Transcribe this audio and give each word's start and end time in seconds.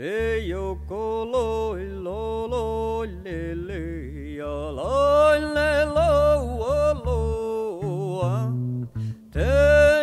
Te 0.00 0.40
yoko 0.48 1.28
loi 1.28 1.84
lo 2.04 2.48
lo 2.48 3.04
le 3.04 3.52
le 3.52 3.80
ya 4.32 4.54
loi 4.72 5.40
le 5.56 5.72
lo 5.96 6.08
lo 7.04 7.18
a. 8.24 8.48
Te 9.28 9.50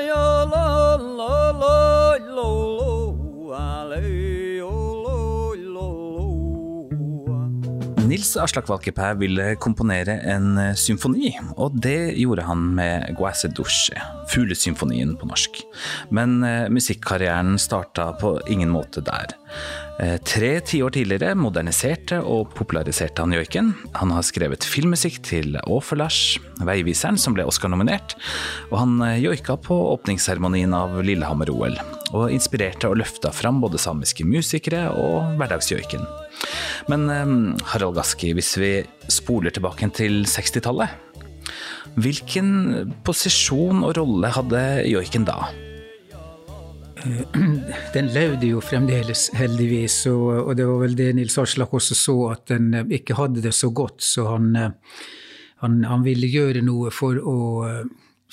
ya 0.06 0.46
la 0.54 0.68
loi 1.02 2.20
lo 2.38 2.52
lo 2.78 3.54
a 3.58 3.90
le 3.90 4.60
lo 4.62 5.56
lo. 5.74 5.90
Nils 8.06 8.38
Aslak 8.38 8.68
Valkeapää 8.70 9.20
ville 9.20 9.56
komponere 9.56 10.22
en 10.24 10.58
eh, 10.58 10.76
symfoni, 10.76 11.40
og 11.56 11.72
det 11.84 12.14
gjorde 12.18 12.42
han 12.42 12.58
med 12.58 13.16
Guasse 13.18 13.48
Dusche, 13.48 13.98
fuglesymfonien 14.30 15.18
på 15.18 15.26
norsk. 15.26 15.67
Men 16.10 16.44
eh, 16.44 16.68
musikkarrieren 16.74 17.58
starta 17.62 18.12
på 18.20 18.38
ingen 18.50 18.72
måte 18.74 19.02
der. 19.06 19.34
Eh, 20.00 20.18
Tre 20.28 20.52
tiår 20.62 20.94
tidligere 20.94 21.36
moderniserte 21.38 22.20
og 22.22 22.52
populariserte 22.58 23.24
han 23.24 23.36
joiken. 23.36 23.74
Han 23.98 24.14
har 24.16 24.26
skrevet 24.26 24.66
filmmusikk 24.68 25.22
til 25.26 25.58
Åferlars, 25.66 26.38
Veiviseren, 26.68 27.20
som 27.22 27.38
ble 27.38 27.48
Oscar-nominert, 27.48 28.18
og 28.72 28.78
han 28.82 28.98
eh, 29.06 29.22
joika 29.24 29.58
på 29.62 29.78
åpningsseremonien 29.96 30.76
av 30.78 31.00
Lillehammer-OL, 31.02 31.80
og 32.14 32.34
inspirerte 32.34 32.92
og 32.92 33.02
løfta 33.02 33.34
fram 33.36 33.62
både 33.64 33.82
samiske 33.82 34.28
musikere 34.28 34.88
og 34.96 35.38
hverdagsjoiken. 35.40 36.06
Men 36.88 37.10
Harald 37.74 37.98
Gaski, 37.98 38.30
hvis 38.38 38.54
vi 38.62 38.70
spoler 39.12 39.52
tilbake 39.52 39.90
til 39.98 40.22
60-tallet, 40.30 40.94
hvilken 41.98 42.94
posisjon 43.08 43.82
og 43.82 43.96
rolle 43.98 44.30
hadde 44.36 44.66
joiken 44.86 45.26
da? 45.26 45.48
Den 47.94 48.10
levde 48.14 48.50
jo 48.50 48.62
fremdeles, 48.64 49.28
heldigvis, 49.38 50.00
og, 50.12 50.50
og 50.50 50.56
det 50.58 50.66
var 50.70 50.82
vel 50.82 50.98
det 50.98 51.12
Nils 51.18 51.38
Aslak 51.42 51.74
også 51.78 51.98
så, 51.98 52.16
at 52.34 52.48
den 52.54 52.74
eh, 52.74 52.90
ikke 53.00 53.18
hadde 53.20 53.44
det 53.44 53.54
så 53.56 53.70
godt, 53.76 54.02
så 54.06 54.28
han, 54.32 54.50
eh, 54.56 55.04
han, 55.64 55.80
han 55.88 56.06
ville 56.06 56.30
gjøre 56.32 56.64
noe 56.66 56.92
for 56.94 57.20
å 57.22 57.38
eh, 57.68 57.84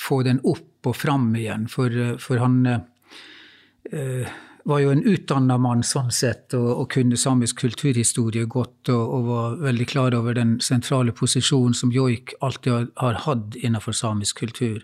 få 0.01 0.23
den 0.27 0.41
opp 0.45 0.89
og 0.91 0.97
fram 0.97 1.31
igjen, 1.39 1.69
for, 1.73 1.93
eh, 1.93 2.17
for 2.21 2.43
han 2.43 2.59
eh, 2.71 4.35
var 4.65 4.81
jo 4.81 4.91
en 4.91 5.03
utdanna 5.05 5.59
mann 5.61 5.83
sånn 5.85 6.09
sett, 6.15 6.55
og, 6.57 6.69
og 6.73 6.87
kunne 6.95 7.19
samisk 7.21 7.61
kulturhistorie 7.61 8.47
godt, 8.49 8.89
og, 8.89 9.03
og, 9.03 9.27
var 9.29 9.59
veldig 9.61 9.87
klar 9.91 10.17
over 10.17 10.37
den 10.37 10.55
sentrale 10.65 11.13
posisjonen 11.13 11.77
som 11.77 11.93
joik 11.93 12.33
alltid 12.41 12.73
har, 12.73 12.87
har 13.03 13.19
hatt 13.27 13.59
innenfor 13.61 13.97
samisk 13.97 14.41
kultur. 14.41 14.81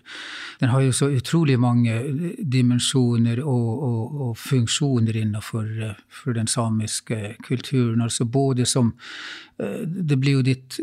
Den 0.61 0.69
har 0.69 0.85
jo 0.85 0.93
så 0.93 1.09
utrolig 1.09 1.57
mange 1.59 1.97
dimensjoner 2.37 3.41
og, 3.41 3.87
og, 3.87 4.37
funksjoner 4.37 5.17
innenfor 5.17 5.65
eh, 5.87 6.29
den 6.37 6.47
samiske 6.47 7.35
kulturen. 7.47 8.05
Altså 8.05 8.25
både 8.25 8.65
som 8.69 8.93
eh, 9.57 9.81
Det 9.81 10.17
blir 10.21 10.39
jo 10.39 10.45
ditt 10.45 10.79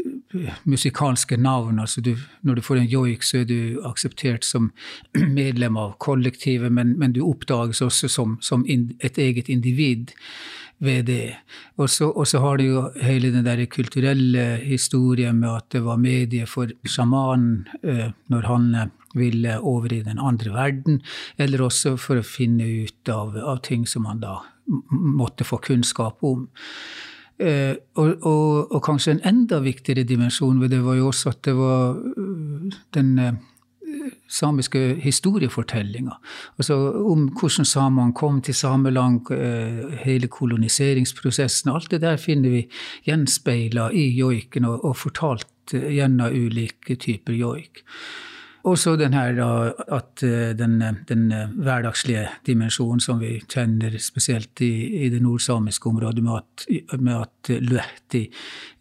musikalske 0.64 1.36
navn. 1.36 1.78
altså 1.78 2.00
du, 2.00 2.16
Når 2.42 2.54
du 2.54 2.62
får 2.62 2.76
en 2.76 2.90
joik, 2.90 3.22
så 3.22 3.38
er 3.38 3.44
du 3.44 3.80
akseptert 3.86 4.44
som 4.44 4.72
medlem 5.14 5.76
av 5.76 5.94
kollektivet, 5.98 6.72
men, 6.72 6.98
men 6.98 7.12
du 7.12 7.22
oppdages 7.22 7.82
også 7.82 8.08
som, 8.08 8.38
som 8.40 8.66
in, 8.66 8.87
et 9.00 9.18
eget 9.18 9.48
individ 9.48 10.14
ved 10.78 11.08
det. 11.08 11.34
Og 11.76 11.90
så, 11.90 12.38
har 12.38 12.58
du 12.58 12.64
jo 12.64 12.84
hele 13.02 13.32
den 13.34 13.44
der 13.44 13.64
kulturelle 13.66 14.58
historien 14.62 15.40
med 15.40 15.56
at 15.56 15.66
det 15.72 15.82
var 15.84 15.98
medie 15.98 16.46
for 16.46 16.70
sjamanen 16.86 17.66
eh, 17.82 18.10
når 18.30 18.46
han 18.46 18.74
eh, 18.74 18.94
ville 19.18 19.58
over 19.60 19.92
i 19.92 20.02
den 20.02 20.18
andre 20.18 20.52
verden, 20.54 21.02
eller 21.38 21.64
også 21.66 21.96
for 21.96 22.20
å 22.20 22.26
finne 22.26 22.66
ut 22.84 23.08
av, 23.10 23.36
av 23.36 23.62
ting 23.66 23.86
som 23.88 24.06
han 24.06 24.22
da 24.22 24.38
måtte 24.90 25.46
få 25.48 25.58
kunnskap 25.64 26.22
om. 26.22 26.46
Eh, 27.38 27.76
og, 27.94 28.24
og, 28.26 28.72
og 28.74 28.80
kanskje 28.82 29.14
en 29.14 29.26
enda 29.30 29.60
viktigere 29.62 30.06
dimensjon 30.06 30.58
ved 30.58 30.72
det 30.74 30.80
var 30.82 30.98
jo 30.98 31.12
også 31.12 31.30
at 31.30 31.44
det 31.46 31.54
var 31.54 31.94
øh, 31.94 32.72
den 32.94 33.12
eh, 33.22 33.36
samiske 34.28 34.82
historiefortellinger. 35.02 36.16
Altså 36.58 36.76
om 37.02 37.28
hvordan 37.28 37.68
samene 37.68 38.14
kom 38.14 38.40
til 38.42 38.54
Sameland, 38.54 39.30
eh, 39.32 39.98
hele 40.04 40.28
koloniseringsprosessen. 40.28 41.72
Alt 41.74 41.90
det 41.90 42.02
der 42.02 42.16
finner 42.16 42.50
vi 42.50 42.64
gjenspeila 43.06 43.90
i 43.90 44.08
joiken 44.18 44.64
og, 44.64 44.84
og 44.84 44.96
fortalt 44.96 45.74
eh, 45.74 45.90
gjennom 45.98 46.32
ulike 46.32 46.96
typer 46.96 47.32
joik. 47.32 47.84
Og 48.68 48.78
så 48.78 48.96
den 48.98 49.14
her 49.14 49.32
da, 49.36 49.50
at 49.96 50.22
eh, 50.26 50.50
den, 50.58 50.80
den 51.08 51.28
hverdagslige 51.56 52.26
dimensjonen 52.46 53.00
som 53.00 53.20
vi 53.22 53.36
kjenner 53.46 53.94
spesielt 54.02 54.60
i, 54.64 55.04
i 55.04 55.12
det 55.12 55.22
nordsamiske 55.22 55.88
området, 55.88 56.24
med 56.24 56.40
at, 56.40 56.66
med 57.00 57.14
at 57.22 57.52
luehti 57.62 58.26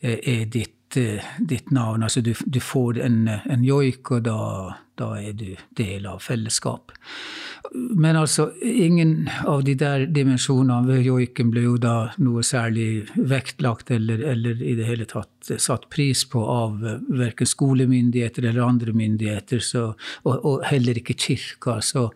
eh, 0.01 0.17
er 0.17 0.49
ditt, 0.51 0.73
eh, 0.97 1.23
ditt 1.39 1.71
navn. 1.71 2.03
Altså 2.03 2.21
du, 2.21 2.33
du 2.45 2.59
får 2.59 3.01
en, 3.05 3.23
en 3.27 3.63
joik, 3.63 4.11
og 4.11 4.25
da, 4.27 4.39
da 4.97 5.13
er 5.21 5.37
du 5.37 5.51
del 5.77 6.07
av 6.09 6.23
fellesskap. 6.25 6.93
Men 7.73 8.15
altså, 8.15 8.51
ingen 8.61 9.29
av 9.45 9.63
de 9.67 9.73
der 9.77 10.05
dimensjonene 10.13 10.87
ved 10.87 11.03
joiken 11.05 11.49
ble 11.51 11.65
jo 11.65 11.75
da 11.81 11.95
noe 12.23 12.43
særlig 12.45 13.07
vektlagt 13.15 13.91
eller, 13.91 14.21
eller 14.33 14.61
i 14.63 14.75
det 14.77 14.87
hele 14.87 15.07
tatt 15.09 15.51
satt 15.61 15.87
pris 15.91 16.23
på 16.27 16.41
av 16.43 16.79
verken 17.07 17.47
skolemyndigheter 17.47 18.45
eller 18.49 18.65
andre 18.65 18.93
myndigheter, 18.95 19.63
så, 19.63 19.89
og, 20.23 20.35
og 20.37 20.63
heller 20.67 20.99
ikke 20.99 21.17
kirka. 21.17 21.79
Så, 21.83 22.07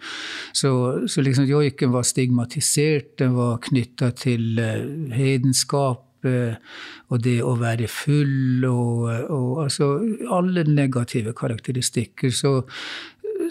så, 0.54 0.72
så 1.08 1.26
liksom 1.26 1.50
joiken 1.50 1.94
var 1.96 2.08
stigmatisert, 2.08 3.18
den 3.22 3.36
var 3.38 3.60
knytta 3.68 4.12
til 4.20 4.62
eh, 4.62 4.88
hedenskap 5.16 6.08
og 6.26 7.22
det 7.26 7.44
å 7.44 7.56
være 7.60 7.88
full 7.92 8.66
og, 8.70 9.10
og 9.32 9.64
altså 9.66 9.86
alle 10.32 10.64
negative 10.68 11.34
karakteristikker. 11.38 12.30
Så, 12.36 12.52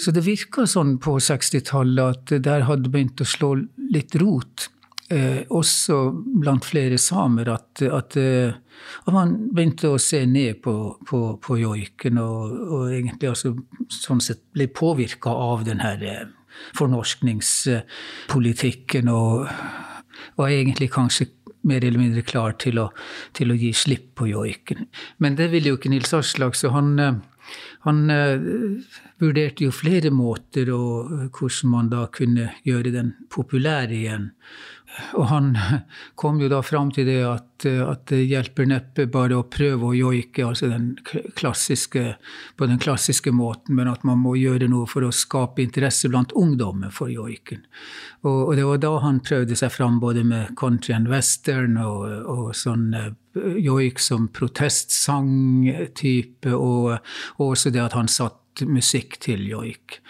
så 0.00 0.08
det 0.14 0.26
virka 0.26 0.66
sånn 0.70 0.98
på 1.02 1.12
60-tallet 1.20 2.04
at 2.04 2.26
der 2.44 2.60
hadde 2.68 2.92
begynt 2.92 3.20
å 3.20 3.24
slå 3.28 3.50
litt 3.90 4.14
rot. 4.20 4.70
Eh, 5.10 5.42
også 5.50 6.14
blant 6.38 6.62
flere 6.62 6.94
samer, 7.02 7.50
at, 7.50 7.82
at, 7.82 8.14
eh, 8.20 8.54
at 9.02 9.10
man 9.10 9.50
begynte 9.50 9.90
å 9.90 9.98
se 9.98 10.22
ned 10.22 10.62
på, 10.62 11.02
på, 11.02 11.34
på 11.42 11.58
joiken, 11.58 12.14
og, 12.22 12.54
og 12.68 12.94
egentlig 12.94 13.26
altså, 13.32 13.58
sånn 13.90 14.22
sett 14.22 14.46
ble 14.54 14.70
påvirka 14.70 15.34
av 15.34 15.66
den 15.66 15.82
her 15.82 15.98
eh, 16.06 16.30
fornorskningspolitikken, 16.78 19.10
og 19.10 19.50
og 20.36 20.46
egentlig 20.48 20.90
kanskje 20.92 21.26
mer 21.62 21.84
eller 21.84 22.00
mindre 22.00 22.24
klar 22.26 22.56
til 22.60 22.80
å, 22.80 22.88
til 23.36 23.52
å 23.52 23.58
gi 23.58 23.72
slipp 23.76 24.14
på 24.20 24.30
joiken. 24.30 24.86
Men 25.18 25.36
det 25.38 25.50
ville 25.52 25.72
jo 25.72 25.80
ikke 25.80 25.92
Nils 25.92 26.14
Aslak, 26.16 26.56
så 26.58 26.72
han, 26.74 26.94
eh, 26.98 27.18
han 27.86 28.02
eh, 28.14 28.48
vurderte 29.20 29.66
jo 29.66 29.74
flere 29.74 30.12
måter 30.14 30.72
og 30.74 31.12
eh, 31.16 31.26
hvordan 31.28 31.72
man 31.74 31.92
da 31.92 32.06
kunne 32.12 32.50
gjøre 32.66 32.94
den 32.96 33.14
populær 33.32 33.92
igjen. 33.92 34.30
Og 35.14 35.26
han 35.30 35.58
kom 36.20 36.40
jo 36.42 36.48
da 36.50 36.62
fram 36.66 36.90
til 36.94 37.06
det 37.08 37.20
at, 37.26 37.66
at 37.66 38.06
det 38.10 38.26
hjelper 38.26 38.66
neppe 38.68 39.06
bare 39.10 39.36
å 39.38 39.48
prøve 39.50 39.86
å 39.86 39.94
joike 39.96 40.46
altså 40.46 40.66
den 40.70 40.98
klassiske, 41.38 42.14
på 42.56 42.66
den 42.68 42.78
klassiske 42.82 43.30
måten, 43.34 43.74
men 43.78 43.88
at 43.90 44.04
man 44.06 44.18
må 44.22 44.34
gjøre 44.38 44.68
noe 44.70 44.86
for 44.90 45.02
å 45.06 45.12
skape 45.14 45.62
interesse 45.62 46.08
blant 46.10 46.32
ungdommen 46.38 46.90
for 46.94 47.08
joiken. 47.12 47.60
Og, 48.24 48.48
og 48.50 48.56
det 48.58 48.66
var 48.68 48.78
da 48.82 48.92
han 49.06 49.24
prøvde 49.24 49.56
seg 49.58 49.70
fram 49.72 50.00
både 50.02 50.22
med 50.26 50.44
country 50.60 50.92
and 50.96 51.08
western 51.10 51.72
og, 51.80 52.00
og 52.28 52.54
sånn 52.56 52.94
eh, 52.96 53.10
joik 53.62 53.98
som 54.02 54.28
protestsangtype, 54.34 56.52
og, 56.56 56.98
og 57.38 57.46
også 57.52 57.70
det 57.74 57.82
at 57.86 57.96
han 57.98 58.08
satt 58.10 58.36
musikk 58.66 59.18
til 59.22 59.48
joik. 59.48 60.00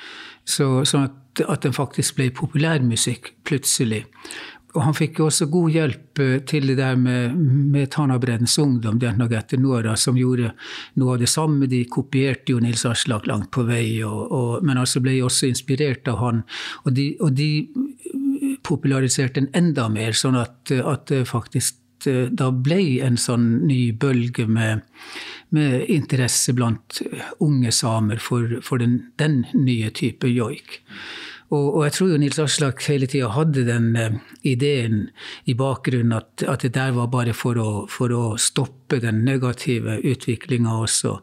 Så, 0.48 0.84
sånn 0.88 1.04
at, 1.10 1.16
at 1.47 1.62
den 1.62 1.72
faktisk 1.76 2.16
ble 2.18 2.30
populærmusikk 2.34 3.24
plutselig. 3.47 4.02
Og 4.70 4.84
han 4.84 4.94
fikk 4.94 5.19
jo 5.19 5.26
også 5.26 5.48
god 5.50 5.72
hjelp 5.75 6.20
eh, 6.22 6.36
til 6.47 6.69
det 6.70 6.76
der 6.78 6.98
med, 6.98 7.34
med 7.34 7.91
Tanabreddens 7.91 8.54
ungdom, 8.62 9.00
den 9.03 9.22
og 9.24 9.33
etter 9.34 9.59
Nora, 9.59 9.97
som 9.98 10.18
gjorde 10.18 10.53
noe 11.00 11.16
av 11.16 11.24
det 11.24 11.30
samme. 11.30 11.66
De 11.71 11.83
kopierte 11.91 12.54
jo 12.54 12.60
Nils 12.62 12.84
Aslak 12.86 13.27
langt 13.27 13.50
på 13.54 13.65
vei, 13.66 13.98
og, 14.06 14.21
og, 14.30 14.53
men 14.66 14.78
altså 14.78 15.03
ble 15.03 15.16
også 15.27 15.50
inspirert 15.50 16.06
av 16.10 16.21
han. 16.22 16.42
Og 16.84 16.95
de, 16.95 17.09
og 17.18 17.34
de 17.39 17.50
populariserte 18.66 19.41
den 19.41 19.50
enda 19.59 19.89
mer, 19.91 20.15
sånn 20.15 20.39
at, 20.39 20.71
at 20.71 21.09
det 21.10 21.24
faktisk 21.30 22.06
eh, 22.06 22.28
da 22.30 22.53
ble 22.54 23.00
en 23.06 23.18
sånn 23.18 23.65
ny 23.66 23.91
bølge 23.91 24.47
med, 24.47 24.86
med 25.56 25.91
interesse 25.91 26.54
blant 26.54 27.03
unge 27.42 27.74
samer 27.74 28.22
for, 28.22 28.60
for 28.62 28.78
den, 28.83 29.00
den 29.18 29.42
nye 29.56 29.91
type 29.91 30.30
joik. 30.30 30.78
Og, 31.50 31.64
og, 31.76 31.80
jeg 31.86 31.94
tror 31.97 32.10
jo 32.12 32.18
Nils 32.22 32.38
Aslak 32.38 32.84
hele 32.86 33.08
tida 33.10 33.30
hadde 33.34 33.64
den 33.66 33.88
uh, 33.98 34.18
ideen 34.47 35.08
i 35.50 35.56
bakgrunnen 35.58 36.14
at, 36.14 36.44
at, 36.47 36.62
det 36.62 36.76
der 36.76 36.94
var 36.94 37.10
bare 37.10 37.34
for 37.34 37.58
å, 37.58 37.70
for 37.91 38.14
å 38.14 38.22
stoppe 38.38 39.00
den 39.02 39.24
negative 39.26 39.98
utviklinga 40.06 40.76
også, 40.84 41.16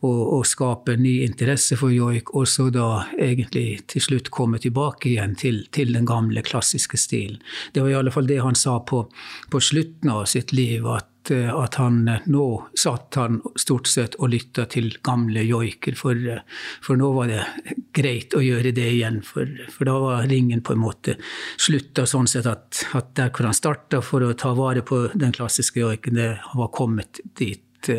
og, 0.00 0.20
og, 0.22 0.46
skape 0.46 0.96
ny 1.00 1.18
interesse 1.26 1.78
for 1.80 1.94
joik, 1.94 2.30
og 2.38 2.46
så 2.50 2.68
da 2.74 2.88
egentlig 3.18 3.82
til 3.90 4.06
slutt 4.06 4.30
komme 4.34 4.62
tilbake 4.62 5.12
igjen 5.12 5.34
til, 5.38 5.64
til 5.74 5.94
den 5.96 6.06
gamle, 6.06 6.44
klassiske 6.46 6.98
stilen. 7.00 7.42
Det 7.74 7.82
var 7.82 7.90
i 7.90 7.98
alle 7.98 8.14
fall 8.14 8.30
det 8.30 8.42
han 8.42 8.58
sa 8.58 8.78
på, 8.86 9.04
på 9.50 9.62
slutten 9.62 10.14
av 10.14 10.26
sitt 10.30 10.54
liv, 10.54 10.86
at 10.86 11.11
Eh, 11.30 11.54
at 11.54 11.74
han 11.78 12.08
eh, 12.08 12.24
nå 12.26 12.46
satt 12.74 13.14
han 13.14 13.38
stort 13.58 13.86
sett 13.86 14.16
og 14.18 14.32
lytta 14.32 14.64
til 14.70 14.90
gamle 15.06 15.44
joiker, 15.46 15.94
for, 15.98 16.18
eh, 16.18 16.42
for, 16.82 16.98
nå 16.98 17.12
var 17.14 17.30
det 17.30 17.76
greit 17.94 18.34
å 18.34 18.42
gjøre 18.42 18.72
det 18.74 18.88
igjen. 18.96 19.20
For, 19.26 19.46
for 19.70 19.88
da 19.88 19.96
var 20.02 20.26
ringen 20.30 20.64
på 20.66 20.74
en 20.74 20.82
måte 20.82 21.16
slutta 21.60 22.06
sånn 22.10 22.26
sett 22.30 22.48
at, 22.50 22.82
at 22.98 23.14
der 23.18 23.30
hvor 23.30 23.50
han 23.50 23.56
starta 23.56 24.02
for 24.02 24.26
å 24.26 24.34
ta 24.34 24.54
vare 24.58 24.82
på 24.86 25.04
den 25.14 25.34
klassiske 25.36 25.82
joiken, 25.84 26.18
det 26.18 26.32
var 26.58 26.72
kommet 26.74 27.22
dit, 27.38 27.92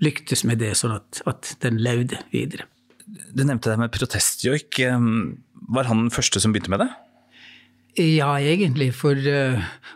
lyktes 0.00 0.44
med 0.46 0.62
det, 0.62 0.74
sånn 0.78 0.94
at, 0.94 1.22
at 1.30 1.54
den 1.62 1.78
levde 1.82 2.22
videre. 2.32 2.68
Du 3.34 3.42
nevnte 3.42 3.72
det 3.72 3.78
med 3.80 3.92
protestjoik. 3.94 4.78
Var 4.80 5.88
han 5.90 6.04
den 6.06 6.14
første 6.14 6.42
som 6.42 6.54
begynte 6.54 6.70
med 6.72 6.84
det? 6.84 6.90
Ja, 7.98 8.38
egentlig. 8.38 8.92
For, 8.94 9.16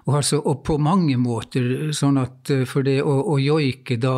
og, 0.04 0.16
altså, 0.16 0.40
og 0.40 0.62
på 0.66 0.78
mange 0.78 1.16
måter. 1.20 1.92
sånn 1.92 2.18
at 2.18 2.50
uh, 2.50 2.64
For 2.66 2.86
det 2.86 3.00
å, 3.02 3.18
å 3.34 3.38
joike 3.38 3.98
da 4.02 4.16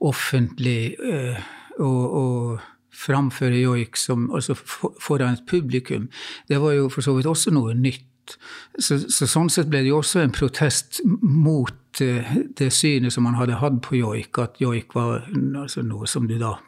offentlig 0.00 0.96
uh, 0.98 1.40
og, 1.78 2.04
og, 2.22 2.68
framføre 3.00 3.56
joik 3.56 3.96
som, 3.96 4.26
altså 4.36 4.52
foran 4.52 5.32
et 5.32 5.46
publikum, 5.48 6.10
det 6.50 6.58
var 6.60 6.74
jo 6.74 6.90
for 6.92 7.00
så 7.00 7.14
vidt 7.16 7.30
også 7.30 7.48
noe 7.54 7.72
nytt. 7.72 8.34
Så, 8.76 8.98
så 9.08 9.24
sånn 9.24 9.48
sett 9.48 9.70
ble 9.72 9.80
det 9.80 9.88
jo 9.88 10.02
også 10.02 10.20
en 10.20 10.34
protest 10.36 11.00
mot 11.06 11.96
det 11.96 12.68
synet 12.76 13.14
som 13.14 13.24
man 13.24 13.38
hadde 13.38 13.56
hatt 13.62 13.78
på 13.86 13.96
joik, 14.02 14.36
at 14.42 14.60
joik 14.60 14.92
var 14.98 15.24
altså, 15.32 15.80
noe 15.86 16.10
som 16.10 16.28
du 16.28 16.36
da 16.42 16.58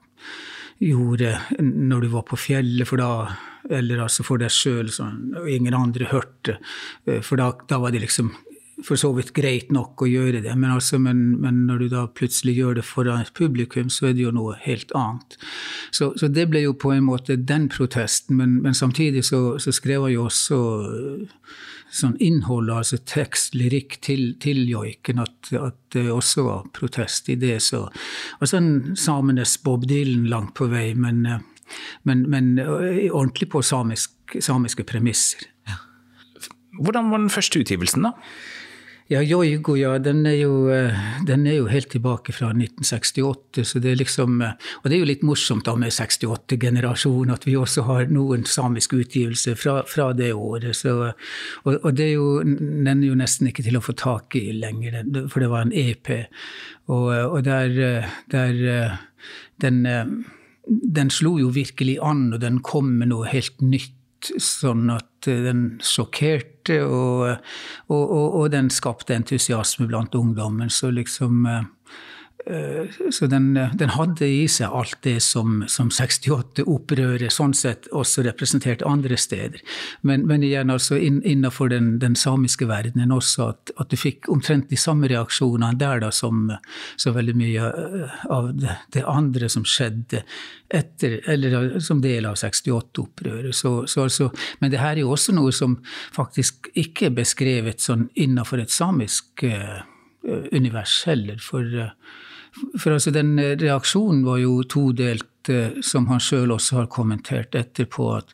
gjorde 0.80 1.36
når 1.60 2.06
du 2.06 2.08
var 2.14 2.24
på 2.30 2.40
fjellet, 2.40 2.88
for 2.88 3.02
da 3.02 3.12
eller 3.70 4.02
altså 4.04 4.24
for 4.26 4.42
deg 4.42 4.52
sjøl, 4.52 4.90
og 5.02 5.50
ingen 5.50 5.76
andre 5.76 6.08
hørte. 6.10 6.58
Eh, 7.06 7.20
for 7.22 7.40
da, 7.40 7.52
da, 7.68 7.78
var 7.82 7.94
det 7.94 8.04
liksom 8.06 8.32
for 8.82 8.98
så 8.98 9.12
vidt 9.14 9.32
greit 9.36 9.70
nok 9.74 10.02
å 10.02 10.08
gjøre 10.10 10.40
det, 10.42 10.54
men, 10.58 10.72
altså, 10.74 10.98
men, 10.98 11.20
men, 11.42 11.64
når 11.68 11.84
du 11.84 11.88
da 11.92 12.06
plutselig 12.10 12.56
gjør 12.58 12.80
det 12.80 12.86
foran 12.86 13.22
et 13.22 13.34
publikum, 13.36 13.90
så 13.92 14.08
er 14.08 14.16
det 14.16 14.24
jo 14.24 14.32
noe 14.34 14.56
helt 14.64 14.90
annet. 14.98 15.36
Så, 15.94 16.12
så 16.18 16.30
det 16.32 16.48
ble 16.50 16.64
jo 16.64 16.74
på 16.74 16.90
en 16.94 17.06
måte 17.06 17.38
den 17.38 17.68
protesten, 17.72 18.40
men, 18.40 18.58
men 18.64 18.74
samtidig 18.74 19.24
så, 19.28 19.60
så, 19.62 19.74
skrev 19.74 20.08
jeg 20.08 20.16
jo 20.16 20.26
også 20.26 20.58
eh, 20.88 21.44
sånn 21.92 22.16
innhold, 22.24 22.72
altså 22.72 22.98
tekst, 23.06 23.54
lyrikk 23.58 23.98
til, 24.04 24.32
til 24.42 24.64
joiken, 24.68 25.22
at, 25.22 25.52
at, 25.60 25.78
det 25.92 26.06
også 26.08 26.46
var 26.46 26.68
protest 26.72 27.28
i 27.28 27.36
det. 27.36 27.58
Så, 27.60 27.84
altså 28.40 28.58
en 28.58 28.96
samenes 28.96 29.58
Bob 29.62 29.84
Dylan 29.86 30.24
langt 30.32 30.56
på 30.58 30.70
vei, 30.72 30.88
men 30.96 31.26
eh, 31.28 31.42
men, 32.08 32.24
men 32.30 32.54
ordentlig 32.62 33.50
på 33.52 33.62
samisk, 33.66 34.36
samiske 34.40 34.86
premisser. 34.88 35.46
Ja. 35.68 35.78
Hvordan 36.80 37.12
var 37.12 37.24
den 37.24 37.32
første 37.32 37.62
utgivelsen, 37.62 38.08
da? 38.08 38.16
Ja, 39.12 39.20
Joigo, 39.20 39.74
ja, 39.76 39.98
den 39.98 40.22
er, 40.26 40.38
jo, 40.40 40.52
den 41.26 41.42
er 41.46 41.58
jo 41.58 41.66
helt 41.68 41.90
tilbake 41.92 42.32
fra 42.32 42.52
1968. 42.54 43.64
så 43.66 43.80
det 43.82 43.90
er 43.90 43.98
liksom, 44.00 44.40
Og 44.40 44.86
det 44.86 44.94
er 44.96 45.02
jo 45.02 45.08
litt 45.10 45.24
morsomt 45.26 45.66
da 45.66 45.74
med 45.76 45.92
68-generasjonen, 45.92 47.34
at 47.34 47.44
vi 47.46 47.56
også 47.58 47.84
har 47.90 48.08
noen 48.14 48.46
samiske 48.48 49.02
utgivelser 49.02 49.58
fra, 49.58 49.82
fra 49.84 50.12
det 50.16 50.32
året. 50.32 50.76
Så, 50.78 50.94
og, 51.64 51.74
og, 51.74 51.90
det 51.98 52.06
er 52.06 52.14
jo, 52.14 52.28
den 52.42 52.88
er 52.94 53.08
jo 53.10 53.18
nesten 53.18 53.50
ikke 53.50 53.66
til 53.66 53.76
å 53.76 53.84
få 53.84 53.96
tak 53.98 54.38
i 54.38 54.46
lenger, 54.56 55.02
for 55.28 55.44
det 55.44 55.50
var 55.52 55.66
en 55.66 55.76
EP. 55.76 56.12
Og, 56.88 57.10
og 57.12 57.42
der, 57.44 58.06
der 58.32 58.62
den 59.60 59.84
den 60.66 61.10
slo 61.10 61.36
jo 61.40 61.50
virkelig 61.54 61.98
an, 62.02 62.30
og 62.34 62.40
den 62.42 62.60
kom 62.64 62.94
med 63.00 63.12
noe 63.12 63.28
helt 63.32 63.60
nytt. 63.64 63.98
Sånn 64.22 64.86
at 64.94 65.26
eh, 65.26 65.40
den 65.42 65.62
sjokkerte, 65.82 66.76
og, 66.86 67.40
og, 67.90 68.02
og, 68.04 68.26
og 68.38 68.52
den 68.54 68.68
skapte 68.70 69.16
entusiasme 69.16 69.88
blant 69.90 70.14
ungdommen. 70.14 70.70
Så 70.70 70.92
liksom 70.94 71.42
eh, 71.50 71.64
så 73.10 73.26
den, 73.26 73.54
den, 73.54 73.92
hadde 73.94 74.26
i 74.26 74.48
seg 74.50 74.72
alt 74.74 74.96
det 75.06 75.20
som, 75.22 75.60
som 75.70 75.92
68-opprøret 75.94 77.30
sånn 77.30 77.52
sett 77.54 77.86
også 77.94 78.24
representerte 78.26 78.86
andre 78.88 79.14
steder. 79.20 79.62
Men, 80.02 80.24
men 80.26 80.42
igjen 80.42 80.72
altså 80.72 80.98
inn, 80.98 81.20
innenfor 81.22 81.70
den, 81.70 81.94
den, 82.02 82.16
samiske 82.18 82.66
verdenen 82.66 83.14
også, 83.14 83.52
at, 83.52 83.72
at, 83.76 83.92
du 83.92 83.98
fikk 84.00 84.26
omtrent 84.32 84.70
de 84.72 84.78
samme 84.80 85.10
reaksjonene 85.12 85.78
der 85.78 86.02
da 86.02 86.10
som 86.14 86.48
så 86.96 87.12
veldig 87.14 87.36
mye 87.38 87.68
eh, 87.68 88.16
av 88.34 88.50
det, 88.58 88.74
det 88.96 89.04
andre 89.06 89.50
som 89.52 89.66
skjedde 89.68 90.24
etter, 90.72 91.20
eller 91.30 91.78
som 91.84 92.02
del 92.02 92.26
av 92.26 92.40
68-opprøret. 92.40 93.54
Så, 93.54 93.74
så 93.86 94.08
altså, 94.08 94.32
men 94.58 94.74
det 94.74 94.82
her 94.82 94.96
er 94.96 95.04
jo 95.04 95.14
også 95.14 95.36
noe 95.36 95.54
som 95.54 95.78
faktisk 96.16 96.72
ikke 96.74 97.10
er 97.10 97.16
beskrevet 97.22 97.84
sånn 97.84 98.08
innenfor 98.18 98.64
et 98.64 98.74
samisk 98.74 99.46
uh, 99.46 99.82
univers 100.50 101.02
heller. 101.06 101.38
For 101.44 101.62
uh, 101.62 101.92
for 102.78 102.94
altså 102.94 103.12
den 103.14 103.38
eh, 103.40 103.56
reaksjonen 103.60 104.22
var 104.26 104.40
jo 104.42 104.60
todelt, 104.68 105.48
eh, 105.48 105.80
som 105.84 106.08
han 106.10 106.22
sjøl 106.22 106.52
også 106.54 106.82
har 106.82 106.92
kommentert 106.92 107.56
etterpå. 107.58 108.08
At, 108.18 108.32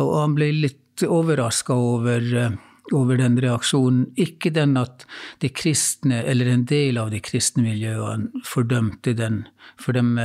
og 0.00 0.12
han 0.18 0.36
ble 0.38 0.50
litt 0.56 1.04
overraska 1.06 1.76
over, 1.78 2.26
eh, 2.38 2.56
over 2.92 3.20
den 3.20 3.38
reaksjonen. 3.42 4.08
Ikke 4.20 4.52
den 4.54 4.76
at 4.80 5.06
de 5.44 5.52
kristne, 5.54 6.22
eller 6.24 6.50
en 6.52 6.66
del 6.68 6.98
av 7.00 7.12
de 7.14 7.22
kristne 7.24 7.64
miljøene, 7.66 8.44
fordømte 8.46 9.14
den. 9.18 9.44
For 9.80 9.96
dem 9.96 10.18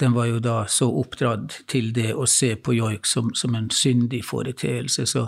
den 0.00 0.14
var 0.14 0.26
jo 0.26 0.40
da 0.42 0.56
så 0.70 0.88
oppdratt 0.90 1.60
til 1.70 1.92
det 1.94 2.10
å 2.14 2.26
se 2.30 2.54
på 2.56 2.74
joik 2.74 3.06
som, 3.06 3.30
som 3.34 3.54
en 3.54 3.70
syndig 3.70 4.24
foreteelse. 4.26 5.06
Så, 5.06 5.26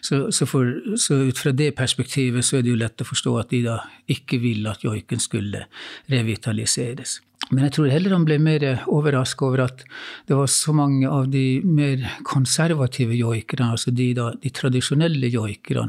så, 0.00 0.24
så, 0.34 0.46
for, 0.46 0.72
så, 0.96 1.20
ut 1.28 1.38
fra 1.38 1.52
det 1.52 1.74
perspektivet 1.78 2.44
så 2.44 2.58
er 2.58 2.66
det 2.66 2.74
jo 2.74 2.82
lett 2.82 3.04
å 3.04 3.08
forstå 3.08 3.36
at 3.38 3.54
de 3.54 3.62
da 3.68 3.78
ikke 4.10 4.40
ville 4.42 4.70
at 4.70 4.84
joiken 4.84 5.22
skulle 5.22 5.66
revitaliseres. 6.10 7.20
Men 7.50 7.64
jeg 7.64 7.74
tror 7.78 7.92
heller 7.92 8.12
han 8.12 8.26
ble 8.28 8.36
mer 8.42 8.64
overraska 8.92 9.46
over 9.46 9.62
at 9.64 9.84
det 10.28 10.36
var 10.36 10.50
så 10.52 10.74
mange 10.76 11.08
av 11.08 11.30
de 11.32 11.60
mer 11.64 12.04
konservative 12.28 13.16
joikerne, 13.16 13.70
altså 13.72 13.92
de, 13.94 14.10
da, 14.18 14.30
de 14.42 14.52
tradisjonelle 14.52 15.30
joikerne, 15.32 15.88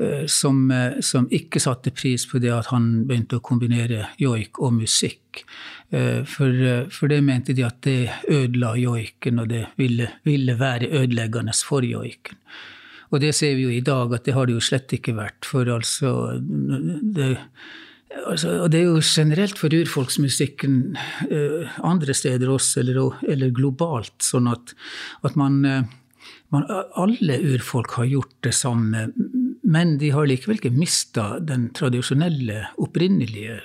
eh, 0.00 0.26
som, 0.30 0.68
eh, 0.70 1.00
som, 1.02 1.26
ikke 1.34 1.62
satte 1.62 1.90
pris 1.94 2.28
på 2.30 2.38
det 2.42 2.52
at 2.54 2.70
han 2.70 3.06
begynte 3.08 3.40
å 3.40 3.44
kombinere 3.44 4.12
joik 4.22 4.62
og 4.62 4.76
musikk. 4.78 5.42
Eh, 5.90 6.22
for, 6.28 6.54
for 6.94 7.10
det 7.10 7.22
mente 7.26 7.56
de 7.58 7.66
at 7.66 7.82
det 7.86 7.98
ødela 8.30 8.76
joiken, 8.78 9.42
og 9.42 9.50
det 9.50 9.64
ville, 9.80 10.12
ville 10.28 10.58
være 10.60 10.92
ødeleggende 11.02 11.56
for 11.58 11.86
joiken. 11.86 12.38
Og 13.14 13.20
det 13.22 13.34
ser 13.36 13.54
vi 13.54 13.66
jo 13.66 13.70
i 13.70 13.82
dag, 13.84 14.12
at 14.14 14.26
det 14.26 14.34
har 14.34 14.46
det 14.46 14.56
jo 14.56 14.62
slett 14.64 14.94
ikke 14.96 15.14
vært. 15.14 15.46
For 15.46 15.68
altså 15.70 16.10
det, 16.38 17.36
Altså, 18.22 18.54
og 18.64 18.70
det 18.72 18.80
er 18.80 18.88
jo 18.88 19.02
generelt 19.04 19.58
for 19.58 19.74
urfolksmusikken 19.74 20.78
uh, 21.30 21.76
andre 21.84 22.14
steder 22.14 22.50
også, 22.50 22.80
eller, 22.84 23.18
eller 23.28 23.54
globalt, 23.54 24.16
sånn 24.24 24.48
at, 24.52 24.74
at 25.26 25.38
man, 25.40 25.60
uh, 25.66 26.28
man, 26.54 26.68
Alle 27.00 27.40
urfolk 27.54 27.96
har 27.98 28.08
gjort 28.10 28.36
det 28.46 28.54
samme, 28.56 29.08
men 29.64 29.96
de 30.00 30.12
har 30.14 30.28
likevel 30.30 30.60
ikke 30.60 30.76
mista 30.76 31.34
den 31.40 31.68
tradisjonelle, 31.76 32.68
opprinnelige 32.80 33.60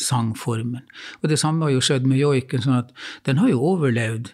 sangformen. 0.00 0.82
Og 1.20 1.28
det 1.28 1.38
samme 1.40 1.66
har 1.66 1.74
jo 1.74 1.84
skjedd 1.84 2.06
med 2.08 2.20
joiken. 2.20 2.62
sånn 2.64 2.80
at 2.80 2.92
Den 3.28 3.40
har 3.42 3.50
jo 3.52 3.60
overlevd 3.74 4.32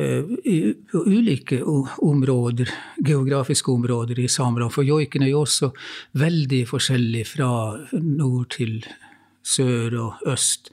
uh, 0.00 0.26
i 0.42 0.74
ulike 0.92 1.62
områder, 1.64 2.70
geografiske 2.98 3.70
områder 3.72 4.18
i 4.18 4.28
Sameland. 4.28 4.74
For 4.74 4.86
joiken 4.86 5.22
er 5.22 5.32
jo 5.32 5.44
også 5.44 5.70
veldig 6.18 6.64
forskjellig 6.70 7.26
fra 7.30 7.50
nord 7.94 8.50
til 8.58 8.82
sør 9.44 9.98
og 10.00 10.32
øst. 10.32 10.70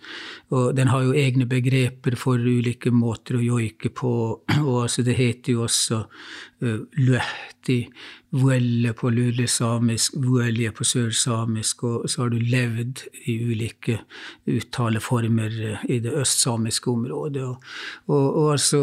Og 0.52 0.76
den 0.76 0.92
har 0.92 1.06
jo 1.06 1.16
egne 1.16 1.48
begreper 1.48 2.18
for 2.20 2.40
ulike 2.40 2.92
måter 2.92 3.38
å 3.40 3.44
joike 3.44 3.92
på. 3.96 4.14
Og 4.68 4.84
altså 4.84 5.06
det 5.08 5.16
heter 5.20 5.56
jo 5.56 5.66
også 5.68 6.02
uh, 6.04 6.82
luehti, 7.00 7.86
vuelle 8.36 8.94
på 8.96 9.12
lulesamisk, 9.12 10.20
vuelje 10.24 10.72
på 10.76 10.88
sørsamisk, 10.88 11.84
og 11.84 12.06
så 12.08 12.22
har 12.24 12.30
du 12.32 12.38
levd 12.40 13.02
i 13.28 13.36
ulike 13.44 13.98
uttaleformer 14.48 15.58
eh, 15.68 15.84
i 15.92 15.98
det 16.00 16.14
østsamiske 16.16 16.94
området. 16.94 17.44
Og, 17.44 17.74
og, 18.08 18.24
og 18.30 18.54
altså 18.54 18.82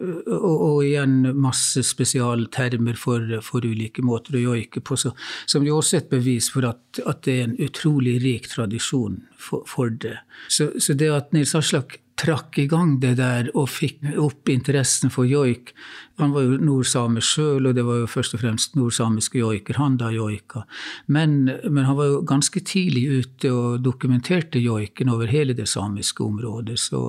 og, 0.00 0.80
igjen 0.84 1.28
masse 1.36 1.82
spesialtermer 1.84 2.96
for, 2.98 3.24
for, 3.44 3.64
ulike 3.66 4.02
måter 4.06 4.38
å 4.38 4.44
joike 4.44 4.80
på, 4.84 4.96
så, 4.96 5.12
som 5.50 5.66
jo 5.66 5.76
også 5.80 5.98
er 5.98 6.04
et 6.04 6.12
bevis 6.14 6.48
for 6.52 6.68
at, 6.70 7.02
at, 7.04 7.22
det 7.26 7.34
er 7.34 7.48
en 7.48 7.58
utrolig 7.60 8.16
rik 8.24 8.48
tradisjon 8.48 9.20
for, 9.36 9.66
for 9.68 9.92
det. 9.92 10.16
Så, 10.48 10.70
så, 10.80 10.89
det 10.94 11.10
at 11.14 11.32
Nils 11.32 11.54
Aslak 11.54 11.98
trakk 12.20 12.58
i 12.60 12.68
gang 12.70 12.98
det 13.02 13.16
der 13.20 13.50
og 13.54 13.70
fikk 13.72 14.04
opp 14.20 14.50
interessen 14.52 15.12
for 15.12 15.28
joik. 15.28 15.74
Han 16.20 16.34
var 16.34 16.44
jo 16.44 16.58
nordsame 16.60 17.22
sjøl, 17.24 17.70
og 17.70 17.76
det 17.76 17.84
var 17.86 18.02
jo 18.02 18.08
først 18.10 18.34
og 18.36 18.42
fremst 18.42 18.76
nordsamiske 18.76 19.40
joiker 19.40 19.78
han 19.80 19.96
da 20.00 20.10
joika. 20.12 20.66
Men, 21.08 21.46
men, 21.48 21.84
han 21.88 21.96
var 21.96 22.10
jo 22.10 22.20
ganske 22.28 22.60
tidlig 22.60 23.06
ute 23.22 23.52
og 23.54 23.80
dokumenterte 23.84 24.60
joiken 24.60 25.12
over 25.12 25.30
hele 25.32 25.56
det 25.56 25.68
samiske 25.70 26.24
området. 26.24 26.76
Så, 26.82 27.00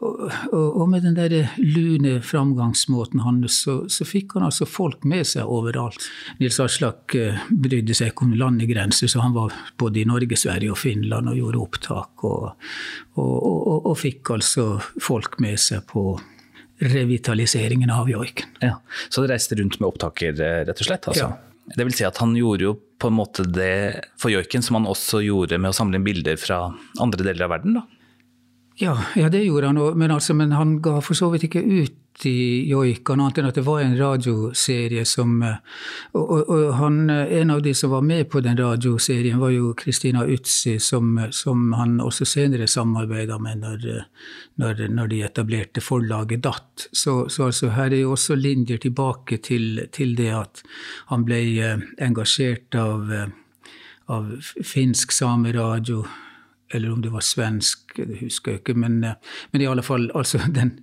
og, 0.00 0.22
og, 0.54 0.86
med 0.88 1.04
den 1.04 1.18
der 1.18 1.52
lune 1.60 2.16
framgangsmåten 2.24 3.20
hans, 3.26 3.60
så, 3.66 3.76
så, 3.92 4.06
fikk 4.08 4.38
han 4.38 4.48
altså 4.48 4.66
folk 4.68 5.04
med 5.04 5.28
seg 5.28 5.44
overalt. 5.50 6.08
Nils 6.40 6.60
Aslak 6.64 7.14
eh, 7.18 7.44
brydde 7.50 7.96
seg 7.96 8.12
ikke 8.12 8.28
om 8.28 8.34
landegrenser, 8.40 9.10
så 9.10 9.20
han 9.24 9.36
var 9.36 9.52
både 9.80 10.00
i 10.00 10.08
Norge, 10.08 10.38
Sverige 10.40 10.72
og 10.72 10.80
Finland 10.80 11.28
og 11.28 11.38
gjorde 11.38 11.60
opptak. 11.60 12.24
Og, 12.24 12.70
og, 13.20 13.84
og 13.84 13.94
fikk 14.00 14.13
altså 14.22 14.80
folk 15.02 15.38
med 15.40 15.58
seg 15.58 15.84
på 15.90 16.20
revitaliseringen 16.84 17.90
av 17.90 18.08
joiken. 18.10 18.46
Ja, 18.60 18.80
Så 19.08 19.22
det 19.22 19.30
reiste 19.30 19.54
rundt 19.58 19.80
med 19.80 19.88
opptaker, 19.88 20.32
eh, 20.40 20.64
rett 20.66 20.80
og 20.80 20.86
slett? 20.86 21.08
altså? 21.08 21.30
Ja. 21.30 21.36
Det 21.76 21.84
vil 21.86 21.94
si 21.96 22.04
at 22.04 22.18
han 22.20 22.34
gjorde 22.36 22.60
jo 22.66 22.74
på 23.00 23.08
en 23.08 23.16
måte 23.16 23.44
det 23.48 24.04
for 24.20 24.28
joiken 24.30 24.62
som 24.62 24.76
han 24.76 24.86
også 24.90 25.22
gjorde 25.24 25.56
med 25.58 25.70
å 25.70 25.76
samle 25.76 25.96
inn 25.96 26.04
bilder 26.04 26.36
fra 26.36 26.74
andre 27.00 27.24
deler 27.24 27.46
av 27.46 27.54
verden? 27.54 27.74
da? 27.78 27.82
Ja, 28.76 29.04
ja, 29.14 29.28
det 29.28 29.44
gjorde 29.44 29.66
han, 29.66 29.98
men, 29.98 30.10
altså, 30.10 30.34
men 30.34 30.52
han 30.52 30.80
ga 30.82 30.98
for 31.00 31.14
så 31.14 31.28
vidt 31.30 31.46
ikke 31.46 31.62
ut 31.62 32.00
i 32.26 32.66
joik, 32.70 33.10
annet 33.10 33.38
enn 33.38 33.48
at 33.48 33.56
det 33.58 33.62
var 33.66 33.82
en 33.82 33.96
radioserie 33.98 35.04
som 35.06 35.40
og, 35.42 35.54
Og, 36.14 36.50
og 36.50 36.72
han, 36.78 37.10
en 37.10 37.50
av 37.50 37.62
de 37.62 37.74
som 37.74 37.90
var 37.90 38.02
med 38.06 38.28
på 38.30 38.40
den 38.40 38.58
radioserien, 38.58 39.38
var 39.38 39.50
jo 39.50 39.74
Kristina 39.78 40.24
Utsi, 40.26 40.78
som, 40.78 41.18
som, 41.30 41.72
han 41.72 42.00
også 42.00 42.24
senere 42.24 42.66
samarbeida 42.66 43.38
med 43.38 43.62
når, 43.62 43.86
når, 44.62 44.88
når, 44.94 45.06
de 45.10 45.22
etablerte 45.22 45.82
forlaget 45.82 46.42
Datt. 46.42 46.88
Så, 46.92 47.28
så 47.28 47.50
altså, 47.50 47.70
her 47.74 47.92
er 47.92 48.04
jo 48.04 48.14
også 48.14 48.34
linjer 48.34 48.78
tilbake 48.78 49.38
til, 49.38 49.86
til 49.92 50.16
det 50.18 50.30
at 50.34 50.62
han 51.10 51.26
ble 51.26 51.40
eh, 51.62 51.88
engasjert 52.02 52.74
av, 52.78 53.10
eh, 53.10 53.26
av 54.10 54.30
finsk 54.62 55.12
sameradio 55.14 56.04
eller 56.74 56.92
om 56.92 57.02
det 57.02 57.12
var 57.14 57.24
svensk, 57.24 57.96
det 57.96 58.20
husker 58.20 58.54
jeg 58.54 58.62
ikke. 58.62 58.76
Men, 58.78 58.98
eh, 59.04 59.16
men 59.52 59.62
i 59.62 59.70
alle 59.70 59.82
fall, 59.82 60.10
altså 60.14 60.40
den, 60.58 60.76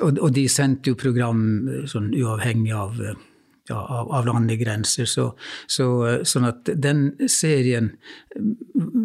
og, 0.00 0.18
og, 0.18 0.30
de 0.36 0.46
sendte 0.48 0.92
jo 0.92 1.00
program 1.00 1.42
eh, 1.68 1.84
sånn 1.90 2.12
uavhengig 2.14 2.72
av, 2.76 3.00
eh, 3.00 3.18
ja, 3.70 3.80
av, 3.80 4.10
av 4.20 4.30
landegrenser. 4.30 5.08
Så, 5.08 5.30
så, 5.66 5.90
sånn 6.26 6.48
at 6.48 6.72
den 6.76 7.12
serien 7.30 7.94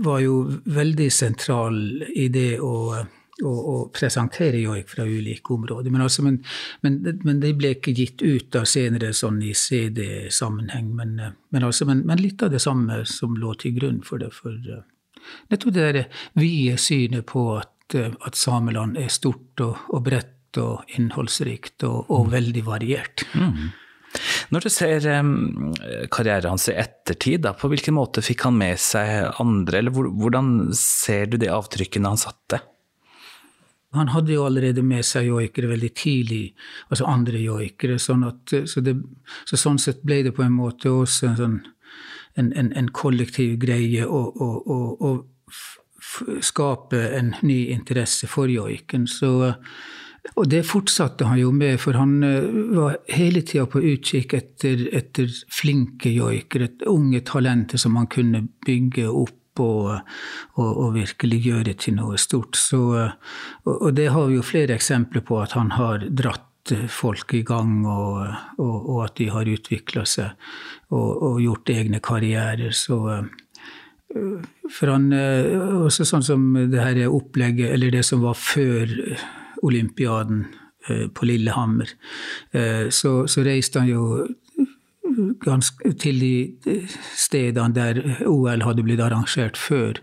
var 0.05 0.23
jo 0.23 0.39
veldig 0.65 1.11
sentral 1.13 1.77
i 2.15 2.29
det 2.33 2.55
å 2.63 2.75
å, 3.43 3.51
å 3.51 3.75
presentere 3.91 4.61
joik 4.61 4.89
fra 4.91 5.03
ulike 5.03 5.53
områder. 5.55 5.91
Men, 5.91 6.05
altså, 6.05 6.23
men, 6.23 6.39
men, 6.85 7.01
men, 7.25 7.41
de 7.43 7.51
ble 7.57 7.73
ikke 7.75 7.95
gitt 7.95 8.23
ut 8.23 8.47
da 8.55 8.63
senere 8.69 9.11
sånn 9.15 9.41
i 9.43 9.53
CD-sammenheng. 9.57 10.91
Men, 10.95 11.19
altså, 11.61 11.87
men, 11.89 12.05
litt 12.21 12.43
av 12.45 12.53
det 12.53 12.63
samme 12.63 13.03
som 13.09 13.35
lå 13.39 13.55
til 13.59 13.75
grunn 13.79 14.01
for 14.07 14.23
det. 14.23 14.31
For, 14.35 14.55
nettopp 15.51 15.75
det 15.75 15.85
der 15.85 16.21
vide 16.39 16.77
synet 16.81 17.27
på 17.31 17.47
at, 17.59 17.95
eh, 17.95 18.13
at, 18.25 18.35
Sameland 18.39 18.99
er 19.01 19.11
stort 19.13 19.63
og, 19.65 19.87
og 19.89 20.05
bredt 20.05 20.59
og 20.61 20.95
innholdsrikt 20.97 21.83
og, 21.87 22.05
og 22.09 22.27
mm. 22.27 22.31
veldig 22.35 22.63
variert. 22.67 23.25
Mm. 23.33 23.73
Når 24.55 24.63
du 24.63 24.69
ser 24.71 25.05
um, 25.19 25.73
karrieren 26.13 26.53
hans 26.53 26.69
i 26.71 26.77
ettertid, 26.79 27.41
da, 27.43 27.51
på 27.57 27.67
hvilken 27.71 27.97
måte 27.97 28.23
fikk 28.23 28.45
han 28.47 28.55
med 28.59 28.79
seg 28.79 29.41
andre, 29.43 29.81
eller 29.81 29.91
hvordan 29.91 30.71
ser 30.77 31.27
du 31.31 31.35
de 31.41 31.51
avtrykkene 31.51 32.13
han 32.13 32.21
satte? 32.21 32.61
Han 33.95 34.11
hadde 34.11 34.33
jo 34.33 34.43
allerede 34.43 34.83
med 34.83 35.05
seg 35.07 35.29
joikere 35.29 35.69
veldig 35.71 35.91
tidlig, 35.95 36.43
altså 36.89 37.07
andre 37.07 37.39
joikere. 37.39 37.95
Sånn 38.01 38.25
at, 38.27 38.51
så, 38.67 38.83
det, 38.83 38.97
så, 39.47 39.59
sånn 39.59 39.79
sett 39.81 40.03
ble 40.03 40.21
det 40.25 40.33
på 40.35 40.43
en 40.43 40.55
måte 40.55 40.91
også 40.91 41.29
en 41.29 41.39
sånn 41.39 41.55
en, 42.35 42.51
en, 42.53 42.71
en 42.75 42.91
kollektiv 42.95 43.57
greie 43.61 44.05
å, 44.05 45.15
skape 46.41 46.99
en 47.17 47.33
ny 47.41 47.65
interesse 47.73 48.27
for 48.29 48.51
joiken. 48.51 49.07
Så, 49.09 49.53
og 50.35 50.49
det 50.51 50.63
fortsatte 50.67 51.27
han 51.29 51.39
jo 51.39 51.51
med, 51.55 51.79
for 51.81 51.97
han 51.99 52.19
eh, 52.23 52.45
var 52.75 52.99
hele 53.11 53.41
tida 53.45 53.65
på 53.69 53.81
utkikk 53.93 54.35
etter, 54.37 54.85
etter 54.95 55.31
flinke 55.51 56.11
joikere, 56.13 56.69
unge 56.91 57.23
talenter 57.27 57.81
som 57.81 57.97
han 57.99 58.11
kunne 58.11 58.45
bygge 58.67 59.09
opp. 59.09 59.41
Og, 59.55 59.85
og, 60.59 60.65
og, 60.67 60.89
virkelig 60.97 61.37
gjøre 61.45 61.73
til 61.79 61.93
noe 61.95 62.17
stort. 62.19 62.57
Så, 62.59 62.81
og, 62.91 63.69
og, 63.71 63.93
det 63.95 64.09
har 64.11 64.25
vi 64.27 64.35
jo 64.35 64.43
flere 64.43 64.75
eksempler 64.75 65.23
på 65.23 65.37
at 65.39 65.55
han 65.55 65.71
har 65.77 66.03
dratt 66.11 66.43
folk 66.89 67.33
i 67.37 67.43
gang, 67.45 67.85
og, 67.85 68.25
og, 68.57 68.75
og 68.89 69.01
at 69.05 69.17
de 69.19 69.29
har 69.33 69.49
utvikla 69.49 70.05
seg 70.09 70.33
og, 70.89 71.09
og, 71.09 71.41
gjort 71.43 71.71
egne 71.73 72.01
karrierer. 72.03 72.71
Så 72.75 72.99
eh, 73.13 73.25
for 74.71 74.93
han 74.93 75.09
eh, 75.13 75.51
Også 75.85 76.07
sånn 76.07 76.25
som 76.25 76.45
det 76.55 76.81
her 76.81 77.01
opplegget, 77.07 77.73
eller 77.75 77.93
det 77.93 78.05
som 78.07 78.23
var 78.25 78.37
før 78.39 78.91
olympiaden 79.65 80.45
eh, 80.89 81.05
på 81.13 81.27
Lillehammer, 81.29 81.93
så, 82.93 83.11
så 83.27 83.43
reiste 83.45 83.81
han 83.81 83.89
jo 83.89 84.25
til 86.01 86.17
de 86.19 86.75
stedene 87.15 87.75
der 87.75 87.99
OL 88.27 88.63
hadde 88.65 88.83
blitt 88.83 89.03
arrangert 89.03 89.57
før, 89.59 89.99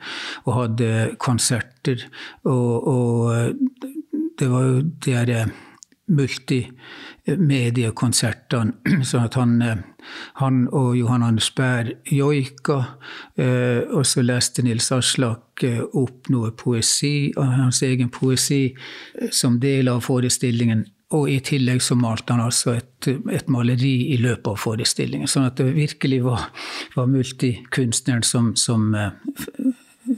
og 0.47 0.57
hadde 0.57 0.91
konserter. 1.23 2.07
Og, 2.49 2.87
og 2.89 3.91
det 4.39 4.49
var 4.53 4.69
jo 4.69 4.81
de 5.05 5.17
multimediekonsertene. 6.17 8.73
Sånn 9.09 9.27
at 9.27 9.35
han, 9.39 9.53
eh, 9.65 9.79
han, 10.41 10.57
og 10.73 10.97
Johan 10.99 11.27
Anders 11.27 11.51
Bær 11.57 11.87
joika. 12.09 12.79
Eh, 13.37 13.81
og 13.91 14.07
så 14.09 14.21
leste 14.25 14.63
Nils 14.67 14.93
Aslak 14.95 15.65
eh, 15.67 15.83
opp 15.83 16.29
noe 16.33 16.51
poesi, 16.57 17.33
hans 17.37 17.83
egen 17.87 18.09
poesi, 18.13 18.75
som 19.31 19.61
del 19.63 19.89
av 19.93 20.01
forestillingen. 20.07 20.85
Og 21.13 21.29
i 21.29 21.41
tillegg 21.45 21.83
så 21.85 21.95
malte 21.99 22.33
han 22.33 22.47
altså 22.47 22.71
et, 22.79 23.09
et 23.35 23.49
maleri 23.53 23.97
i 24.15 24.17
løpet 24.23 24.49
av 24.49 24.57
forestillingen. 24.63 25.29
Sånn 25.29 25.49
at 25.51 25.57
det 25.61 25.77
virkelig 25.77 26.21
var, 26.25 26.41
var 26.95 27.07
multikunstneren 27.13 28.25
som, 28.25 28.57
som 28.57 28.95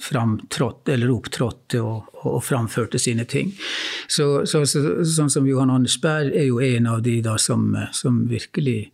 framtrådte 0.04 0.94
eller 0.94 1.12
opptrådte 1.14 1.80
og, 1.82 2.10
og, 2.22 2.38
framførte 2.44 2.98
sine 3.00 3.24
ting. 3.28 3.52
Så, 4.08 4.44
så, 4.46 4.64
så, 4.68 4.82
sånn 5.08 5.32
som 5.32 5.48
Johan 5.48 5.72
Anders 5.72 5.96
Berg 6.02 6.34
er 6.36 6.48
jo 6.48 6.60
en 6.64 6.88
av 6.90 7.02
de 7.06 7.18
da 7.24 7.36
som, 7.40 7.66
som 7.96 8.24
virkelig 8.30 8.90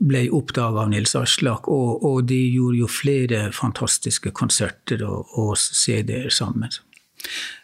ble 0.00 0.26
oppdaga 0.34 0.84
av 0.84 0.92
Nils 0.92 1.16
Aslak, 1.18 1.68
og, 1.72 2.04
og, 2.04 2.22
de 2.28 2.40
gjorde 2.54 2.82
jo 2.82 2.90
flere 2.90 3.44
fantastiske 3.56 4.34
konserter 4.36 5.04
og, 5.08 5.32
og 5.38 5.54
CD-er 5.58 6.32
sammen. 6.32 6.72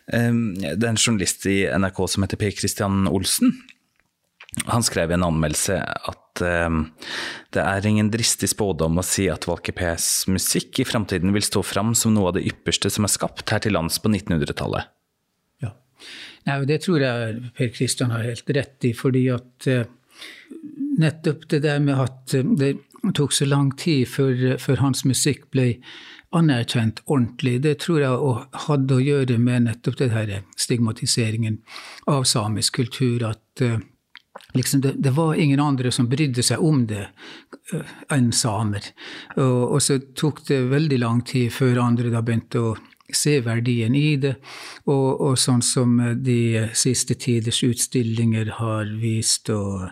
Det 0.08 0.16
er 0.16 0.92
en 0.92 1.00
journalist 1.00 1.44
i 1.50 1.60
NRK 1.68 1.98
som 2.08 2.24
heter 2.24 2.40
Per 2.40 2.54
Christian 2.56 3.08
Olsen. 3.10 3.58
Han 4.66 4.82
skrev 4.82 5.10
i 5.10 5.14
en 5.14 5.26
anmeldelse 5.26 5.76
at 5.78 6.42
uh, 6.42 6.78
det 7.52 7.64
er 7.64 7.86
ingen 7.86 8.08
dristig 8.12 8.48
spådom 8.54 9.00
å 9.00 9.04
si 9.04 9.26
at 9.28 9.44
Valke 9.48 9.74
P's 9.76 10.24
musikk 10.30 10.80
i 10.80 10.86
framtiden 10.88 11.34
vil 11.36 11.44
stå 11.44 11.62
fram 11.66 11.94
som 11.98 12.14
noe 12.16 12.30
av 12.30 12.38
det 12.38 12.46
ypperste 12.48 12.90
som 12.92 13.04
er 13.04 13.12
skapt 13.12 13.44
her 13.52 13.60
til 13.64 13.76
lands 13.76 14.00
på 14.00 14.08
1900-tallet. 14.08 14.88
Ja, 15.64 15.74
Nei, 16.48 16.64
Det 16.64 16.80
tror 16.86 17.04
jeg 17.04 17.52
Per 17.58 17.72
Kristian 17.76 18.14
har 18.14 18.24
helt 18.24 18.52
rett 18.56 18.88
i, 18.88 18.94
fordi 18.96 19.26
at 19.34 19.68
uh, 19.68 19.84
nettopp 20.98 21.44
det 21.52 21.62
der 21.68 21.84
med 21.84 22.00
at 22.00 22.38
uh, 22.38 22.54
det 22.56 22.78
tok 23.14 23.36
så 23.36 23.46
lang 23.46 23.74
tid 23.76 24.08
før, 24.08 24.56
før 24.58 24.80
hans 24.80 25.04
musikk 25.04 25.44
ble 25.52 25.74
anerkjent 26.34 27.04
ordentlig, 27.06 27.58
det 27.64 27.78
tror 27.84 28.00
jeg 28.00 28.64
hadde 28.66 28.96
å 28.96 29.04
gjøre 29.04 29.38
med 29.40 29.68
nettopp 29.68 30.00
den 30.00 30.10
her 30.12 30.32
stigmatiseringen 30.60 31.60
av 32.08 32.26
samisk 32.28 32.80
kultur. 32.80 33.28
at 33.28 33.62
Liksom 34.56 34.80
det, 34.80 34.94
det, 34.96 35.10
var 35.10 35.34
ingen 35.34 35.60
andre 35.60 35.90
som 35.92 36.08
brydde 36.08 36.42
seg 36.42 36.62
om 36.64 36.86
det 36.88 37.04
uh, 37.74 37.96
enn 38.14 38.30
samer. 38.32 38.86
Og, 39.36 39.74
og, 39.74 39.80
så 39.84 39.98
tok 40.16 40.40
det 40.48 40.62
veldig 40.70 41.00
lang 41.02 41.20
tid 41.28 41.52
før 41.52 41.82
andre 41.84 42.12
da 42.14 42.22
begynte 42.24 42.62
å 42.64 42.76
se 43.14 43.38
verdien 43.40 43.94
i 43.96 44.16
det. 44.20 44.34
Og, 44.88 45.20
og 45.24 45.38
sånn 45.40 45.62
som 45.64 45.96
de 46.24 46.68
siste 46.76 47.16
tiders 47.18 47.60
utstillinger 47.64 48.50
har 48.58 48.90
vist, 49.00 49.48
og, 49.52 49.88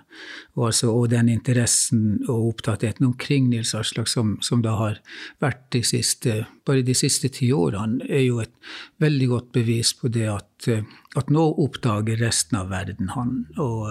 og, 0.56 0.66
altså, 0.68 0.92
og 0.92 1.08
den 1.12 1.30
interessen 1.32 2.18
og 2.28 2.50
opptattheten 2.52 3.08
omkring 3.08 3.49
Nils 3.50 3.75
Aslak 3.76 4.11
som, 4.12 4.37
som 4.44 4.64
da 4.64 4.76
har 4.76 5.00
vært 5.42 5.64
de 5.75 5.82
siste, 5.87 6.42
bare 6.68 6.85
de 6.87 6.96
siste 6.96 7.30
ti 7.32 7.50
årene, 7.56 8.04
er 8.08 8.26
jo 8.26 8.40
et 8.44 8.52
veldig 9.02 9.30
godt 9.32 9.52
bevis 9.56 9.94
på 9.96 10.12
det 10.12 10.28
at, 10.32 10.68
at 11.16 11.32
nå 11.32 11.46
oppdager 11.64 12.20
resten 12.20 12.61
av 12.61 12.73
verden 12.75 13.14
han. 13.16 13.38
Og, 13.56 13.88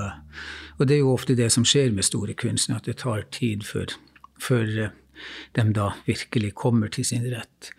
det 0.85 0.99
er 0.99 1.01
jo 1.01 1.15
ofte 1.15 1.37
det 1.37 1.49
som 1.53 1.65
skjer 1.65 1.93
med 1.95 2.05
store 2.05 2.37
kunstnere, 2.37 2.83
at 2.83 2.91
det 2.91 2.99
tar 3.01 3.25
tid 3.33 3.65
før, 3.65 3.97
før 4.41 4.91
de 5.57 5.67
da 5.75 5.91
virkelig 6.07 6.53
kommer 6.55 6.91
til 6.93 7.07
sin 7.07 7.25
rett. 7.31 7.71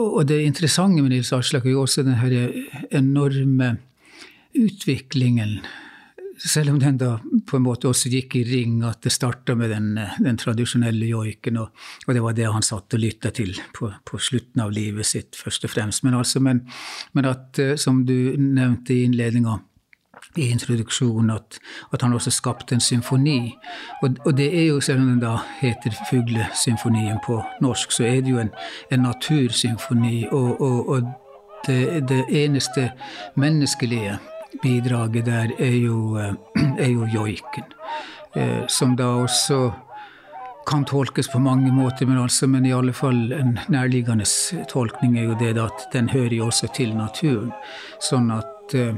Og 0.00 0.24
det 0.28 0.42
interessante 0.44 1.02
med 1.02 1.14
Nils 1.14 1.32
Aslak 1.36 1.66
er 1.66 1.74
jo 1.74 1.84
også 1.84 2.06
den 2.06 2.18
her 2.20 2.50
enorme 2.90 3.76
utviklingen 4.58 5.60
selv 6.48 6.70
om 6.70 6.78
den 6.78 6.98
da 6.98 7.18
på 7.46 7.58
en 7.58 7.64
måte 7.64 7.88
også 7.90 8.10
gikk 8.12 8.36
i 8.40 8.44
ring, 8.48 8.80
at 8.86 9.02
det 9.04 9.12
starta 9.12 9.54
med 9.58 9.72
den, 9.74 9.90
den, 10.18 10.38
tradisjonelle 10.40 11.08
joiken, 11.10 11.58
og, 11.60 11.74
og, 12.06 12.12
det 12.16 12.22
var 12.24 12.36
det 12.36 12.46
han 12.48 12.64
satt 12.64 12.96
og 12.96 13.02
lytta 13.02 13.32
til 13.36 13.52
på, 13.76 13.90
på, 14.08 14.20
slutten 14.20 14.62
av 14.64 14.72
livet 14.72 15.06
sitt, 15.06 15.36
først 15.36 15.66
og 15.68 15.74
fremst. 15.74 16.04
Men, 16.06 16.16
altså, 16.16 16.40
men, 16.44 16.62
men 17.16 17.28
at, 17.28 17.60
som 17.80 18.04
du 18.08 18.16
nevnte 18.40 18.96
i 18.96 19.04
innledninga, 19.08 19.58
i 20.36 20.50
introduksjonen 20.50 21.30
at, 21.30 21.58
at, 21.92 22.02
han 22.02 22.12
også 22.12 22.30
skapte 22.30 22.74
en 22.74 22.80
symfoni. 22.80 23.56
Og, 24.02 24.10
og, 24.24 24.36
det 24.36 24.58
er 24.62 24.66
jo, 24.66 24.80
selv 24.80 25.00
om 25.00 25.08
den 25.08 25.20
da 25.20 25.36
heter 25.60 25.94
Fuglesymfonien 26.10 27.18
på 27.26 27.42
norsk, 27.60 27.92
så 27.92 28.04
er 28.04 28.20
det 28.20 28.30
jo 28.30 28.38
en, 28.38 28.52
en 28.92 29.02
natursymfoni. 29.02 30.26
Og, 30.30 30.60
og, 30.60 30.88
og 30.88 31.02
det, 31.66 32.08
det, 32.08 32.24
eneste 32.28 32.90
menneskelige 33.34 34.18
bidraget 34.62 35.26
der 35.26 35.52
er 35.58 35.76
jo, 35.76 36.18
eh, 36.18 36.34
er 36.84 36.90
jo 36.90 37.06
joiken. 37.14 37.64
Eh, 38.34 38.66
som 38.68 38.96
da 38.96 39.04
også 39.04 39.70
kan 40.66 40.84
tolkes 40.84 41.28
på 41.28 41.38
mange 41.38 41.72
måter, 41.72 42.06
men, 42.06 42.18
altså, 42.18 42.46
men 42.46 42.66
i 42.66 42.72
alle 42.72 42.92
fall 42.92 43.32
en 43.32 43.58
nærliggende 43.68 44.24
tolkning 44.70 45.18
er 45.18 45.24
jo 45.24 45.36
det 45.40 45.56
at 45.58 45.88
den 45.92 46.08
hører 46.08 46.34
jo 46.34 46.46
også 46.46 46.68
til 46.76 46.94
naturen. 46.96 47.50
Sånn 47.98 48.30
at 48.30 48.74
eh, 48.78 48.94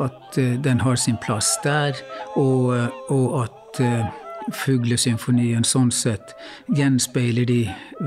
at 0.00 0.38
eh, 0.38 0.60
den 0.60 0.80
har 0.80 0.96
sin 0.96 1.16
plass 1.16 1.58
der, 1.64 1.96
og, 2.36 2.76
eh, 2.76 2.88
og 3.08 3.44
at 3.44 3.80
eh, 3.80 4.18
Fuglesymfonien 4.52 5.62
sånn 5.62 5.92
sett 5.94 6.32
gjenspeiler 6.74 7.46
de 7.46 7.60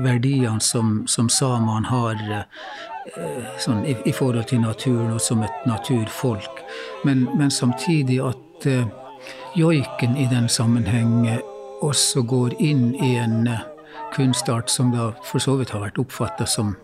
verdiene 0.04 0.60
som, 0.60 1.06
som 1.08 1.30
samene 1.32 1.88
har 1.88 2.18
sånn, 3.64 3.80
i, 3.88 3.94
i, 4.04 4.12
forhold 4.12 4.44
til 4.50 4.60
naturen 4.60 5.14
og 5.14 5.22
som 5.24 5.40
et 5.46 5.64
naturfolk. 5.64 6.60
Men, 7.08 7.24
men 7.40 7.48
samtidig 7.48 8.18
at 8.20 8.68
joiken 9.56 10.20
i 10.20 10.28
den 10.28 10.50
sammenheng 10.52 11.24
også 11.80 12.26
går 12.28 12.60
inn 12.60 12.90
i 13.00 13.14
en 13.16 13.48
kunstart 14.12 14.68
som 14.68 14.92
da 14.92 15.14
for 15.24 15.40
så 15.40 15.56
vidt 15.56 15.72
har 15.72 15.86
vært 15.86 16.04
oppfatta 16.04 16.44
som 16.44 16.76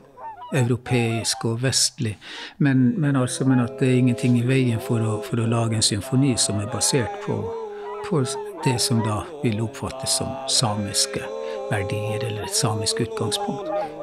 europeisk 0.54 1.44
og 1.44 1.62
vestlig. 1.62 2.18
Men, 2.58 3.00
men, 3.00 3.16
altså, 3.16 3.44
men, 3.44 3.60
at 3.60 3.78
det 3.80 3.88
er 3.88 4.00
ingenting 4.02 4.38
i 4.38 4.46
veien 4.46 4.80
for 4.80 5.00
å, 5.00 5.18
for 5.26 5.42
å 5.42 5.48
lage 5.48 5.78
en 5.78 5.86
symfoni 5.86 6.36
som 6.40 6.60
er 6.60 6.70
basert 6.72 7.22
på, 7.26 7.38
på, 8.08 8.24
det 8.64 8.78
som 8.80 9.02
da 9.02 9.22
vil 9.42 9.62
oppfattes 9.64 10.18
som 10.20 10.30
samiske 10.48 11.24
verdier, 11.70 12.22
eller 12.22 12.46
et 12.46 12.56
samisk 12.56 13.00
utgangspunkt. 13.06 14.01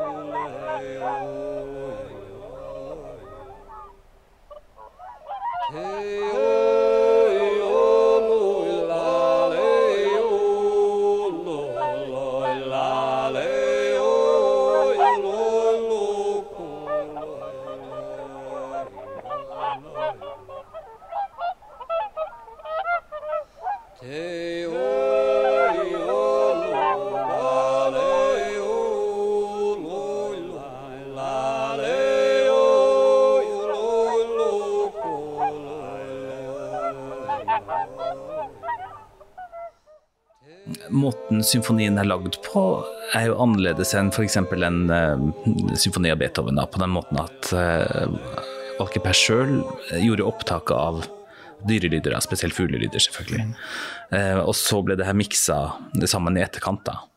Måten 41.40 41.48
symfonien 41.48 41.98
er 41.98 42.08
lagd 42.08 42.38
på, 42.44 42.84
er 43.16 43.30
jo 43.30 43.38
annerledes 43.40 43.94
enn 43.96 44.12
f.eks. 44.12 44.38
en 44.38 44.90
uh, 44.92 45.76
symfoni 45.76 46.12
av 46.12 46.20
Beethoven. 46.20 46.58
Da, 46.60 46.68
på 46.68 46.80
den 46.82 46.92
måten 46.92 47.20
at 47.20 47.52
uh, 47.54 48.08
Valkeper 48.80 49.16
sjøl 49.16 49.64
gjorde 50.00 50.28
opptak 50.28 50.72
av 50.72 51.06
dyrelyder, 51.68 52.18
spesielt 52.24 52.56
fuglelyder, 52.56 53.00
selvfølgelig. 53.00 53.54
Uh, 54.12 54.44
og 54.44 54.56
så 54.56 54.82
ble 54.84 54.98
det 55.00 55.08
her 55.08 55.16
miksa 55.16 55.72
sammen 56.06 56.38
i 56.38 56.44
etterkant. 56.44 56.84
da. 56.86 57.09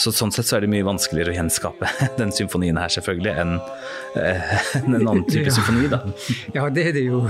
Så 0.00 0.12
sånn 0.14 0.32
sett 0.34 0.48
så 0.48 0.58
er 0.58 0.64
det 0.64 0.70
mye 0.72 0.86
vanskeligere 0.86 1.34
å 1.34 1.38
gjenskape 1.38 1.90
den 2.20 2.32
symfonien 2.34 2.78
her, 2.80 2.92
selvfølgelig, 2.92 3.34
enn 3.42 3.56
en, 4.20 4.94
en 4.94 4.96
annen 4.98 5.24
type 5.28 5.48
ja. 5.48 5.54
symfoni, 5.54 5.88
da. 5.90 6.02
Ja, 6.56 6.66
det 6.72 6.86
er 6.90 6.96
det 6.96 7.04
jo. 7.06 7.20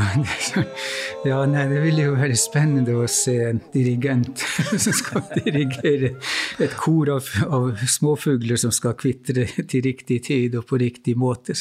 Ja, 1.27 1.43
nei, 1.49 1.67
det 1.71 1.83
ville 1.85 2.07
jo 2.09 2.15
være 2.19 2.37
spennende 2.39 2.97
å 3.03 3.09
se 3.11 3.37
en 3.51 3.61
dirigent 3.75 4.41
som 4.71 4.95
skal 4.97 5.25
dirigere 5.35 6.15
et 6.61 6.77
kor 6.81 7.11
av, 7.17 7.29
av 7.49 7.85
småfugler 7.85 8.61
som 8.61 8.73
skal 8.75 8.97
kvitre 8.99 9.47
til 9.61 9.85
riktig 9.85 10.23
tid 10.29 10.57
og 10.59 10.67
på 10.71 10.81
riktig 10.81 11.17
måte. 11.21 11.57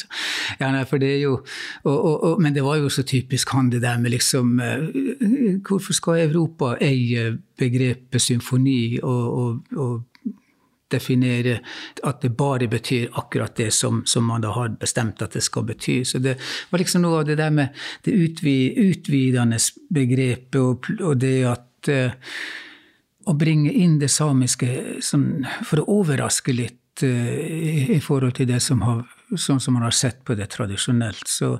Ja, 0.60 0.70
nei, 0.72 0.84
for 0.88 1.02
det 1.02 1.12
er 1.16 1.22
jo 1.24 1.34
og, 1.40 1.96
og, 1.96 2.16
og, 2.24 2.40
Men 2.42 2.54
det 2.54 2.64
var 2.64 2.78
jo 2.80 2.90
så 2.92 3.02
typisk 3.06 3.52
han 3.54 3.70
det 3.72 3.82
der 3.82 3.98
med 4.00 4.14
liksom 4.14 4.60
eh, 4.60 5.60
Hvorfor 5.66 5.96
skal 5.96 6.24
Europa 6.24 6.74
eie 6.80 7.36
begrepet 7.60 8.22
symfoni 8.22 9.00
og, 9.02 9.60
og 9.76 10.09
definere 10.92 11.58
at 12.06 12.22
det 12.22 12.32
bare 12.38 12.68
betyr 12.70 13.10
akkurat 13.18 13.56
det 13.56 13.70
som, 13.74 14.02
som, 14.06 14.26
man 14.26 14.44
da 14.44 14.54
har 14.54 14.72
bestemt 14.80 15.22
at 15.22 15.36
det 15.36 15.42
skal 15.44 15.66
bety. 15.68 16.00
Så 16.04 16.18
det 16.18 16.36
var 16.70 16.82
liksom 16.82 17.04
noe 17.04 17.22
av 17.22 17.28
det 17.28 17.38
der 17.40 17.52
med 17.54 17.76
det 18.06 18.16
utvidende 18.16 19.60
begrepet 19.90 20.60
og, 20.60 20.90
og 21.00 21.16
det 21.20 21.36
at 21.48 21.92
uh, 21.92 22.34
Å 23.30 23.34
bringe 23.36 23.68
inn 23.76 23.98
det 24.00 24.08
samiske 24.08 24.66
som, 25.04 25.44
for 25.68 25.82
å 25.82 25.98
overraske 26.00 26.54
litt 26.56 27.02
uh, 27.04 27.34
i, 27.36 27.92
i 27.94 27.98
forhold 28.00 28.38
til 28.38 28.48
det 28.48 28.62
som 28.64 28.80
har 28.82 29.04
sånn 29.38 29.60
som 29.62 29.76
man 29.76 29.84
har 29.86 29.94
sett 29.94 30.22
på 30.26 30.34
det 30.38 30.48
tradisjonelt. 30.54 31.28
Så, 31.28 31.52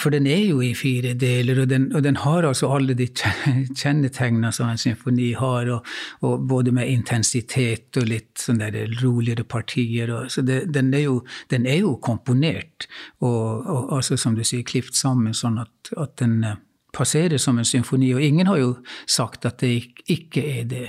for 0.00 0.12
den 0.14 0.26
er 0.28 0.42
jo 0.44 0.60
i 0.64 0.74
fire 0.76 1.14
deler, 1.18 1.62
og 1.62 1.70
den, 1.70 1.88
og 1.96 2.04
den 2.04 2.20
har 2.22 2.46
altså 2.48 2.70
alle 2.74 2.96
de 2.98 3.08
kjennetegnene 3.14 4.52
som 4.54 4.70
en 4.70 4.80
symfoni 4.80 5.30
har, 5.38 5.70
og, 5.72 5.88
og 6.26 6.46
både 6.50 6.74
med 6.76 6.90
intensitet 6.92 8.00
og 8.00 8.08
litt 8.10 8.44
sånn 8.44 8.60
der 8.62 8.76
roligere 9.00 9.46
partier. 9.48 10.12
Og, 10.14 10.30
så 10.32 10.44
det, 10.46 10.64
den, 10.74 10.92
er 10.94 11.06
jo, 11.06 11.18
den, 11.52 11.66
er 11.66 11.82
jo, 11.82 11.96
komponert, 12.04 12.88
og, 13.24 13.66
altså, 13.96 14.18
som 14.20 14.36
du 14.36 14.44
sier, 14.46 14.66
klipt 14.68 14.96
sammen 14.98 15.36
sånn 15.36 15.58
at, 15.62 15.92
at 15.96 16.16
den 16.20 16.40
eh, 16.44 16.60
passerer 16.94 17.40
som 17.40 17.58
en 17.58 17.68
symfoni. 17.68 18.12
Og 18.16 18.24
ingen 18.24 18.48
har 18.50 18.60
jo 18.60 18.72
sagt 19.08 19.46
at 19.48 19.60
det 19.64 19.74
ikke 20.10 20.44
er 20.60 20.64
det. 20.68 20.86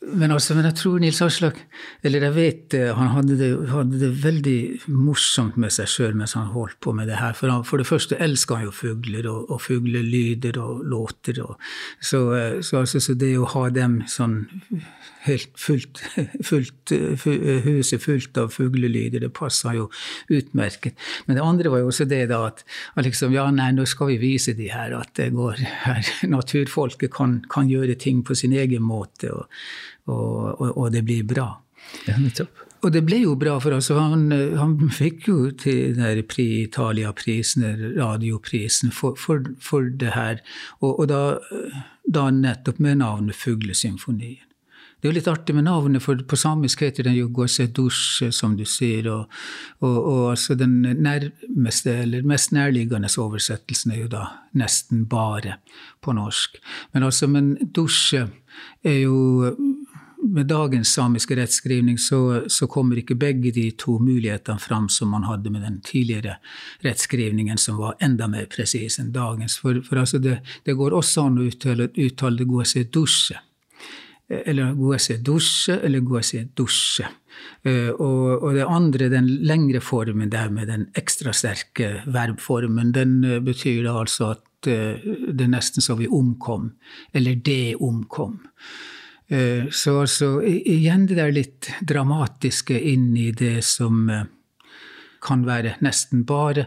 Men, 0.00 0.32
altså, 0.32 0.54
men 0.56 0.64
jeg 0.64 0.78
tror 0.80 1.00
Nils 1.02 1.18
Aslak 1.20 1.58
Eller 2.02 2.22
jeg 2.24 2.32
vet 2.32 2.76
han 2.96 3.10
hadde 3.12 3.34
det, 3.36 3.50
hadde 3.68 3.98
det 4.00 4.08
veldig 4.22 4.60
morsomt 4.88 5.58
med 5.60 5.74
seg 5.74 5.90
sjøl 5.92 6.14
mens 6.16 6.32
han 6.38 6.48
holdt 6.54 6.78
på 6.80 6.94
med 6.96 7.10
det 7.10 7.18
her. 7.20 7.34
For, 7.36 7.52
han, 7.52 7.66
for 7.68 7.82
det 7.82 7.88
første 7.88 8.16
elsker 8.22 8.56
han 8.56 8.68
jo 8.70 8.72
fugler 8.74 9.28
og, 9.28 9.50
og 9.52 9.60
fuglelyder 9.60 10.56
og 10.62 10.80
låter. 10.88 11.42
Og, 11.44 11.60
så, 12.00 12.22
eh, 12.36 12.56
så, 12.64 12.80
altså, 12.80 13.02
så, 13.02 13.16
det 13.18 13.34
å 13.36 13.48
ha 13.52 13.66
dem 13.74 13.98
sånn 14.08 14.38
helt 15.26 15.52
fullt, 15.60 16.00
fullt 16.48 16.94
Huset 17.20 18.00
fullt 18.02 18.38
av 18.40 18.54
fuglelyder, 18.54 19.26
det 19.26 19.32
passa 19.36 19.74
jo 19.76 19.90
utmerket. 20.32 20.96
Men 21.26 21.36
det 21.36 21.44
andre 21.44 21.72
var 21.72 21.84
jo 21.84 21.90
også 21.92 22.08
det 22.08 22.22
da 22.32 22.40
at, 22.48 22.64
at 22.96 23.04
liksom, 23.06 23.34
ja, 23.36 23.44
nei, 23.52 23.70
nå 23.76 23.84
skal 23.88 24.14
vi 24.14 24.20
vise 24.22 24.56
de 24.56 24.70
her 24.72 24.96
at 24.96 25.12
det 25.20 25.30
går 25.36 25.60
her, 25.84 26.08
naturfolket 26.36 27.12
kan, 27.14 27.40
kan 27.52 27.68
gjøre 27.70 27.98
ting 28.00 28.24
på 28.24 28.38
sin 28.38 28.56
egen 28.56 28.86
måte. 28.86 29.32
og 29.34 29.46
og, 30.10 30.60
og, 30.60 30.74
og 30.74 30.90
det 30.94 31.04
blir 31.06 31.24
bra. 31.28 31.52
Ja, 32.06 32.18
nettopp. 32.20 32.66
Og 32.80 32.94
det 32.94 33.02
ble 33.04 33.18
jo 33.20 33.34
bra, 33.36 33.58
for 33.60 33.76
altså, 33.76 33.98
han, 34.00 34.30
han 34.56 34.76
fikk 34.94 35.26
jo 35.28 35.38
til 35.60 35.96
den 35.98 36.22
Pri 36.28 36.46
Italia-prisen, 36.62 37.66
radioprisen, 37.98 38.92
for, 38.94 39.18
for, 39.20 39.50
for, 39.60 39.90
det 40.00 40.14
her. 40.14 40.40
Og, 40.80 41.02
og 41.02 41.10
da, 41.10 41.24
da, 42.08 42.30
nettopp 42.32 42.80
med 42.80 43.02
navnet 43.02 43.36
Fuglesymfonien. 43.36 44.46
Det 45.00 45.08
er 45.08 45.14
jo 45.14 45.16
litt 45.16 45.28
artig 45.32 45.54
med 45.56 45.64
navnet, 45.64 46.02
for 46.04 46.20
på 46.28 46.36
samisk 46.36 46.82
heter 46.84 47.06
den 47.06 47.16
jo 47.16 47.30
Gosedusje, 47.32 48.28
som 48.36 48.56
du 48.56 48.66
sier. 48.68 49.06
Og, 49.08 49.38
og, 49.80 49.96
og, 49.96 50.24
altså 50.34 50.56
den 50.60 50.82
nærmeste, 50.84 51.94
eller 52.02 52.26
mest 52.28 52.52
nærliggende 52.52 53.08
oversettelsen 53.08 53.94
er 53.94 54.02
jo 54.02 54.10
da 54.12 54.26
nesten 54.60 55.06
bare 55.08 55.56
på 56.04 56.12
norsk. 56.16 56.60
Men 56.92 57.08
altså, 57.08 57.28
men 57.32 57.54
dusje 57.76 58.26
er 58.84 58.98
jo 59.06 59.54
med 60.22 60.46
dagens 60.46 60.92
samiske 60.94 61.36
rettskrivning 61.36 61.98
så, 61.98 62.42
så, 62.48 62.66
kommer 62.66 62.98
ikke 63.00 63.16
begge 63.18 63.52
de 63.54 63.70
to 63.78 63.98
mulighetene 64.02 64.60
fram 64.60 64.88
som 64.92 65.12
man 65.14 65.24
hadde 65.28 65.50
med 65.50 65.62
den 65.64 65.80
tidligere 65.84 66.36
rettskrivningen, 66.84 67.58
som 67.58 67.78
var 67.80 67.96
enda 68.04 68.28
mer 68.28 68.48
presis 68.50 68.98
enn 69.00 69.12
dagens. 69.14 69.58
For, 69.62 69.80
for 69.86 70.02
altså 70.02 70.20
det, 70.22 70.40
det, 70.64 70.76
går 70.78 70.96
også 70.96 71.26
an 71.28 71.40
å 71.40 71.46
uttale, 71.48 71.88
uttale 71.94 72.42
det 72.42 72.48
gode 72.50 72.68
seg 72.68 72.92
dusje. 72.94 73.40
Eller 74.30 74.76
gode 74.78 75.00
seg 75.02 75.24
dusje, 75.26 75.80
eller 75.82 76.04
gode 76.06 76.22
seg 76.28 76.52
dusje. 76.58 77.08
Og, 77.64 78.28
og, 78.36 78.52
det 78.54 78.68
andre, 78.68 79.08
den 79.10 79.26
lengre 79.48 79.80
formen 79.82 80.30
der 80.30 80.52
med 80.52 80.70
den 80.70 80.86
ekstra 80.98 81.32
sterke 81.34 82.04
verbformen, 82.06 82.92
den 82.94 83.18
uh, 83.24 83.40
betyr 83.44 83.82
da 83.88 83.96
altså 84.02 84.34
at 84.36 84.46
det 84.60 85.40
er 85.40 85.48
nesten 85.48 85.80
så 85.80 85.96
vi 85.96 86.04
omkom. 86.12 86.68
Eller 87.16 87.38
det 87.40 87.78
omkom. 87.80 88.36
Så 89.30 89.92
altså, 90.00 90.28
igjen 90.42 91.04
det 91.06 91.14
der 91.20 91.30
litt 91.30 91.68
dramatiske 91.86 92.74
inn 92.74 93.12
i 93.14 93.28
det 93.30 93.60
som 93.62 94.08
kan 95.22 95.44
være 95.46 95.74
nesten 95.84 96.24
bare, 96.28 96.66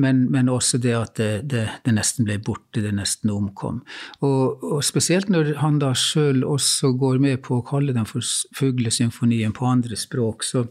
men, 0.00 0.24
men 0.32 0.50
også 0.52 0.80
det 0.82 0.94
at 0.96 1.14
det, 1.20 1.30
det, 1.50 1.64
det, 1.86 1.94
nesten 1.94 2.26
ble 2.26 2.38
borte, 2.42 2.82
det 2.82 2.92
nesten 2.96 3.30
omkom. 3.32 3.82
Og, 4.26 4.62
og 4.66 4.82
spesielt 4.86 5.30
når 5.32 5.54
han 5.62 5.78
da 5.82 5.92
sjøl 5.98 6.42
også 6.46 6.92
går 6.98 7.22
med 7.22 7.42
på 7.46 7.60
å 7.60 7.66
kalle 7.66 7.94
den 7.96 8.08
for 8.08 8.24
fuglesymfonien 8.58 9.54
på 9.56 9.68
andre 9.68 9.98
språk, 9.98 10.46
så, 10.46 10.66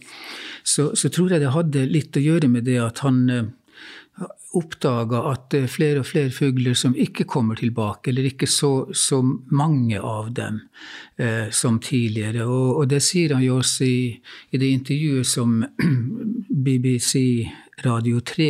så, 0.63 0.91
så, 0.95 1.11
tror 1.11 1.31
jeg 1.33 1.43
det 1.43 1.55
hadde 1.55 1.87
litt 1.89 2.17
å 2.17 2.25
gjøre 2.25 2.51
med 2.51 2.67
det 2.67 2.79
at 2.83 3.03
han 3.05 3.23
eh, 3.31 3.49
oppdaga 4.57 5.21
at 5.31 5.45
det 5.53 5.61
er 5.63 5.71
flere 5.71 6.01
og 6.01 6.07
flere 6.09 6.31
fugler 6.35 6.75
som 6.75 6.95
ikke 6.99 7.23
kommer 7.29 7.55
tilbake, 7.59 8.11
eller 8.11 8.27
ikke 8.27 8.49
så, 8.49 8.89
så 8.93 9.21
mange 9.23 9.99
av 9.99 10.31
dem 10.35 10.59
eh, 11.15 11.47
som 11.55 11.79
tidligere. 11.79 12.43
Og, 12.45 12.81
og, 12.81 12.89
det 12.91 12.99
sier 13.05 13.35
han 13.35 13.45
jo 13.45 13.61
også 13.61 13.87
i, 13.87 14.01
i 14.51 14.61
det 14.61 14.71
intervjuet 14.75 15.27
som 15.27 15.61
BBC 16.65 17.47
Radio 17.85 18.19
3 18.19 18.49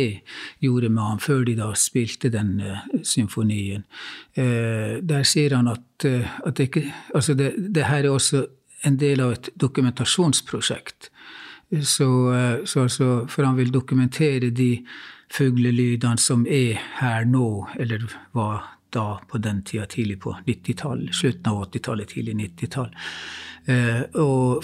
gjorde 0.64 0.90
med 0.90 1.02
ham 1.06 1.22
før 1.22 1.46
de 1.46 1.54
da 1.56 1.70
spilte 1.78 2.32
den 2.34 2.58
uh, 2.60 2.82
symfonien. 3.06 3.86
Eh, 4.34 4.98
der 4.98 5.22
sier 5.28 5.54
han 5.56 5.70
at, 5.70 5.86
uh, 6.08 6.34
at 6.42 6.58
det, 6.58 6.68
ikke, 6.68 6.84
altså 7.14 7.38
det, 7.38 7.54
det, 7.72 7.86
her 7.88 8.02
er 8.02 8.10
også 8.10 8.44
en 8.84 8.98
del 8.98 9.22
av 9.22 9.38
et 9.38 9.52
dokumentasjonsprosjekt. 9.54 11.12
Så, 11.72 12.06
så 12.68 12.82
altså, 12.82 13.06
for 13.32 13.46
han 13.46 13.56
vil 13.56 13.70
dokumentere 13.72 14.50
de 14.52 14.82
fuglelydene 15.32 16.20
som 16.20 16.44
er 16.46 16.80
her 16.98 17.26
nå, 17.28 17.68
eller 17.80 18.04
var 18.36 18.66
da 18.92 19.06
på 19.28 19.40
den 19.40 19.62
tida 19.64 19.86
tidlig 19.88 20.20
på 20.20 20.34
90-tallet, 20.46 21.14
slutten 21.16 21.48
av 21.52 21.64
80-tallet, 21.66 22.12
tidlig 22.12 22.36
90-tall. 22.40 22.94
Eh, 23.64 24.00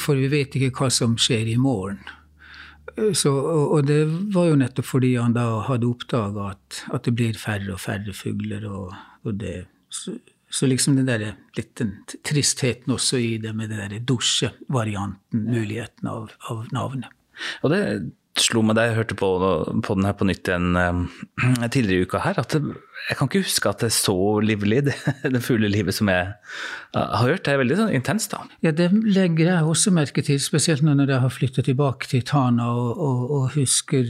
for 0.02 0.20
vi 0.20 0.30
vet 0.32 0.56
ikke 0.58 0.74
hva 0.82 0.90
som 0.92 1.16
skjer 1.20 1.52
i 1.54 1.58
morgen. 1.60 2.00
Eh, 2.96 3.12
så, 3.16 3.32
og 3.32 3.86
det 3.88 4.02
var 4.34 4.50
jo 4.50 4.58
nettopp 4.60 4.90
fordi 4.90 5.14
han 5.16 5.36
da 5.36 5.46
hadde 5.68 5.88
oppdaga 5.88 6.50
at, 6.52 6.82
at, 6.92 7.06
det 7.06 7.14
blir 7.16 7.38
færre 7.40 7.76
og 7.76 7.82
færre 7.82 8.14
fugler. 8.16 8.66
Og, 8.68 8.92
og 9.24 9.40
det, 9.40 9.62
så, 9.88 10.18
så, 10.50 10.68
liksom 10.68 10.98
den 10.98 11.08
der 11.08 11.30
litt 11.56 11.84
tristheten 12.26 12.92
også 12.92 13.22
i 13.22 13.36
det 13.42 13.54
med 13.56 13.72
den 13.72 13.84
der 13.84 14.04
dusjevarianten, 14.04 15.46
muligheten 15.48 16.10
av, 16.10 16.34
av 16.50 16.66
navnet. 16.74 17.14
Og 17.62 17.72
det 17.72 17.82
slo 18.42 18.62
meg 18.64 18.78
da 18.78 18.86
jeg 18.88 18.98
hørte 18.98 19.16
på, 19.18 19.28
på 19.84 19.96
den 19.98 20.06
her 20.08 20.16
på 20.18 20.28
nytt 20.28 20.48
igjen 20.48 20.78
eh, 20.78 21.68
tidligere 21.68 22.04
i 22.04 22.08
uka 22.08 22.22
her, 22.24 22.40
at 22.42 22.54
det, 22.54 22.76
jeg 23.08 23.16
kan 23.16 23.28
ikke 23.28 23.46
huske 23.46 23.70
at 23.70 23.80
det 23.80 23.88
er 23.88 23.94
så 23.94 24.14
livlig, 24.44 24.82
det, 24.88 24.94
det 25.32 25.40
fuglelivet 25.44 25.96
som 25.96 26.10
jeg 26.12 26.32
har 26.94 27.24
hørt. 27.24 27.44
Det 27.46 27.54
er 27.54 27.60
veldig 27.62 27.78
sånn 27.78 27.94
intenst, 27.96 28.34
da. 28.34 28.42
Ja, 28.64 28.72
det 28.74 28.88
legger 28.92 29.52
jeg 29.52 29.70
også 29.70 29.92
merke 29.96 30.24
til, 30.24 30.40
spesielt 30.42 30.82
når 30.84 31.14
jeg 31.14 31.22
har 31.22 31.32
flyttet 31.32 31.68
tilbake 31.68 32.10
til 32.10 32.24
Tana 32.28 32.66
og, 32.68 32.90
og, 32.96 33.22
og 33.38 33.44
husker, 33.54 34.04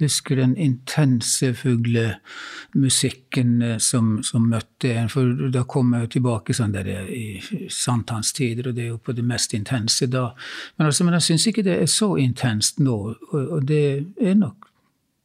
husker, 0.00 0.40
den 0.42 0.56
intense 0.56 1.52
fuglemusikken 1.58 3.62
eh, 3.62 3.78
som, 3.82 4.16
som, 4.26 4.48
møtte 4.52 4.94
en. 4.96 5.12
For 5.12 5.50
da 5.54 5.62
kom 5.68 5.94
jeg 5.98 6.14
tilbake 6.16 6.56
sånn 6.56 6.74
der 6.74 6.90
i 7.06 7.40
sankthanstider, 7.70 8.70
og 8.70 8.78
det 8.78 8.88
er 8.88 8.92
jo 8.94 9.00
på 9.02 9.14
det 9.16 9.26
mest 9.26 9.54
intense 9.58 10.08
da. 10.10 10.30
Men, 10.78 10.90
altså, 10.90 11.06
men 11.06 11.18
jeg 11.18 11.28
syns 11.30 11.48
ikke 11.52 11.66
det 11.66 11.78
er 11.78 11.90
så 11.90 12.14
intenst 12.18 12.82
nå, 12.82 12.98
og 13.32 13.58
det 13.68 13.84
er 14.18 14.38
nok 14.40 14.71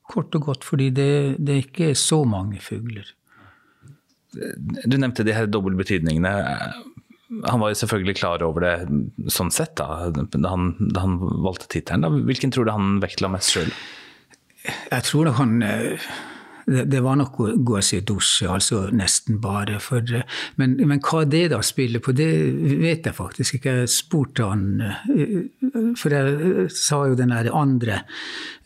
Kort 0.07 0.35
og 0.39 0.49
godt 0.49 0.67
fordi 0.67 0.89
det, 0.95 1.11
det 1.43 1.61
ikke 1.65 1.91
er 1.91 1.99
så 1.99 2.21
mange 2.27 2.61
fugler. 2.63 3.09
Du 4.87 4.95
nevnte 4.97 5.25
de 5.25 5.35
her 5.35 5.49
dobbeltbetydningene. 5.49 6.31
Han 7.47 7.59
var 7.59 7.73
jo 7.73 7.79
selvfølgelig 7.81 8.15
klar 8.19 8.43
over 8.45 8.63
det 8.63 9.31
sånn 9.33 9.51
sett 9.51 9.75
da, 9.79 10.07
da, 10.15 10.51
han, 10.51 10.69
da 10.93 11.03
han, 11.03 11.17
valgte 11.43 11.67
tittelen. 11.71 12.23
Hvilken 12.27 12.53
tror 12.55 12.67
du 12.67 12.73
han 12.75 13.01
vektla 13.03 13.31
mest 13.33 13.51
sjøl? 13.55 13.71
Jeg 14.67 15.03
tror 15.07 15.27
nok 15.27 15.39
han 15.39 15.57
eh, 15.63 16.07
det, 16.67 16.83
det, 16.91 16.99
var 17.03 17.15
nok 17.19 17.39
å 17.39 17.47
gå 17.63 17.77
og 17.79 17.85
si 17.85 18.01
dusje, 18.03 18.49
altså 18.51 18.81
nesten 18.95 19.39
bare. 19.43 19.79
For, 19.83 20.03
men, 20.59 20.75
men, 20.81 20.99
hva 20.99 21.23
det 21.29 21.45
da 21.53 21.61
spiller 21.63 22.03
på, 22.03 22.11
det 22.17 22.27
vet 22.81 23.07
jeg 23.07 23.15
faktisk 23.15 23.59
ikke. 23.59 23.75
Jeg 23.81 23.91
spurte 23.93 24.49
han 24.51 24.65
For 25.97 26.13
jeg 26.13 26.67
sa 26.75 27.05
jo 27.07 27.17
den 27.17 27.31
der 27.31 27.49
andre, 27.55 28.01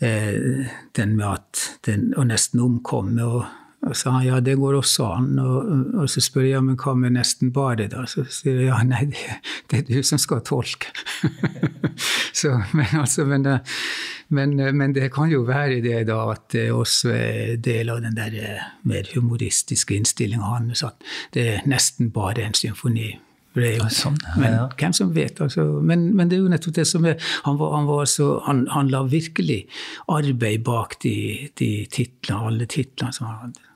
eh, 0.01 0.67
den 0.97 1.17
med 1.17 1.27
at 1.29 1.65
den 1.87 2.11
å 2.17 2.25
nesten 2.27 2.63
omkomme. 2.63 3.25
og 3.25 3.43
og 3.81 3.95
sa 3.97 4.11
han 4.13 4.25
ja, 4.27 4.39
det 4.43 4.59
går 4.61 4.75
også 4.77 5.07
an. 5.15 5.29
Og, 5.41 5.69
og, 5.95 6.09
så 6.11 6.21
spør 6.21 6.45
jeg 6.45 6.53
ja, 6.53 6.61
men 6.61 6.77
hva 6.77 6.93
med 6.97 7.15
nesten 7.15 7.49
bare, 7.53 7.87
da? 7.89 8.03
Så 8.09 8.27
sier 8.29 8.59
jeg 8.59 8.67
ja, 8.69 8.77
nei, 8.85 9.07
det, 9.09 9.39
det 9.71 9.79
er 9.79 9.87
du 9.87 10.05
som 10.05 10.21
skal 10.21 10.43
tolke. 10.45 10.91
så, 12.41 12.53
men, 12.77 12.93
altså, 12.99 13.25
men, 13.29 13.47
men, 14.29 14.55
men, 14.77 14.93
det 14.95 15.11
kan 15.13 15.31
jo 15.31 15.43
være 15.47 15.81
det 15.85 16.05
da 16.09 16.19
at 16.33 16.47
det 16.55 16.69
også 16.73 17.11
er 17.15 17.57
del 17.63 17.91
av 17.93 18.03
den 18.05 18.17
der 18.17 18.37
eh, 18.37 18.69
mer 18.87 19.09
humoristiske 19.15 19.97
innstillinga 19.97 20.53
hans, 20.55 20.85
at 20.87 21.11
det 21.35 21.47
er 21.55 21.67
nesten 21.69 22.13
bare 22.13 22.47
en 22.47 22.57
symfoni. 22.57 23.13
Jo, 23.51 23.83
sånn, 23.91 24.15
ja, 24.23 24.35
men 24.39 24.53
hvem 24.79 24.93
som 24.95 25.09
vet, 25.11 25.41
altså. 25.43 25.65
Men, 25.83 26.05
men, 26.15 26.29
det 26.31 26.37
er 26.37 26.45
jo 26.45 26.51
nettopp 26.53 26.77
det 26.77 26.85
som 26.87 27.03
er 27.03 27.17
Han, 27.43 27.57
var, 27.59 27.73
han, 27.75 27.89
var 27.89 28.05
så, 28.07 28.27
han, 28.45 28.61
han 28.71 28.87
la 28.93 29.01
virkelig 29.11 29.65
arbeid 30.07 30.63
bak 30.63 30.95
de, 31.03 31.49
de 31.59 31.67
titlene, 31.91 32.47
alle 32.47 32.67
titlene 32.71 33.11
som 33.11 33.27
han 33.27 33.41
hadde. 33.41 33.67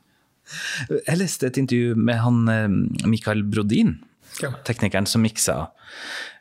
Jeg 1.10 1.19
leste 1.19 1.49
et 1.49 1.60
intervju 1.60 1.99
med 1.99 2.21
han 2.23 2.39
eh, 2.54 3.10
Mikael 3.10 3.43
Brodin, 3.43 3.97
ja. 4.41 4.51
teknikeren 4.67 5.07
som 5.09 5.23
miksa, 5.25 5.69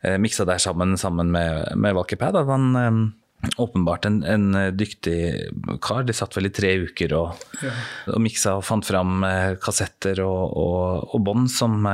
eh, 0.02 0.18
miksa 0.18 0.46
der 0.48 0.58
sammen, 0.62 0.96
sammen 0.98 1.30
med, 1.34 1.76
med 1.76 1.94
Valkeapää. 1.94 2.44
Han 2.46 2.76
eh, 2.76 3.50
åpenbart 3.60 4.04
en, 4.08 4.22
en, 4.22 4.76
dyktig 4.76 5.50
kar. 5.82 6.06
De 6.08 6.12
satt 6.16 6.36
vel 6.36 6.48
i 6.48 6.52
tre 6.54 6.70
uker 6.86 7.12
og, 7.12 7.42
ja. 7.60 7.72
og 8.14 8.22
miksa 8.24 8.54
og 8.56 8.64
fant 8.64 8.86
fram 8.88 9.20
kassetter 9.60 10.22
og, 10.24 10.54
og, 10.56 11.10
og 11.12 11.24
bånd 11.26 11.50
som, 11.52 11.84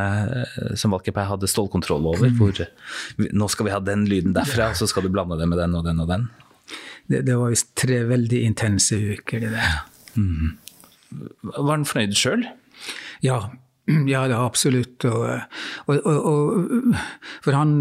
som 0.79 0.95
Valkeapää 0.95 1.27
hadde 1.33 1.51
stålkontroll 1.51 2.07
over. 2.13 2.31
Mm. 2.31 2.39
Hvor 2.39 3.35
nå 3.35 3.51
skal 3.51 3.67
vi 3.67 3.75
ha 3.75 3.83
den 3.83 4.07
lyden 4.07 4.37
derfra, 4.37 4.71
og 4.71 4.79
så 4.79 4.87
skal 4.87 5.09
du 5.09 5.11
blande 5.11 5.41
det 5.41 5.51
med 5.51 5.59
den 5.59 5.75
og 5.75 5.85
den 5.89 6.05
og 6.05 6.13
den. 6.13 6.31
Det, 7.11 7.25
det 7.27 7.35
var 7.35 7.51
visst 7.51 7.73
tre 7.79 8.05
veldig 8.07 8.45
intense 8.47 8.95
uker, 8.95 9.43
det 9.43 9.51
der. 9.57 9.81
Mm. 10.15 10.53
Var 11.43 11.73
han 11.73 11.87
fornøyd 11.89 12.15
sjøl? 12.19 12.45
Ja. 13.25 13.41
Ja, 14.13 14.27
det 14.29 14.39
absolutt. 14.39 15.05
Og, 15.05 15.27
og, 15.87 16.07
og, 16.07 16.97
for 17.45 17.57
han, 17.57 17.81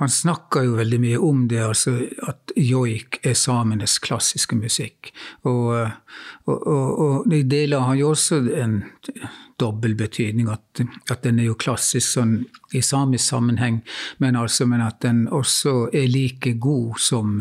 han 0.00 0.12
snakker 0.12 0.66
jo 0.66 0.76
veldig 0.80 1.00
mye 1.02 1.20
om 1.22 1.46
det, 1.50 1.62
altså 1.64 1.96
at 2.28 2.54
joik 2.56 3.20
er 3.26 3.36
samenes 3.38 3.98
klassiske 4.04 4.58
musikk. 4.58 5.12
Og, 5.48 5.90
og, 6.46 7.32
i 7.32 7.42
deler 7.48 7.84
han 7.86 8.00
jo 8.00 8.12
også 8.14 8.42
en 8.56 8.80
dobbel 9.60 9.94
betydning, 9.96 10.50
at, 10.52 10.84
at, 11.10 11.22
den 11.24 11.40
er 11.40 11.50
jo 11.50 11.56
klassisk 11.58 12.18
sånn 12.18 12.36
i 12.76 12.82
samisk 12.84 13.30
sammenheng, 13.30 13.80
men, 14.20 14.36
altså, 14.36 14.66
men 14.68 14.84
at 14.84 15.00
den 15.04 15.26
også 15.32 15.88
er 15.96 16.10
like 16.12 16.58
god 16.60 17.00
som 17.00 17.40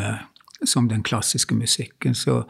som 0.63 0.87
den 0.87 1.03
klassiske 1.03 1.55
musikken. 1.55 2.15
Så, 2.15 2.43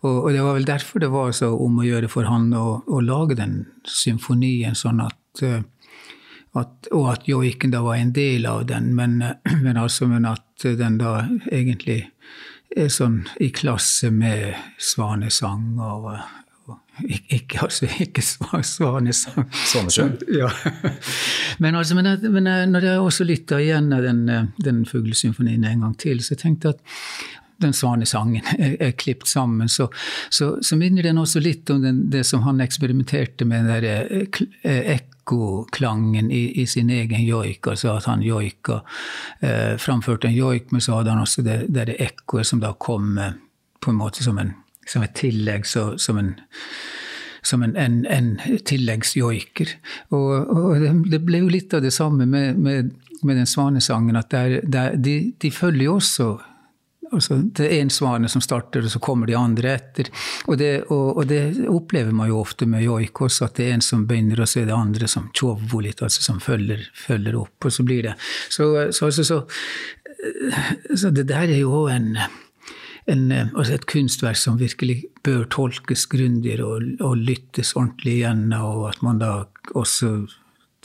og, 0.00 0.24
og, 0.24 0.32
det 0.32 0.42
var 0.42 0.56
vel 0.56 0.68
derfor 0.68 1.02
det 1.02 1.10
var 1.12 1.32
så 1.36 1.52
om 1.56 1.80
å 1.80 1.86
gjøre 1.86 2.08
for 2.08 2.28
han 2.30 2.50
å, 2.56 2.80
å 2.86 3.02
lage 3.04 3.36
den 3.40 3.64
symfonien, 3.88 4.74
sånn 4.78 5.02
at, 5.04 5.44
eh, 5.44 5.62
at 6.58 6.88
Og 6.90 7.04
at 7.12 7.28
joiken 7.28 7.70
da 7.70 7.82
var 7.84 8.00
en 8.00 8.12
del 8.12 8.46
av 8.46 8.64
den, 8.66 8.94
men, 8.94 9.20
men, 9.64 9.76
altså, 9.76 10.08
men 10.10 10.26
at 10.26 10.64
den 10.64 10.98
da 10.98 11.28
egentlig 11.52 12.08
er 12.76 12.88
sånn 12.90 13.24
i 13.40 13.50
klasse 13.54 14.10
med 14.10 14.54
svanesang 14.78 15.78
og, 15.78 16.10
ikke, 17.08 17.62
altså, 17.64 17.88
ikke 18.02 18.22
svanesang. 18.22 19.46
Svanesjøen? 19.52 20.18
Ja. 20.36 20.50
Men, 21.58 21.74
altså, 21.74 21.94
men, 21.94 22.08
men, 22.32 22.48
når 22.72 22.86
jeg 22.86 23.04
også 23.04 23.26
lytta 23.28 23.58
igjen 23.60 23.90
den, 23.90 24.22
den 24.62 24.84
fuglesymfonien 24.88 25.64
en 25.64 25.86
gang 25.86 25.96
til, 26.00 26.22
så 26.24 26.36
tenkte 26.38 26.70
jeg 26.70 26.78
at 26.78 27.39
den 27.60 27.74
svanesangen 27.76 28.44
er, 28.58 28.76
er 28.80 28.96
klippet 28.98 29.28
sammen, 29.28 29.68
så, 29.68 29.88
så, 30.30 30.56
så, 30.62 30.78
minner 30.80 31.06
den 31.06 31.20
også 31.20 31.42
litt 31.42 31.70
om 31.70 31.82
den, 31.84 32.02
det 32.10 32.24
som 32.28 32.44
han 32.46 32.60
eksperimenterte 32.64 33.48
med, 33.48 33.64
den 33.64 33.72
der 33.74 33.88
eh, 33.90 34.40
eh, 34.62 34.94
ekkoklangen 34.96 36.30
i, 36.30 36.44
i, 36.62 36.66
sin 36.66 36.90
egen 36.90 37.24
joik. 37.26 37.66
Altså 37.66 37.94
at 37.96 38.08
han 38.10 38.24
joika, 38.24 38.80
eh, 39.40 39.76
framførte 39.78 40.30
en 40.30 40.38
joik, 40.38 40.70
men 40.72 40.84
så 40.84 41.00
hadde 41.00 41.14
han 41.14 41.24
også 41.26 41.44
det, 41.46 41.60
det 41.74 42.00
ekkoet 42.00 42.48
som 42.48 42.62
da 42.62 42.72
kom 42.78 43.18
eh, 43.18 43.36
på 43.80 43.92
en 43.92 44.00
måte 44.00 44.24
som, 44.24 44.38
en, 44.38 44.54
som 44.86 45.04
et 45.04 45.14
tillegg, 45.16 45.68
så, 45.68 45.94
som 45.98 46.18
en 46.20 46.34
som 47.42 47.62
en, 47.62 47.76
en, 47.76 48.02
en 48.06 48.34
tilleggsjoiker. 48.68 49.70
Og, 50.12 50.50
og 50.52 51.06
det, 51.08 51.22
ble 51.24 51.40
jo 51.40 51.48
litt 51.48 51.72
av 51.72 51.80
det 51.80 51.92
samme 51.94 52.26
med, 52.28 52.58
med, 52.60 52.90
med 53.24 53.40
den 53.40 53.48
svanesangen, 53.48 54.18
at 54.20 54.28
der, 54.32 54.58
der, 54.60 54.96
de, 54.96 55.32
de 55.40 55.50
følger 55.50 55.86
jo 55.86 55.94
også 55.96 56.28
Altså, 57.10 57.40
det 57.42 57.66
er 57.66 57.80
én 57.82 57.90
svane 57.90 58.28
som 58.30 58.42
starter, 58.44 58.84
og 58.86 58.92
så 58.92 59.00
kommer 59.02 59.26
de 59.26 59.34
andre 59.34 59.72
etter. 59.74 60.10
Og 60.46 60.58
det, 60.60 60.70
og, 60.94 61.16
og 61.18 61.26
det, 61.30 61.40
opplever 61.70 62.14
man 62.14 62.30
jo 62.30 62.38
ofte 62.38 62.68
med 62.70 62.84
joik 62.84 63.24
også, 63.26 63.48
at 63.48 63.58
det 63.58 63.66
er 63.66 63.74
en 63.74 63.82
som 63.84 64.04
begynner, 64.06 64.42
og 64.42 64.50
så 64.50 64.62
er 64.62 64.68
det 64.68 64.76
andre 64.76 65.08
som 65.10 65.26
tjover 65.34 65.82
litt, 65.88 66.04
altså 66.06 66.22
som 66.22 66.38
følger, 66.42 66.84
følger, 66.94 67.40
opp. 67.40 67.66
Og 67.66 67.74
så 67.74 67.86
blir 67.86 68.06
det 68.06 68.14
Så, 68.48 68.70
så, 68.94 69.10
altså, 69.10 69.24
så, 69.24 69.40
så 70.94 71.10
det 71.10 71.26
der 71.32 71.50
er 71.50 71.58
jo 71.64 71.88
en, 71.90 72.14
en 73.10 73.24
altså 73.32 73.74
et 73.74 73.88
kunstverk 73.90 74.38
som 74.38 74.60
virkelig 74.60 75.02
bør 75.26 75.48
tolkes 75.50 76.06
grundigere 76.06 76.66
og, 76.66 76.92
og 77.00 77.18
lyttes 77.18 77.74
ordentlig 77.74 78.20
igjen, 78.20 78.52
og 78.54 78.86
at 78.92 79.02
man 79.02 79.18
da 79.18 79.32
også 79.74 80.28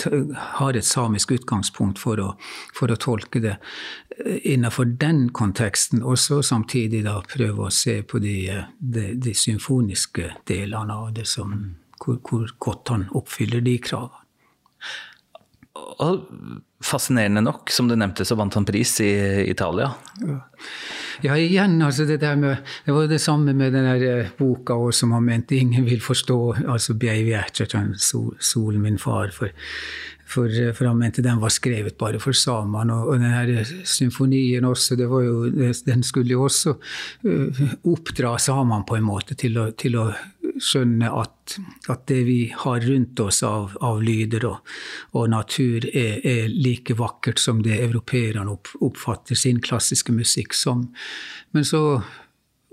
har 0.04 0.76
et 0.76 0.86
samisk 0.86 1.32
utgangspunkt 1.32 2.00
for 2.02 2.20
å, 2.20 2.28
for 2.76 2.92
å, 2.92 2.98
tolke 3.00 3.40
det 3.44 3.56
eh, 3.56 4.42
innenfor 4.54 4.86
den 5.00 5.30
konteksten, 5.30 6.04
og 6.04 6.20
så 6.20 6.42
samtidig 6.44 7.06
da 7.08 7.22
prøve 7.24 7.68
å 7.68 7.74
se 7.74 8.02
på 8.04 8.20
de, 8.24 8.66
de, 8.80 9.08
de 9.16 9.34
symfoniske 9.34 10.32
delene 10.48 10.94
av 10.94 11.14
det, 11.16 11.28
som, 11.30 11.56
hvor, 12.04 12.20
hvor, 12.28 12.52
godt 12.60 12.94
han 12.94 13.10
oppfyller 13.16 13.64
de 13.66 13.78
kravene. 13.80 14.22
Fascinerende 16.84 17.42
nok, 17.42 17.70
som 17.72 17.88
du 17.88 17.96
nevnte, 17.96 18.26
så 18.28 18.36
vant 18.36 18.54
han 18.54 18.66
pris 18.68 18.98
i 19.02 19.12
Italia. 19.50 19.94
Ja. 20.26 20.42
Ja, 21.24 21.38
igjen, 21.40 21.78
altså 21.82 22.04
det 22.06 22.18
der 22.20 22.36
med 22.36 22.58
Det 22.86 22.94
var 22.94 23.08
det 23.08 23.22
samme 23.22 23.54
med 23.54 23.72
den 23.72 23.86
der 23.86 24.04
eh, 24.20 24.32
boka 24.38 24.74
også, 24.74 25.00
som 25.00 25.14
han 25.16 25.24
mente 25.24 25.56
ingen 25.56 25.86
vil 25.86 26.02
forstå, 26.02 26.56
altså 26.68 26.94
sol, 27.98 28.36
'Solen 28.40 28.82
min 28.82 28.98
far'. 28.98 29.32
For, 29.32 29.48
for, 30.26 30.50
eh, 30.50 30.74
for, 30.74 30.86
han 30.86 30.98
mente 30.98 31.22
den 31.22 31.40
var 31.40 31.54
skrevet 31.54 31.98
bare 31.98 32.20
for 32.20 32.36
samene. 32.36 32.94
Og, 32.94 33.14
og 33.14 33.26
her 33.26 33.52
symfonien 33.88 34.66
også, 34.66 34.98
jo, 34.98 35.50
den 35.86 36.04
skulle 36.04 36.36
jo 36.36 36.46
også 36.48 36.76
uh, 37.28 37.62
oppdra 37.86 38.36
samene 38.42 38.86
på 38.88 38.98
en 38.98 39.06
måte 39.06 39.38
til 39.40 39.60
å, 39.62 39.70
til 39.78 40.00
å 40.02 40.10
skjønne 40.62 41.10
at, 41.12 41.56
at, 41.92 42.06
det 42.10 42.22
vi 42.28 42.40
har 42.56 42.84
rundt 42.86 43.20
oss 43.20 43.42
av, 43.46 43.76
av 43.86 44.02
lyder 44.04 44.48
og, 44.50 44.76
og 45.18 45.30
natur, 45.34 45.88
er, 45.94 46.20
er, 46.26 46.50
like 46.50 46.96
vakkert 46.98 47.42
som 47.42 47.62
det 47.66 47.80
europeerne 47.84 48.50
opp, 48.52 48.72
oppfatter 48.86 49.38
sin 49.40 49.62
klassiske 49.64 50.16
musikk 50.16 50.56
som. 50.58 50.88
Men 51.56 51.68
så 51.68 51.82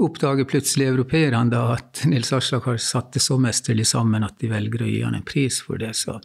oppdager 0.03 0.47
plutselig 0.49 0.89
europeerne 0.91 1.59
at 1.75 2.03
Nils 2.09 2.33
Aslak 2.35 2.67
har 2.69 2.79
satt 2.83 3.13
det 3.15 3.23
så 3.25 3.39
mesterlig 3.41 3.87
sammen 3.89 4.25
at 4.27 4.39
de 4.43 4.51
velger 4.51 4.85
å 4.85 4.91
gi 4.91 5.01
han 5.05 5.17
en 5.19 5.25
pris 5.27 5.61
for 5.65 5.81
det. 5.81 5.93
Så. 5.99 6.19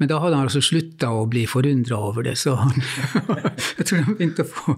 Men 0.00 0.10
da 0.10 0.20
hadde 0.22 0.38
han 0.38 0.48
altså 0.48 0.62
slutta 0.64 1.10
å 1.14 1.26
bli 1.30 1.46
forundra 1.50 1.98
over 2.08 2.26
det, 2.26 2.36
så 2.40 2.56
han, 2.60 2.74
jeg 3.78 3.88
tror 3.88 4.06
han 4.06 4.18
begynte 4.18 4.46
å 4.46 4.50
få, 4.50 4.76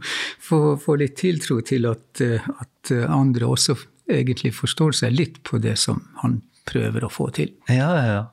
få, 0.50 0.60
få 0.82 0.98
litt 1.02 1.18
tiltro 1.20 1.60
til 1.66 1.88
at, 1.90 2.22
at 2.22 2.94
andre 3.08 3.50
også 3.50 3.76
egentlig 4.08 4.54
forstår 4.56 4.96
seg 5.02 5.16
litt 5.16 5.42
på 5.46 5.60
det 5.62 5.76
som 5.80 6.00
han 6.22 6.40
prøver 6.68 7.06
å 7.06 7.12
få 7.12 7.30
til. 7.36 7.54
Ja, 7.68 7.90
ja, 7.96 8.06
ja. 8.08 8.24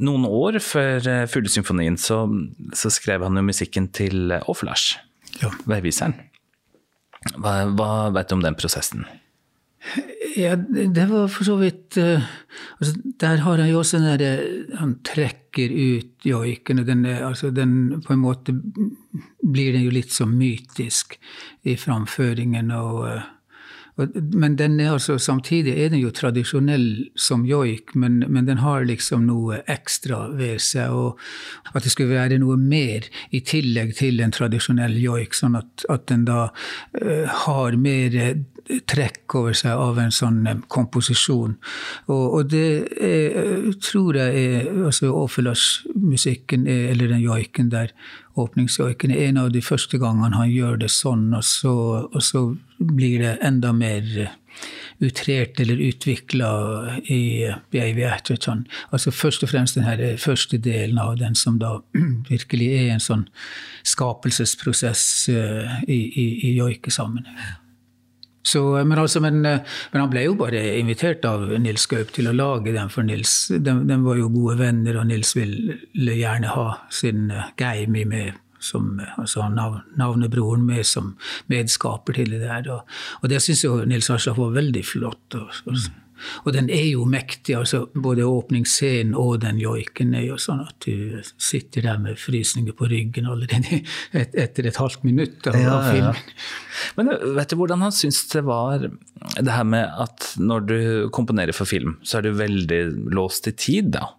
Noen 0.00 0.22
år 0.28 0.60
før 0.62 1.02
eh, 1.10 1.24
Fuglesymfonien 1.26 1.96
så, 1.98 2.22
så 2.78 2.92
skrev 2.94 3.24
han 3.26 3.38
jo 3.38 3.42
musikken 3.42 3.88
til 3.94 4.30
Offlash, 4.46 5.00
ja. 5.42 5.50
veiviseren. 5.66 6.14
Hva, 7.36 7.66
hva 7.76 7.90
vet 8.14 8.30
du 8.30 8.38
om 8.38 8.44
den 8.44 8.56
prosessen? 8.56 9.04
Ja, 10.36 10.56
det 10.56 11.06
var 11.08 11.28
for 11.32 11.44
så 11.44 11.56
vidt 11.56 11.96
uh, 11.96 12.20
altså, 12.78 12.92
Der 13.20 13.40
har 13.46 13.58
han 13.58 13.70
jo 13.70 13.78
også 13.80 13.96
den 13.96 14.10
derre 14.12 14.76
Han 14.76 14.98
trekker 15.04 15.72
ut 15.72 16.26
joiken, 16.26 16.82
og 16.82 16.86
den, 16.86 17.06
altså, 17.06 17.50
den 17.50 18.02
på 18.04 18.12
en 18.12 18.20
måte 18.20 18.54
blir 19.40 19.72
den 19.72 19.86
jo 19.86 19.94
litt 19.94 20.12
så 20.12 20.28
mytisk 20.28 21.16
i 21.64 21.76
framføringen. 21.80 22.70
og 22.70 23.22
og 24.00 24.14
men 24.32 24.54
den 24.56 24.78
er 24.80 24.94
altså, 24.94 25.18
samtidig 25.18 25.74
er 25.74 25.90
den 25.92 26.00
jo 26.00 26.12
tradisjonell 26.14 27.10
som 27.18 27.44
joik, 27.44 27.94
men, 27.94 28.22
men, 28.28 28.46
den 28.46 28.62
har 28.62 28.86
liksom 28.88 29.26
noe 29.28 29.60
ekstra 29.68 30.22
ved 30.38 30.62
seg. 30.64 30.94
Og 30.94 31.74
at 31.74 31.84
det 31.84 31.92
skulle 31.92 32.14
være 32.14 32.38
noe 32.40 32.56
mer 32.60 33.08
i 33.34 33.42
tillegg 33.44 33.92
til 33.98 34.22
en 34.24 34.32
tradisjonell 34.32 34.96
joik, 35.02 35.36
sånn 35.36 35.58
at, 35.60 35.84
at 35.92 36.06
den 36.12 36.24
da 36.28 36.46
uh, 36.48 37.26
har 37.44 37.76
mer 37.80 38.16
trekk 38.90 39.34
over 39.38 39.56
seg 39.56 39.78
av 39.78 39.98
en 40.02 40.14
sånn 40.14 40.40
uh, 40.46 40.56
komposisjon. 40.72 41.56
Og, 42.08 42.24
og 42.38 42.50
det 42.52 42.66
er, 42.96 43.70
tror 43.82 44.18
jeg 44.18 44.44
er 44.46 44.70
altså 44.86 45.12
Åfelas-musikken, 45.14 46.66
eller 46.66 47.12
den 47.14 47.24
joiken 47.24 47.70
der, 47.72 47.94
åpningsjoiken, 48.40 49.12
er 49.12 49.28
en 49.28 49.40
av 49.42 49.50
de 49.52 49.62
første 49.64 49.98
gangene 50.00 50.38
han 50.38 50.50
gjør 50.52 50.78
det 50.84 50.90
sånn, 50.94 51.30
og 51.36 51.44
så, 51.44 51.74
og 52.06 52.22
så 52.24 52.44
blir 52.78 53.20
det 53.24 53.38
enda 53.44 53.72
mer 53.76 54.06
utrert 55.00 55.60
eller 55.60 55.80
utvikla 55.80 56.50
i 57.08 57.48
Beivi 57.72 58.04
Ertetson. 58.04 58.66
Altså 58.92 59.10
først 59.10 59.44
og 59.46 59.52
fremst 59.52 59.78
den 59.78 60.18
første 60.20 60.58
delen 60.60 61.00
av 61.00 61.16
den 61.20 61.34
som 61.38 61.58
da 61.60 61.78
virkelig 62.30 62.68
er 62.76 62.92
en 62.94 63.04
sånn 63.04 63.24
skapelsesprosess 63.88 65.04
i, 65.30 65.96
i, 65.96 66.26
i 66.50 66.54
joikesammenheng. 66.58 67.59
Så, 68.50 68.62
men, 68.82 68.98
altså, 68.98 69.22
men, 69.22 69.40
men, 69.44 69.96
han 69.96 70.10
ble 70.10 70.24
jo 70.26 70.36
bare 70.38 70.62
invitert 70.80 71.24
av 71.28 71.46
Nils 71.62 71.86
Gaup 71.90 72.12
til 72.16 72.30
å 72.30 72.36
lage 72.36 72.74
den 72.74 72.90
for 72.92 73.06
Nils. 73.06 73.34
De, 73.52 73.74
de 73.86 73.98
var 74.02 74.18
jo 74.18 74.30
gode 74.32 74.58
venner, 74.60 74.98
og 75.00 75.10
Nils 75.10 75.34
ville 75.38 76.16
gjerne 76.16 76.54
ha 76.54 76.68
sin 76.94 77.28
uh, 77.30 77.50
Geimi 77.60 78.06
med 78.08 78.38
som 78.60 79.00
altså 79.16 79.46
nav, 79.48 79.80
navnebroren 79.96 80.66
med 80.68 80.84
som 80.86 81.14
medskaper 81.48 82.18
til 82.18 82.34
det 82.34 82.42
der. 82.44 82.68
Og, 82.74 82.98
og 83.22 83.32
det 83.32 83.40
syns 83.42 83.64
jo 83.64 83.78
Nils 83.88 84.10
Aslak 84.12 84.38
var 84.38 84.52
veldig 84.58 84.84
flott. 84.84 85.38
Og, 85.38 85.62
og, 85.64 85.78
og, 86.44 86.52
den 86.56 86.70
er 86.72 86.86
jo 86.90 87.06
mektig. 87.08 87.56
altså 87.58 87.84
Både 87.94 88.26
åpningsscenen 88.26 89.16
og 89.18 89.40
den 89.44 89.60
joiken 89.62 90.14
er 90.18 90.26
jo 90.28 90.38
sånn 90.40 90.62
at 90.64 90.76
du 90.86 91.20
sitter 91.40 91.86
der 91.88 92.00
med 92.02 92.20
frysninger 92.20 92.76
på 92.76 92.90
ryggen 92.90 93.30
allerede 93.30 93.82
et, 94.20 94.34
etter 94.34 94.70
et 94.70 94.80
halvt 94.80 95.04
minutt 95.06 95.50
av, 95.50 95.58
ja, 95.58 95.80
filmen. 95.90 96.20
Ja. 96.20 96.94
Men 96.98 97.12
vet 97.36 97.52
du 97.52 97.58
hvordan 97.60 97.84
han 97.86 97.94
syns 97.94 98.22
det 98.32 98.44
var 98.46 98.86
det 98.86 99.52
her 99.52 99.66
med 99.68 99.90
at 100.00 100.32
når 100.40 100.64
du 100.68 100.80
komponerer 101.14 101.56
for 101.56 101.68
film, 101.68 101.98
så 102.02 102.18
er 102.18 102.28
du 102.28 102.38
veldig 102.38 102.80
låst 103.14 103.48
i 103.50 103.54
tid, 103.56 103.92
da? 103.96 104.14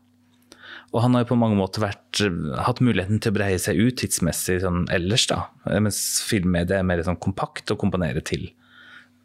Og 0.92 1.06
han 1.06 1.16
har 1.16 1.24
jo 1.24 1.32
på 1.32 1.40
mange 1.40 1.56
måter 1.56 1.86
vært, 1.86 2.20
hatt 2.66 2.82
muligheten 2.84 3.22
til 3.24 3.32
å 3.32 3.38
breie 3.38 3.60
seg 3.64 3.80
ut 3.80 3.96
tidsmessig 4.02 4.60
sånn 4.64 4.84
ellers, 4.92 5.24
da. 5.32 5.46
Mens 5.80 6.20
filmmediet 6.28 6.82
er 6.82 6.88
mer 6.88 7.04
sånn 7.08 7.20
kompakt 7.22 7.72
å 7.72 7.80
komponere 7.80 8.24
til. 8.28 8.50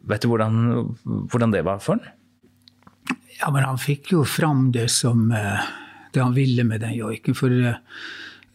Vet 0.07 0.23
du 0.23 0.29
hvordan, 0.31 0.61
hvordan, 1.27 1.51
det 1.51 1.65
var 1.67 1.81
for 1.83 1.97
han? 1.97 2.07
Ja, 3.39 3.51
men 3.53 3.63
han 3.63 3.77
fikk 3.77 4.11
jo 4.15 4.23
fram 4.25 4.71
det 4.73 4.87
som 4.89 5.31
eh, 5.31 5.67
det 6.13 6.23
han 6.23 6.33
ville 6.33 6.63
med 6.65 6.81
den 6.81 6.95
joiken. 6.97 7.35
For 7.37 7.53
uh, 7.53 7.75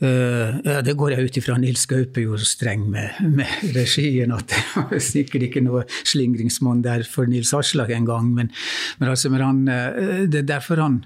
ja, 0.03 0.81
det 0.83 0.97
går 0.99 1.15
jeg 1.15 1.29
ut 1.29 1.37
ifra. 1.39 1.57
Nils 1.63 1.85
Gaupe 1.91 2.21
er 2.21 2.27
jo 2.27 2.39
streng 2.43 2.89
med, 2.91 3.21
med, 3.23 3.51
regien 3.77 4.35
at 4.35 4.49
det 4.51 4.63
var 4.75 5.03
sikkert 5.13 5.47
ikke 5.47 5.63
noe 5.63 5.85
slingringsmonn 6.03 6.83
der 6.83 7.07
for 7.09 7.31
Nils 7.31 7.53
Aslak 7.55 7.93
engang. 7.95 8.33
Men, 8.35 8.51
men, 8.99 9.13
altså, 9.13 9.31
men 9.31 9.45
han, 9.47 9.63
det 10.27 10.43
er 10.43 10.51
derfor 10.55 10.83
han 10.83 11.03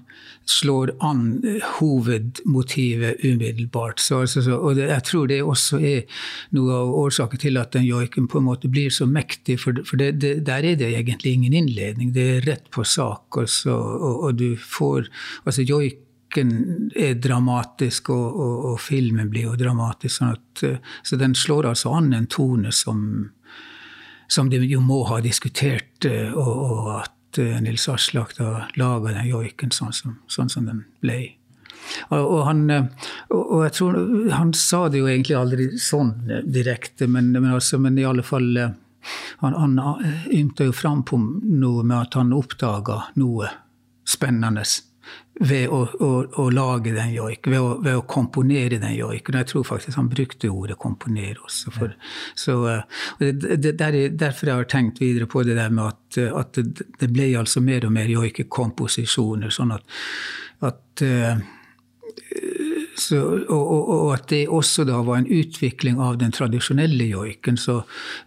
slår 0.47 0.93
an 1.03 1.43
hovedmotivet 1.79 3.25
umiddelbart. 3.25 4.01
Så, 4.01 4.21
altså, 4.21 4.43
så, 4.43 4.57
og 4.57 4.77
det, 4.79 4.89
jeg 4.89 5.03
tror 5.03 5.27
det 5.27 5.43
også 5.43 5.81
er 5.83 6.23
noe 6.55 6.75
av 6.75 6.93
årsaken 7.03 7.43
til 7.43 7.59
at 7.61 7.75
den 7.75 7.87
joiken 7.87 8.29
på 8.31 8.41
en 8.41 8.47
måte 8.47 8.71
blir 8.71 8.93
så 8.95 9.09
mektig. 9.11 9.59
For, 9.63 9.83
for 9.87 9.99
det, 10.01 10.13
det, 10.23 10.35
der 10.47 10.63
er 10.63 10.79
det 10.79 10.93
egentlig 10.95 11.35
ingen 11.35 11.57
innledning. 11.65 12.15
Det 12.15 12.27
er 12.37 12.47
rett 12.47 12.71
på 12.71 12.87
sak. 12.87 13.41
Også, 13.43 13.75
og, 13.75 14.23
og, 14.23 14.39
du 14.39 14.55
får 14.57 15.09
altså 15.45 15.67
joiken 16.27 16.91
er 16.97 17.15
dramatisk, 17.23 18.11
og, 18.11 18.27
og, 18.35 18.65
og, 18.73 18.81
filmen 18.81 19.31
blir 19.31 19.47
jo 19.47 19.57
dramatisk. 19.57 20.19
Sånn 20.19 20.35
at, 20.35 20.65
så 21.07 21.17
den 21.17 21.35
slår 21.35 21.71
altså 21.71 21.95
an 21.97 22.13
en 22.13 22.27
tone 22.27 22.73
som, 22.73 23.31
som 24.29 24.51
de 24.51 24.61
jo 24.67 24.81
må 24.81 25.05
ha 25.09 25.21
diskutert, 25.25 26.05
og, 26.05 26.57
og 26.67 26.91
at 27.01 27.17
Eh, 27.39 27.61
Nils 27.61 27.89
Aslak 27.89 28.37
da 28.37 28.69
laga 28.75 29.13
den 29.13 29.29
joiken 29.29 29.73
sånn 29.75 29.93
som, 29.93 30.17
sånn 30.31 30.49
som 30.53 30.69
den 30.69 30.85
ble. 31.05 31.19
Og, 32.11 32.41
han, 32.47 32.65
eh, 32.71 32.87
og, 33.31 33.61
jeg 33.63 33.75
tror 33.77 33.97
Han 34.35 34.51
sa 34.59 34.89
det 34.91 34.99
jo 34.99 35.07
egentlig 35.07 35.37
aldri 35.39 35.67
sånn 35.79 36.31
eh, 36.31 36.43
direkte, 36.43 37.07
men, 37.07 37.31
men, 37.37 37.53
altså, 37.55 37.79
men 37.79 37.99
i 37.99 38.07
alle 38.07 38.25
fall 38.27 38.49
Han, 39.39 39.55
han 39.55 39.77
ymta 40.35 40.67
jo 40.67 40.75
fram 40.75 41.05
på 41.07 41.19
noe 41.21 41.85
med 41.85 41.97
at 42.01 42.17
han 42.19 42.33
oppdaga 42.35 43.05
noe 43.23 43.53
spennende 44.07 44.65
ved 45.41 45.69
å, 45.69 45.83
å, 46.01 46.11
å, 46.41 46.45
lage 46.55 46.95
den 46.97 47.13
joiken, 47.13 47.53
ved, 47.53 47.65
ved, 47.85 47.99
å 47.99 48.05
komponere 48.09 48.79
den 48.81 48.95
joiken. 48.97 49.37
Jeg 49.41 49.51
tror 49.51 49.67
faktisk 49.69 49.99
han 50.01 50.09
brukte 50.13 50.51
ordet 50.53 50.79
'komponere' 50.81 51.43
også. 51.45 51.73
For, 51.75 51.97
så, 52.35 52.57
det, 53.21 53.59
det, 53.61 53.75
der, 53.79 53.99
derfor 54.17 54.53
jeg 54.53 54.63
har 54.63 54.71
tenkt 54.71 55.03
videre 55.05 55.29
på 55.29 55.45
det 55.45 55.59
der 55.59 55.75
med 55.75 55.93
at, 55.93 56.21
at 56.41 56.57
det, 56.57 56.89
det, 57.01 57.11
ble 57.13 57.29
altså 57.39 57.61
mer 57.61 57.85
og 57.85 57.93
mer 57.93 58.09
joikekomposisjoner. 58.09 59.53
Sånn 59.53 59.77
at, 59.77 59.85
at 60.65 61.05
uh, 61.05 61.37
så, 62.99 63.21
og, 63.21 63.73
og, 63.73 63.89
og, 63.93 64.11
at 64.15 64.29
det 64.33 64.47
også 64.49 64.87
da 64.89 65.03
var 65.05 65.21
en 65.21 65.29
utvikling 65.29 65.99
av 66.01 66.17
den 66.21 66.33
tradisjonelle 66.33 67.05
joiken, 67.11 67.59
så, 67.61 67.83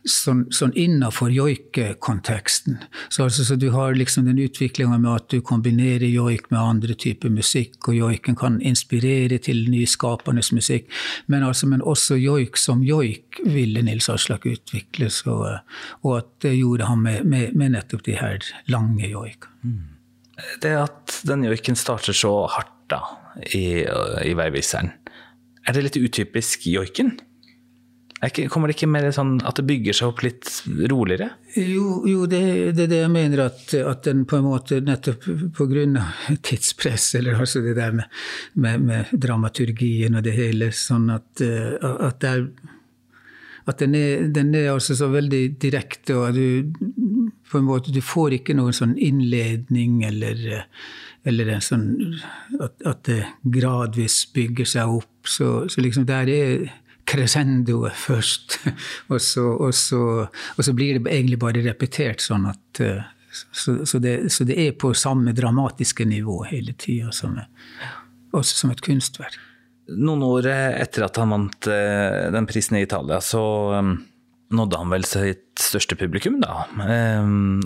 sånn, 0.05 0.43
sånn 0.53 0.75
innafor 0.77 1.31
joikekonteksten. 1.33 2.77
Så, 3.09 3.25
altså, 3.25 3.45
så 3.47 3.57
du 3.59 3.69
har 3.73 3.97
liksom 3.97 4.27
den 4.29 4.41
utviklinga 4.43 4.99
med 5.01 5.09
at 5.15 5.27
du 5.33 5.41
kombinerer 5.45 6.05
joik 6.07 6.51
med 6.53 6.61
andre 6.61 6.93
typer 6.93 7.33
musikk, 7.33 7.79
og 7.89 7.97
joiken 7.97 8.37
kan 8.39 8.59
inspirere 8.61 9.41
til 9.41 9.65
nyskapende 9.73 10.45
musikk. 10.55 10.89
Men, 11.27 11.47
altså, 11.47 11.69
men 11.71 11.81
også 11.81 12.19
joik 12.21 12.59
som 12.59 12.85
joik 12.85 13.41
ville 13.49 13.81
Nils 13.85 14.09
Aslak 14.13 14.45
utvikle, 14.49 15.09
og 15.29 16.11
at 16.13 16.29
det 16.45 16.57
gjorde 16.59 16.89
han 16.89 17.01
med, 17.05 17.23
med, 17.25 17.55
med 17.57 17.73
nettopp 17.73 18.05
de 18.05 18.19
her 18.19 18.43
lange 18.69 19.09
joikene. 19.09 19.55
Mm. 19.63 19.87
Det 20.63 20.71
at 20.71 21.17
den 21.27 21.43
joiken 21.49 21.75
starter 21.75 22.15
så 22.15 22.31
hardt 22.47 22.75
da, 22.89 23.01
i, 23.55 23.65
i 24.25 24.35
veiviseren. 24.37 24.93
Er 25.67 25.75
det 25.75 25.85
litt 25.85 25.99
utypisk 25.99 26.67
joiken? 26.69 27.17
Kommer 28.51 28.67
det 28.67 28.75
ikke 28.75 28.89
mer 28.91 29.05
sånn 29.15 29.37
at 29.47 29.61
det 29.61 29.63
bygger 29.69 29.95
seg 29.95 30.09
opp 30.11 30.23
litt 30.25 30.49
roligere? 30.91 31.29
Jo, 31.55 32.01
jo 32.09 32.25
det, 32.27 32.41
er 32.73 32.89
det 32.91 32.97
jeg 33.05 33.11
mener, 33.13 33.45
at, 33.45 33.71
at 33.79 34.03
den 34.09 34.25
på 34.27 34.41
en 34.41 34.49
måte 34.49 34.81
nettopp 34.83 35.23
pga. 35.55 36.03
tidspress, 36.43 37.13
eller 37.15 37.39
altså 37.39 37.63
det 37.63 37.77
der 37.77 37.95
med, 37.95 38.19
med, 38.59 38.83
med, 38.89 39.13
dramaturgien 39.13 40.19
og 40.19 40.27
det 40.27 40.35
hele, 40.35 40.71
sånn 40.75 41.07
at, 41.15 41.45
eh, 41.45 41.79
at, 41.79 42.27
er, 42.27 42.43
at 43.71 43.79
den, 43.85 43.95
er, 43.95 44.27
den 44.35 44.51
er 44.51 44.73
altså 44.73 44.99
så 44.99 45.07
veldig 45.13 45.43
direkte, 45.61 46.19
og 46.19 46.35
du 46.35 46.75
på 47.49 47.61
en 47.61 47.69
måte, 47.71 47.95
du 47.95 48.01
får 48.03 48.41
ikke 48.41 48.57
noen 48.59 48.75
sånn 48.75 48.97
innledning 48.99 50.03
eller 50.03 50.65
eller 51.27 51.51
sånn 51.63 51.87
at, 52.59 52.75
at, 52.87 53.01
det 53.07 53.23
gradvis 53.43 54.21
bygger 54.35 54.67
seg 54.67 54.99
opp. 54.99 55.27
Så, 55.27 55.67
så 55.71 55.83
liksom 55.83 56.07
der 56.09 56.31
er 56.31 56.67
crescendoet 57.09 57.97
først, 58.07 58.59
og 59.09 59.21
så, 59.23 59.45
og, 59.57 59.73
så, 59.75 60.01
og 60.29 60.65
så, 60.65 60.75
blir 60.77 60.99
det 60.99 61.09
egentlig 61.11 61.39
bare 61.41 61.63
repetert 61.65 62.23
sånn 62.23 62.47
at 62.51 62.83
eh, 62.85 63.01
så, 63.29 63.81
så, 63.85 63.99
det, 64.01 64.15
det, 64.49 64.55
er 64.57 64.77
på 64.79 64.93
samme 64.97 65.35
dramatiske 65.37 66.05
nivå 66.07 66.41
hele 66.49 66.73
tida, 66.73 67.11
også 68.33 68.63
som 68.63 68.73
et 68.73 68.81
kunstverk. 68.85 69.37
Noen 69.89 70.21
år 70.25 70.47
etter 70.49 71.07
at 71.07 71.17
han 71.17 71.33
vant 71.33 71.69
eh, 71.69 72.29
den 72.33 72.47
prisen 72.49 72.77
i 72.77 72.83
Italia, 72.85 73.17
så 73.25 73.41
um, 73.77 73.95
nådde 74.53 74.81
han 74.81 74.93
vel 74.93 75.05
sitt 75.09 75.61
største 75.61 75.97
publikum, 75.97 76.37
da. 76.41 76.65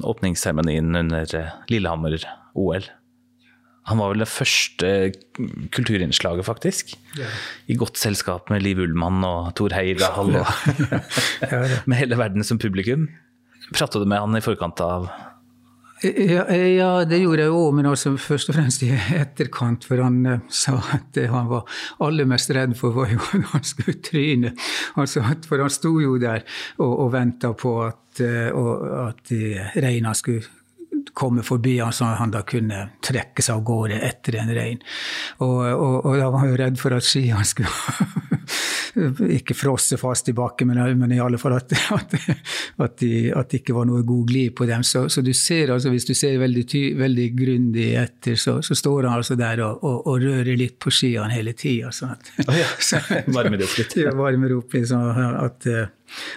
Åpningsseremonien 0.08 0.96
under 1.00 1.36
Lillehammer-OL. 1.72 2.88
Han 3.90 4.00
var 4.00 4.14
vel 4.14 4.24
det 4.24 4.30
første 4.32 4.90
kulturinnslaget, 5.76 6.46
faktisk. 6.48 6.94
Ja. 7.20 7.28
I 7.68 7.76
godt 7.80 8.00
selskap 8.00 8.48
med 8.54 8.64
Liv 8.64 8.80
Ullmann 8.80 9.26
og 9.28 9.52
Thor 9.60 9.76
Heyerdahl. 9.76 10.38
Og 10.40 10.48
med 11.90 12.00
hele 12.00 12.20
verden 12.20 12.48
som 12.48 12.62
publikum. 12.62 13.10
Prata 13.74 14.00
du 14.00 14.08
med 14.08 14.24
han 14.24 14.40
i 14.40 14.44
forkant 14.44 14.80
av 14.84 15.12
ja, 16.04 16.44
ja, 16.52 16.90
det 17.08 17.22
gjorde 17.22 17.46
jeg 17.46 17.54
òg, 17.56 17.70
men 17.78 17.88
altså 17.88 18.12
først 18.20 18.50
og 18.52 18.58
fremst 18.58 18.82
i 18.84 18.90
etterkant. 18.92 19.86
For 19.88 20.02
han 20.04 20.18
uh, 20.28 20.42
sa 20.52 20.76
at 20.98 21.06
det 21.16 21.30
han 21.32 21.48
var 21.48 21.64
aller 22.04 22.28
mest 22.28 22.52
redd 22.56 22.76
for, 22.80 22.96
var 22.98 23.14
jo 23.14 23.22
at 23.24 23.54
han 23.54 23.64
skulle 23.68 24.02
tryne. 24.04 24.52
Altså, 25.00 25.24
for 25.48 25.64
han 25.64 25.72
sto 25.72 25.94
jo 26.04 26.18
der 26.20 26.44
og, 26.82 26.92
og 27.06 27.14
venta 27.16 27.54
på 27.56 27.78
at, 27.86 28.20
uh, 28.20 29.08
at 29.08 29.34
reina 29.80 30.12
skulle 30.18 30.44
komme 31.14 31.44
forbi 31.46 31.78
han 31.80 31.94
så 31.94 32.12
han 32.18 32.34
da 32.34 32.42
kunne 32.48 32.88
trekke 33.06 33.44
seg 33.44 33.60
av 33.60 33.66
gårde 33.68 34.00
etter 34.06 34.40
en 34.42 34.54
rein. 34.56 34.84
Og, 35.44 35.60
og, 35.70 35.98
og 36.06 36.18
da 36.20 36.30
var 36.30 36.44
han 36.44 36.54
jo 36.54 36.60
redd 36.64 36.80
for 36.82 36.96
at 36.98 37.08
skiene 37.08 37.46
skulle 37.48 37.70
ikke 38.94 39.56
frosse 39.58 39.98
fast 39.98 40.28
i 40.30 40.36
bakken, 40.38 40.70
men, 40.70 41.00
men, 41.00 41.14
i 41.16 41.22
alle 41.22 41.40
fall 41.42 41.56
at, 41.58 41.74
at, 41.96 42.14
at, 42.14 42.98
de, 43.00 43.32
at, 43.34 43.50
det 43.50 43.62
ikke 43.62 43.76
var 43.78 43.88
noe 43.90 44.04
god 44.06 44.28
glid 44.30 44.54
på 44.58 44.68
dem. 44.70 44.84
Så, 44.86 45.08
så 45.10 45.24
du 45.26 45.32
ser 45.34 45.74
altså, 45.74 45.90
hvis 45.94 46.06
du 46.06 46.14
ser 46.18 46.38
veldig, 46.42 46.66
ty, 46.70 46.84
veldig 47.00 47.28
grundig 47.38 47.90
etter, 48.00 48.38
så, 48.40 48.60
så, 48.66 48.78
står 48.78 49.08
han 49.08 49.18
altså 49.18 49.38
der 49.40 49.64
og, 49.66 49.82
og, 49.82 50.08
og 50.12 50.22
rører 50.22 50.54
litt 50.60 50.78
på 50.82 50.94
skiene 50.94 51.32
hele 51.34 51.56
tida. 51.58 51.92
Sånn 51.96 52.14
oh, 52.46 52.58
ja. 52.58 52.70
varmer 53.38 53.66
opp 53.66 53.78
litt. 53.80 53.98
Ja, 54.04 54.14
varmer 54.18 54.58
opp 54.60 54.78
litt, 54.78 54.90
sånn 54.92 55.10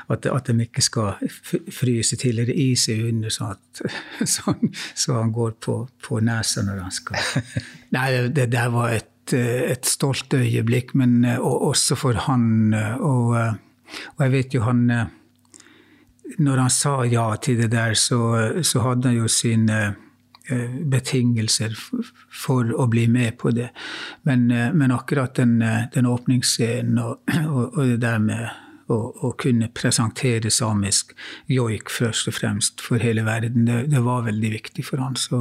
at, 0.08 0.48
de 0.48 0.54
ikke 0.64 0.84
skal 0.84 1.34
fryse 1.74 2.16
til 2.20 2.40
eller 2.40 2.54
ise 2.56 2.96
under, 3.10 3.32
sånn 3.32 3.52
at, 3.52 3.82
så, 4.34 4.56
så, 4.94 5.18
han 5.18 5.34
går 5.34 5.58
på, 5.60 5.82
på 6.08 6.22
nesa 6.24 6.64
når 6.64 6.86
han 6.86 6.94
skal 6.94 7.20
Nei, 7.92 8.08
det 8.34 8.48
der 8.52 8.72
var 8.72 8.94
et 8.96 9.12
Eh, 9.32 9.70
et, 9.72 9.86
stolt 9.86 10.34
øyeblikk, 10.34 10.94
men 10.94 11.24
eh, 11.24 11.38
og 11.38 11.70
også 11.72 11.96
for 11.98 12.26
han. 12.26 12.74
Eh, 12.74 12.96
og, 13.00 13.34
og, 14.16 14.20
jeg 14.20 14.32
vet 14.32 14.54
jo 14.54 14.62
han 14.66 14.86
Når 16.38 16.58
han 16.58 16.70
sa 16.70 17.04
ja 17.06 17.36
til 17.36 17.60
det 17.60 17.70
der, 17.70 17.94
så, 17.94 18.18
så 18.62 18.80
hadde 18.82 19.08
han 19.08 19.16
jo 19.16 19.28
sine 19.28 19.94
betingelser 20.90 21.74
for 22.30 22.66
å 22.74 22.86
bli 22.90 23.06
med 23.06 23.38
på 23.38 23.50
det. 23.54 23.68
Men, 24.26 24.48
men 24.74 24.90
akkurat 24.94 25.34
den, 25.38 25.62
den 25.94 26.06
åpningsscenen 26.06 26.98
og, 26.98 27.22
og, 27.54 27.78
og 27.78 27.84
det 27.86 28.00
der 28.02 28.18
med 28.18 28.42
å, 28.92 29.33
kunne 29.38 29.68
presentere 29.75 30.51
samisk 30.53 31.14
joik 31.51 31.90
først 31.92 32.31
og 32.31 32.37
fremst 32.38 32.85
for 32.85 33.03
hele 33.03 33.25
verden. 33.27 33.66
Det, 33.68 33.81
det 33.92 34.03
var 34.05 34.27
veldig 34.29 34.53
viktig 34.57 34.85
for 34.87 35.03
han. 35.03 35.16
Så, 35.18 35.40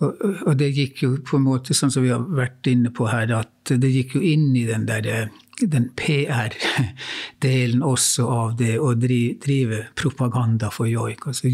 og, 0.00 0.24
og, 0.46 0.54
det 0.58 0.72
gikk 0.76 1.04
jo 1.04 1.12
på 1.26 1.38
en 1.38 1.46
måte, 1.46 1.76
sånn 1.76 1.92
som 1.94 2.06
vi 2.06 2.12
har 2.14 2.24
vært 2.24 2.66
inne 2.70 2.92
på 2.94 3.10
her, 3.10 3.30
at 3.40 3.70
det 3.70 3.92
gikk 3.94 4.18
jo 4.18 4.24
inn 4.24 4.50
i 4.58 4.66
den 4.68 4.88
derre 4.90 5.28
den 5.60 5.90
PR-delen 5.92 7.82
også 7.84 8.24
av 8.32 8.54
det 8.56 8.78
å 8.80 8.94
drive 8.96 9.82
propaganda 9.98 10.70
for 10.72 10.88
joik. 10.88 11.26
Altså, 11.28 11.50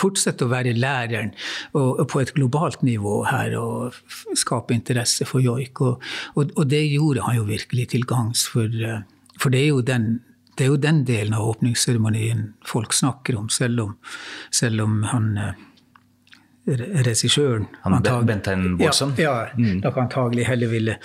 fortsette 0.00 0.46
å 0.46 0.52
være 0.52 0.72
læreren 0.78 1.34
og, 1.76 2.00
på 2.08 2.22
et 2.22 2.32
globalt 2.36 2.80
nivå 2.86 3.20
her 3.28 3.56
og 3.60 4.00
skape 4.38 4.72
interesse 4.76 5.28
for 5.28 5.44
joik. 5.44 5.80
Og, 5.84 6.00
og, 6.34 6.54
og 6.56 6.70
det 6.72 6.86
gjorde 6.88 7.26
han 7.28 7.40
jo 7.40 7.48
virkelig 7.50 7.90
til 7.94 8.08
gangs 8.08 8.46
for 8.48 8.72
for 9.40 9.54
det 9.54 9.64
er 9.64 9.70
jo 9.70 9.80
den, 9.86 10.10
det 10.56 10.66
er 10.66 10.74
jo 10.74 10.76
den 10.80 11.02
delen 11.08 11.34
av 11.38 11.48
åpningsseremonien 11.54 12.52
folk 12.66 12.92
snakker 12.96 13.38
om, 13.40 13.48
selv 13.48 13.80
om, 13.86 13.96
selv 14.54 14.84
om 14.84 15.02
han 15.08 15.32
eh, 15.40 15.66
regissøren 17.06 17.66
Bentein 18.26 18.76
Bårdsen? 18.78 19.14
Ja, 19.16 19.48
ja 19.56 19.80
mm. 19.80 19.82
antagelig 19.96 20.44
heller 20.44 20.66
ville 20.68 20.96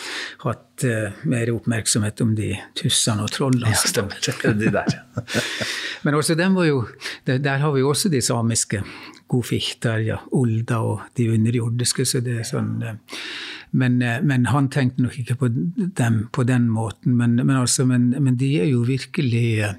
hatt 0.44 0.84
uh, 0.86 1.16
mer 1.24 1.52
oppmerksomhet 1.54 2.22
om 2.22 2.36
de 2.36 2.52
tussene 2.78 3.24
og 3.26 3.32
trollene. 3.32 3.72
Ja, 3.72 3.80
stemmer. 3.80 4.20
de 4.60 4.72
der. 4.76 5.00
Men 6.04 6.20
også 6.20 6.36
den 6.36 6.56
var 6.56 6.68
jo, 6.68 6.84
der, 7.26 7.40
der, 7.40 7.64
har 7.64 7.72
vi 7.72 7.86
jo 7.86 7.90
også 7.90 8.12
de 8.12 8.22
samiske 8.22 8.84
godfichter, 9.32 10.04
ja, 10.06 10.20
Olda 10.38 10.80
og 10.86 11.06
de 11.18 11.30
underjordiske. 11.34 12.06
så 12.06 12.24
det 12.26 12.40
er 12.42 12.48
sånn... 12.48 12.78
Uh, 12.84 13.22
men, 13.76 14.02
eh, 14.02 14.22
men, 14.22 14.46
han 14.46 14.70
tenkte 14.72 15.04
nok 15.04 15.18
ikke 15.20 15.36
på 15.42 15.50
dem 15.52 16.26
på 16.32 16.46
den 16.48 16.70
måten. 16.72 17.18
Men, 17.20 17.36
men, 17.42 17.56
altså, 17.60 17.86
men 17.86 18.38
de 18.40 18.52
er 18.62 18.70
jo 18.72 18.86
virkelig 18.88 19.48
eh, 19.68 19.76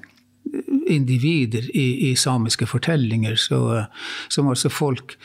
individer 0.87 1.65
i, 1.73 1.87
i 2.09 2.15
samiske 2.15 2.67
fortellinger, 2.69 3.35
så, 3.41 3.61
eh, 3.77 4.09
som 4.29 4.49
altså 4.51 4.69
folk 4.69 5.17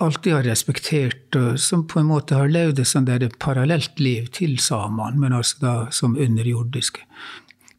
alltid 0.00 0.32
har 0.32 0.46
respektert, 0.48 1.36
og 1.36 1.58
som 1.60 1.84
på 1.88 2.00
en 2.00 2.08
måte 2.08 2.36
har 2.36 2.48
levd 2.48 2.80
et 2.80 2.88
sånn 2.88 3.08
parallelt 3.40 4.00
liv 4.00 4.30
til 4.36 4.56
samene, 4.60 5.20
men 5.20 5.36
altså 5.36 5.60
da 5.60 5.74
som 5.92 6.16
underjordiske. 6.16 7.04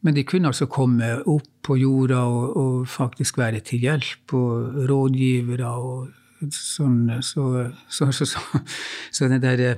Men 0.02 0.16
de 0.16 0.24
kunne 0.26 0.50
altså 0.50 0.66
komme 0.70 1.14
opp 1.30 1.48
på 1.62 1.76
jorda 1.78 2.24
og, 2.26 2.56
og 2.58 2.88
faktisk 2.90 3.38
være 3.38 3.62
til 3.66 3.84
hjelp, 3.86 4.34
og 4.34 4.78
rådgivere 4.90 5.72
og 5.78 6.48
sånn. 6.50 7.20
Så, 7.22 7.44
så, 7.86 8.10
så, 8.10 8.26
så, 8.26 9.28
det 9.30 9.42
der 9.44 9.76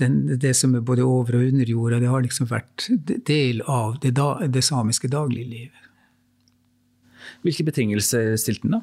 den, 0.00 0.16
det 0.40 0.54
som 0.56 0.74
er 0.74 0.80
både 0.86 1.04
over- 1.04 1.36
og 1.36 1.46
underjorda, 1.52 2.00
det 2.00 2.08
har 2.10 2.24
liksom 2.24 2.48
vært 2.50 2.88
del 3.28 3.62
av 3.68 4.00
det, 4.02 4.14
da, 4.16 4.32
det 4.48 4.64
samiske 4.64 5.10
dagliglivet. 5.12 5.76
Hvilke 7.44 7.64
betingelser 7.68 8.34
stilte 8.40 8.66
han 8.66 8.80
da? 8.80 8.82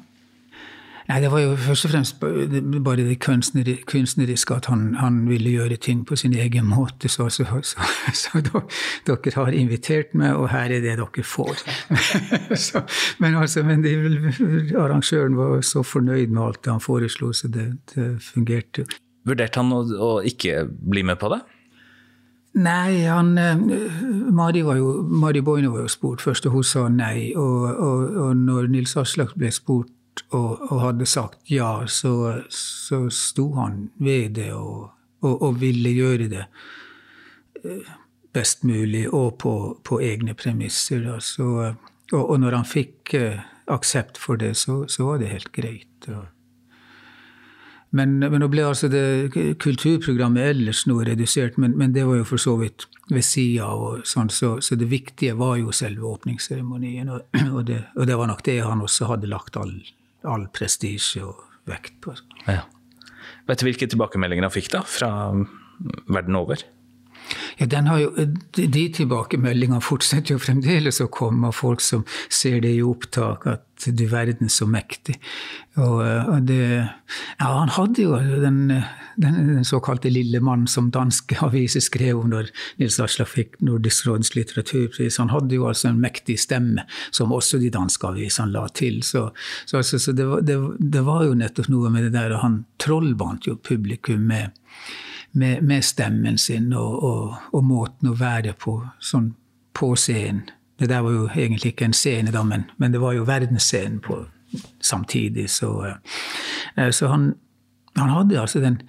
Nei, 1.08 1.20
Det 1.22 1.30
var 1.32 1.40
jo 1.40 1.54
først 1.56 1.86
og 1.86 1.90
fremst 1.90 2.18
bare 2.84 3.04
det 3.08 3.16
kunstneriske, 3.88 4.54
at 4.54 4.66
han, 4.68 4.94
han, 5.00 5.22
ville 5.28 5.54
gjøre 5.54 5.76
ting 5.80 6.04
på 6.06 6.16
sin 6.16 6.34
egen 6.36 6.68
måte. 6.68 7.08
Så, 7.08 7.30
så, 7.32 7.46
så, 7.62 7.80
så 8.12 8.42
dere 9.06 9.32
har 9.34 9.56
invitert 9.56 10.12
meg, 10.14 10.36
og 10.36 10.50
her 10.52 10.68
er 10.68 10.84
det 10.84 10.98
dere 11.00 11.24
får. 11.24 11.64
men, 13.24 13.34
altså, 13.40 13.64
men 13.64 13.82
det, 13.82 13.96
arrangøren 14.76 15.36
var 15.36 15.60
så 15.64 15.82
fornøyd 15.82 16.28
med 16.28 16.42
alt 16.44 16.68
han 16.68 16.84
foreslo, 16.84 17.32
så 17.32 17.48
det, 17.48 17.70
det 17.94 18.10
fungerte. 18.20 18.84
Vurderte 19.24 19.64
han 19.64 19.72
å, 19.72 19.84
å, 19.88 20.14
ikke 20.20 20.66
bli 20.68 21.08
med 21.08 21.16
på 21.20 21.32
det? 21.32 21.40
Nei, 22.58 23.04
han, 23.08 23.36
eh, 23.38 23.60
Mari, 24.34 24.60
var 24.66 24.76
jo, 24.76 24.98
Mari 25.08 25.40
Boine 25.40 25.72
var 25.72 25.86
jo 25.86 25.92
spurt 25.92 26.20
først, 26.20 26.48
og 26.48 26.58
hun 26.58 26.64
sa 26.66 26.88
nei. 26.92 27.30
Og, 27.32 27.68
og, 27.72 28.18
og 28.26 28.36
når 28.36 28.68
Nils 28.74 28.96
Aslak 29.00 29.38
ble 29.38 29.52
spurt 29.54 29.94
og, 30.30 30.62
og, 30.70 30.80
hadde 30.82 31.06
sagt 31.06 31.38
ja, 31.50 31.86
så, 31.86 32.42
så 32.50 33.06
sto 33.12 33.50
han 33.58 33.88
ved 33.96 34.36
det 34.38 34.52
og, 34.56 34.90
og 35.20 35.60
ville 35.60 35.94
gjøre 35.96 36.28
det. 36.30 36.46
best 38.32 38.62
mulig 38.62 39.08
og 39.08 39.38
på, 39.42 39.52
på 39.84 40.00
egne 40.04 40.34
premisser. 40.34 41.08
Så, 41.20 41.46
og, 42.12 42.24
og, 42.24 42.36
når 42.40 42.60
han 42.60 42.68
fikk 42.68 43.14
aksept 43.66 44.18
for 44.18 44.36
det, 44.36 44.54
så, 44.56 44.84
så 44.88 45.08
var 45.08 45.18
det 45.18 45.32
helt 45.32 45.52
greit. 45.52 46.10
Men, 47.90 48.18
men 48.20 48.42
nå 48.42 48.48
ble 48.52 48.66
altså 48.68 48.90
det 48.92 49.32
kulturprogrammet 49.62 50.50
ellers 50.50 50.82
noe 50.88 51.06
redusert, 51.08 51.56
men, 51.56 51.72
men 51.80 51.94
det 51.94 52.04
var 52.04 52.20
jo 52.20 52.26
for 52.28 52.42
så 52.42 52.56
vidt 52.60 52.84
ved 53.08 53.24
sida 53.24 53.68
av. 53.72 54.02
Sånn, 54.08 54.28
så, 54.32 54.58
så, 54.64 54.76
det 54.76 54.90
viktige 54.90 55.36
var 55.38 55.56
jo 55.60 55.72
selve 55.72 56.04
åpningsseremonien. 56.10 57.08
Og, 57.08 57.24
og, 57.46 57.62
og, 57.62 58.04
det, 58.04 58.18
var 58.20 58.28
nok 58.28 58.44
det 58.44 58.58
han 58.60 58.84
også 58.84 59.08
hadde 59.14 59.32
lagt 59.32 59.56
all, 59.60 59.72
all 60.26 60.48
prestisje 60.54 61.22
og 61.26 61.44
vekt 61.68 61.98
på. 62.04 62.14
Ja. 62.48 62.64
Vet 63.48 63.60
du 63.60 63.68
hvilke 63.68 63.88
tilbakemeldinger 63.90 64.48
han 64.48 64.54
fikk 64.54 64.70
da, 64.72 64.82
fra 64.86 65.10
verden 66.08 66.38
over? 66.38 66.64
Ja, 67.58 67.98
jo, 67.98 68.10
De 68.54 68.84
tilbakemeldingene 68.94 69.80
fortsetter 69.84 70.36
jo 70.36 70.42
fremdeles 70.42 71.00
å 71.02 71.10
komme 71.12 71.50
av 71.50 71.56
folk 71.58 71.82
som 71.84 72.04
ser 72.28 72.60
det 72.64 72.76
i 72.76 72.84
opptak, 72.84 73.46
at 73.46 73.64
du 73.86 74.06
verden 74.10 74.50
så 74.50 74.66
mektig. 74.66 75.14
Og, 75.78 76.00
og 76.02 76.46
det, 76.48 76.62
ja, 77.38 77.46
han 77.46 77.70
hadde 77.76 78.02
jo 78.02 78.16
den, 78.18 78.60
den, 79.20 79.36
den 79.52 79.66
såkalte 79.66 80.10
lille 80.10 80.40
mann 80.42 80.66
som 80.70 80.90
danske 80.94 81.38
aviser 81.46 81.84
skrev 81.84 82.18
om 82.18 82.32
når 82.32 82.50
Nils 82.80 82.98
Aslak 83.02 83.30
fikk 83.30 83.58
Nordisk 83.62 84.08
råds 84.08 84.34
litteraturpris. 84.34 85.20
Han 85.22 85.30
hadde 85.34 85.58
jo 85.58 85.68
altså 85.70 85.92
en 85.92 86.00
mektig 86.02 86.40
stemme, 86.42 86.88
som 87.14 87.34
også 87.34 87.62
de 87.62 87.70
danske 87.74 88.10
avisene 88.10 88.50
la 88.54 88.66
til. 88.74 89.02
Så, 89.06 89.28
så, 89.64 89.82
altså, 89.82 90.02
så 90.02 90.14
det, 90.16 90.26
var, 90.26 90.42
det, 90.42 90.58
det, 90.78 91.04
var 91.06 91.26
jo 91.28 91.38
nettopp 91.38 91.70
noe 91.70 91.92
med 91.94 92.08
det 92.08 92.16
der, 92.18 92.34
og 92.34 92.42
han 92.42 92.62
trollbandt 92.82 93.50
jo 93.50 93.58
publikum 93.62 94.26
med 94.32 94.58
med, 95.32 95.62
med 95.62 95.84
stemmen 95.84 96.38
sin 96.38 96.72
og, 96.72 97.04
og, 97.04 97.34
og, 97.52 97.64
måten 97.64 98.10
å 98.10 98.16
være 98.18 98.54
på 98.58 98.78
sånn 99.00 99.32
på 99.78 99.92
scenen. 99.96 100.48
Det 100.78 100.88
der 100.90 101.02
var 101.02 101.14
jo 101.14 101.26
egentlig 101.28 101.72
ikke 101.72 101.88
en 101.88 101.96
scene, 101.96 102.32
da, 102.34 102.44
men, 102.46 102.68
men 102.78 102.94
det 102.94 103.00
var 103.02 103.16
jo 103.16 103.26
verdensscenen 103.26 103.98
på, 104.02 104.20
samtidig. 104.80 105.48
Så, 105.50 105.72
uh, 105.82 106.90
så 106.94 107.10
han, 107.10 107.32
han, 107.96 108.12
hadde 108.14 108.40
altså 108.40 108.62
den, 108.62 108.80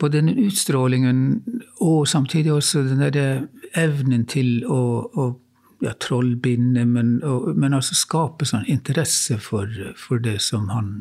både 0.00 0.22
den 0.22 0.46
utstrålingen 0.46 1.42
og 1.84 2.08
samtidig 2.08 2.52
også 2.52 2.86
den 2.88 3.04
der 3.04 3.46
evnen 3.76 4.24
til 4.26 4.64
å, 4.64 4.80
å 5.12 5.30
ja, 5.84 5.92
trollbinde, 6.00 6.84
men, 6.88 7.18
og, 7.24 7.50
men, 7.56 7.76
altså 7.76 7.96
skape 7.98 8.48
sånn 8.48 8.64
interesse 8.70 9.36
for, 9.42 9.68
for 10.00 10.22
det 10.22 10.38
som 10.44 10.70
han 10.72 10.94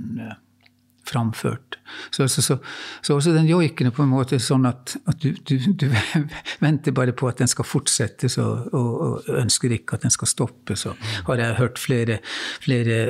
framført. 1.07 1.77
Så, 2.11 2.27
så, 2.27 2.41
så, 2.41 2.57
så, 3.01 3.15
også 3.15 3.33
den 3.35 3.47
joiken 3.49 3.89
er 3.89 3.95
på 3.95 4.05
en 4.05 4.11
måte 4.13 4.39
sånn 4.41 4.65
at, 4.69 4.95
at 5.09 5.19
du, 5.23 5.33
du, 5.35 5.57
du, 5.77 5.87
venter 6.65 6.95
bare 6.95 7.15
på 7.15 7.27
at 7.29 7.41
den 7.43 7.51
skal 7.51 7.67
fortsette, 7.67 8.31
og, 8.41 8.73
og, 8.73 9.31
ønsker 9.43 9.75
ikke 9.75 9.97
at 9.97 10.07
den 10.07 10.13
skal 10.13 10.31
stoppe. 10.31 10.77
Så 10.79 10.95
har 11.27 11.41
jeg 11.41 11.59
hørt 11.59 11.81
flere, 11.81 12.19
flere 12.63 13.01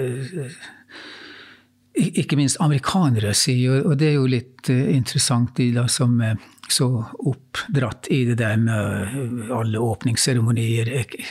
ikke 1.94 2.38
minst 2.40 2.58
amerikanere 2.64 3.36
si, 3.38 3.60
og 3.70 3.94
det 4.00 4.10
er 4.10 4.18
jo 4.18 4.26
litt 4.30 4.70
eh, 4.74 4.96
interessant, 4.96 5.54
de 5.60 5.70
da 5.76 5.86
som 5.92 6.18
er 6.26 6.40
så 6.74 6.88
oppdratt 7.30 8.10
i 8.14 8.24
det 8.26 8.38
der 8.42 8.58
med 8.62 9.52
alle 9.54 9.82
åpningsseremonier 9.82 10.90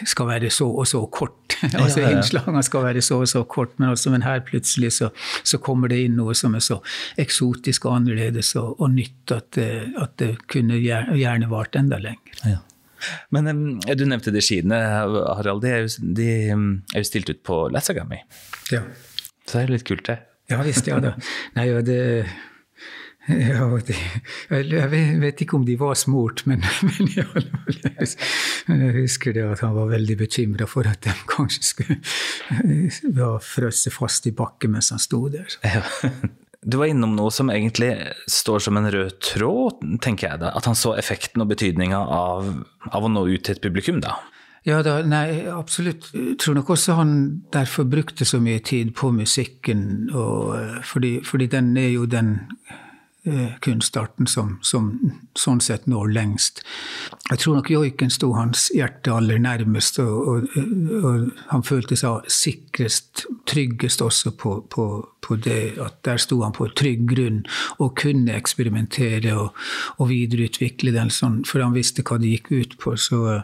skal 0.09 0.29
være 0.31 0.51
så 0.55 0.69
og 0.71 0.89
så 0.89 1.03
kort. 1.13 1.57
altså 1.83 2.05
Innslagene 2.09 2.63
skal 2.67 2.87
være 2.87 3.03
så 3.05 3.21
og 3.23 3.31
så 3.31 3.45
kort, 3.45 3.75
men, 3.79 3.91
altså, 3.93 4.13
men 4.15 4.25
her 4.27 4.43
plutselig 4.47 4.93
så, 4.99 5.11
så, 5.43 5.61
kommer 5.63 5.91
det 5.93 6.01
inn 6.07 6.19
noe 6.19 6.35
som 6.39 6.57
er 6.59 6.65
så 6.65 6.81
eksotisk 7.21 7.87
og 7.89 8.01
annerledes 8.01 8.55
og, 8.61 8.81
og 8.81 8.95
nytt 8.95 9.35
at, 9.35 9.59
at, 9.59 10.17
det 10.23 10.35
kunne 10.51 10.79
gjerne 10.81 11.51
vart 11.51 11.79
enda 11.79 11.99
lenger. 12.03 12.43
Ja. 12.47 12.61
Men 13.35 13.49
um, 13.51 13.63
du 13.83 14.05
nevnte 14.07 14.31
de 14.35 14.43
skiene, 14.45 14.79
Harald. 14.79 15.63
De 15.65 15.71
er 15.71 15.87
jo, 15.87 16.11
de 16.19 16.29
er 16.39 17.01
jo 17.01 17.09
stilt 17.09 17.33
ut 17.33 17.43
på 17.47 17.65
Lassagami. 17.75 18.21
Ja. 18.71 18.85
Så 19.43 19.59
det 19.59 19.65
er 19.65 19.75
litt 19.75 19.89
kult, 19.89 20.07
det. 20.07 20.21
Ja 20.51 20.61
visst, 20.67 20.89
ja 20.91 20.99
da. 21.03 21.15
Nei, 21.57 21.69
ja, 21.71 21.83
det, 21.87 21.99
ja, 23.29 23.67
det, 23.87 23.97
jeg 24.51 25.19
vet 25.23 25.43
ikke 25.45 25.59
om 25.61 25.67
de 25.67 25.77
var 25.79 25.95
smurt, 25.99 26.43
men, 26.51 26.65
men 26.89 27.11
fall, 27.31 27.49
jeg 28.67 28.95
husker 28.97 29.37
det 29.37 29.45
at 29.47 29.63
han 29.63 29.77
var 29.77 29.93
veldig 29.93 30.17
bekymra 30.25 30.67
for 30.71 30.89
at 30.91 31.05
de 31.07 31.15
kanskje 31.31 31.63
skulle 31.69 31.99
ja, 33.21 33.37
frøse 33.43 33.95
fast 33.95 34.27
i 34.27 34.35
bakken 34.35 34.75
mens 34.75 34.91
han 34.95 35.03
sto 35.03 35.29
der. 35.33 35.59
Ja. 35.63 35.85
Du 36.63 36.79
var 36.79 36.91
innom 36.91 37.17
noe 37.19 37.31
som 37.35 37.51
egentlig 37.51 37.91
står 38.31 38.63
som 38.63 38.79
en 38.79 38.91
rød 38.95 39.17
tråd, 39.23 39.81
tenker 40.03 40.29
jeg 40.29 40.43
da. 40.45 40.53
At 40.55 40.69
han 40.71 40.79
så 40.79 40.95
effekten 40.95 41.43
og 41.43 41.51
betydninga 41.51 41.99
av, 41.99 42.53
av 42.91 43.07
å 43.07 43.11
nå 43.11 43.25
ut 43.33 43.43
til 43.43 43.57
et 43.57 43.65
publikum, 43.65 43.99
da. 44.03 44.15
Ja, 44.63 44.79
da, 44.87 45.01
nei, 45.03 45.43
absolutt. 45.51 46.13
Jeg 46.15 46.37
tror 46.39 46.55
nok 46.61 46.71
også 46.71 46.95
han 46.95 47.17
derfor 47.51 47.89
brukte 47.91 48.23
så 48.25 48.39
mye 48.39 48.63
tid 48.63 48.93
på 48.95 49.11
musikken. 49.11 50.07
Og, 50.15 50.55
fordi, 50.87 51.17
fordi, 51.27 51.49
den 51.51 51.75
er 51.77 51.91
jo 51.97 52.07
den 52.07 52.37
kunstarten 53.63 54.27
som, 54.27 54.57
som, 54.67 54.89
sånn 55.39 55.61
sett 55.63 55.85
når 55.87 56.09
lengst. 56.11 56.59
Jeg 57.29 57.39
tror 57.39 57.61
nok 57.61 57.71
joiken 57.71 58.11
sto 58.11 58.33
hans 58.35 58.65
hjerte 58.75 59.15
aller 59.15 59.39
nærmest, 59.39 60.01
og, 60.03 60.27
og, 60.27 60.57
og 60.99 61.29
han 61.53 61.63
følte 61.63 61.95
seg 62.01 62.27
sikrest, 62.27 63.25
tryggest 63.47 64.03
også 64.03 64.35
på, 64.35 64.57
på, 64.75 64.89
på, 65.23 65.39
det 65.39 65.77
at 65.79 66.03
der 66.03 66.19
sto 66.19 66.41
han 66.43 66.57
på 66.57 66.67
trygg 66.75 67.07
grunn 67.15 67.45
og 67.79 67.95
kunne 68.03 68.35
eksperimentere 68.35 69.37
og, 69.39 69.55
og 70.03 70.11
videreutvikle 70.11 70.95
den 70.99 71.15
sånn, 71.15 71.45
for 71.47 71.63
han 71.63 71.79
visste 71.79 72.03
hva 72.03 72.19
det 72.19 72.35
gikk 72.35 72.55
ut 72.59 72.79
på. 72.83 72.99
så 72.99 73.39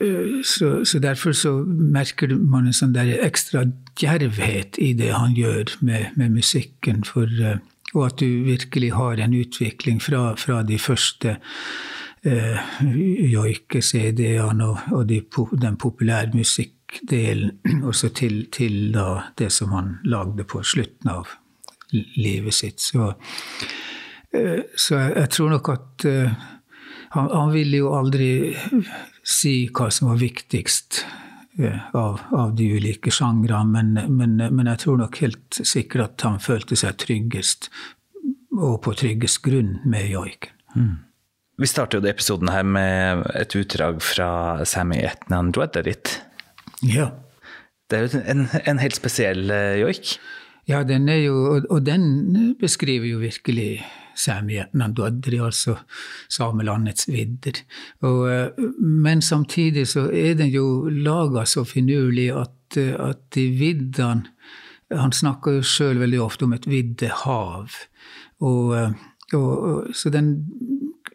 Eh, 0.00 0.42
så, 0.44 0.84
så, 0.84 0.98
derfor 0.98 1.32
så 1.32 1.52
merker 1.66 2.34
man 2.36 2.68
en 2.68 2.76
sånn 2.76 2.92
der 2.92 3.14
ekstra 3.24 3.64
djervhet 3.96 4.76
i 4.82 4.92
det 4.96 5.12
han 5.14 5.32
gjør 5.36 5.72
med, 5.80 6.12
med 6.20 6.34
musikken. 6.36 7.02
For, 7.06 7.24
eh, 7.40 7.62
og 7.94 8.06
at 8.06 8.18
du 8.18 8.42
virkelig 8.46 8.92
har 8.96 9.20
en 9.22 9.34
utvikling 9.34 10.00
fra, 10.02 10.34
fra 10.36 10.62
de 10.66 10.78
første 10.78 11.36
eh, 12.26 12.58
joike-CD-ene 13.32 14.66
og, 14.66 14.78
og 14.92 15.06
de, 15.08 15.20
den 15.62 15.78
populærmusikkdelen, 15.80 17.58
også 17.90 18.08
til, 18.08 18.46
til 18.52 18.92
da, 18.94 19.32
det 19.38 19.52
som 19.52 19.72
han 19.76 19.96
lagde 20.04 20.44
på 20.44 20.62
slutten 20.62 21.12
av 21.14 21.36
livet 21.92 22.54
sitt. 22.54 22.82
Så, 22.82 23.12
eh, 24.34 24.66
så 24.76 24.98
jeg, 24.98 25.12
jeg, 25.16 25.30
tror 25.38 25.54
nok 25.54 25.70
at 25.76 26.08
eh, 26.10 26.48
han, 27.14 27.30
han 27.30 27.54
ville 27.54 27.84
jo 27.84 27.94
aldri 27.96 28.30
si 29.26 29.68
hva 29.74 29.90
som 29.94 30.10
var 30.10 30.20
viktigst 30.20 31.04
av, 31.96 32.20
av 32.36 32.54
de 32.56 32.68
ulike 32.76 33.10
sjangrene, 33.14 33.70
men, 33.72 34.16
men, 34.16 34.36
men, 34.36 34.70
jeg 34.72 34.82
tror 34.84 35.00
nok 35.00 35.20
helt 35.22 35.60
sikkert 35.62 36.04
at 36.04 36.26
han 36.26 36.40
følte 36.42 36.76
seg 36.76 36.98
tryggest, 37.00 37.70
og 38.56 38.80
på 38.84 38.94
tryggest 38.96 39.42
grunn, 39.44 39.78
med 39.88 40.10
joiken. 40.10 40.52
Mm. 40.76 40.94
Vi 41.56 41.68
starter 41.70 42.02
jo 42.02 42.10
episoden 42.10 42.50
her 42.52 42.66
med 42.68 43.22
et 43.32 43.54
utdrag 43.56 44.02
fra 44.04 44.28
Sami 44.68 44.98
Etnan 45.00 45.54
Dwedderit. 45.56 46.18
Ja. 46.84 47.14
Det 47.88 47.96
er 47.96 48.04
jo 48.04 48.20
en, 48.28 48.42
en 48.66 48.82
helt 48.82 48.98
spesiell 48.98 49.48
uh, 49.48 49.72
joik. 49.80 50.18
Ja, 50.68 50.82
den 50.84 51.08
er 51.08 51.22
jo, 51.22 51.36
og, 51.54 51.68
og 51.70 51.86
den 51.86 52.56
beskriver 52.60 53.06
jo 53.08 53.22
virkelig 53.22 53.78
Sæmietnan 54.16 54.94
Dodri, 54.96 55.38
altså 55.42 55.76
samelandets 56.32 57.08
vidder. 57.08 57.60
Og, 58.00 58.30
eh, 58.32 58.68
men 58.80 59.22
samtidig 59.22 59.86
så 59.88 60.08
er 60.10 60.34
den 60.40 60.50
jo 60.50 60.88
laga 60.88 61.44
så 61.44 61.64
finurlig 61.64 62.30
at, 62.32 62.76
eh, 62.76 62.94
at 62.98 63.28
de 63.34 63.50
viddene 63.58 64.32
Han 64.86 65.10
snakker 65.10 65.50
jo 65.50 65.62
sjøl 65.66 65.98
veldig 65.98 66.20
ofte 66.22 66.44
om 66.46 66.52
et 66.54 66.66
viddehav. 66.70 67.72
Og, 68.38 68.76
eh, 68.76 68.92
og, 69.34 69.88
så 69.90 70.12
den 70.14 70.46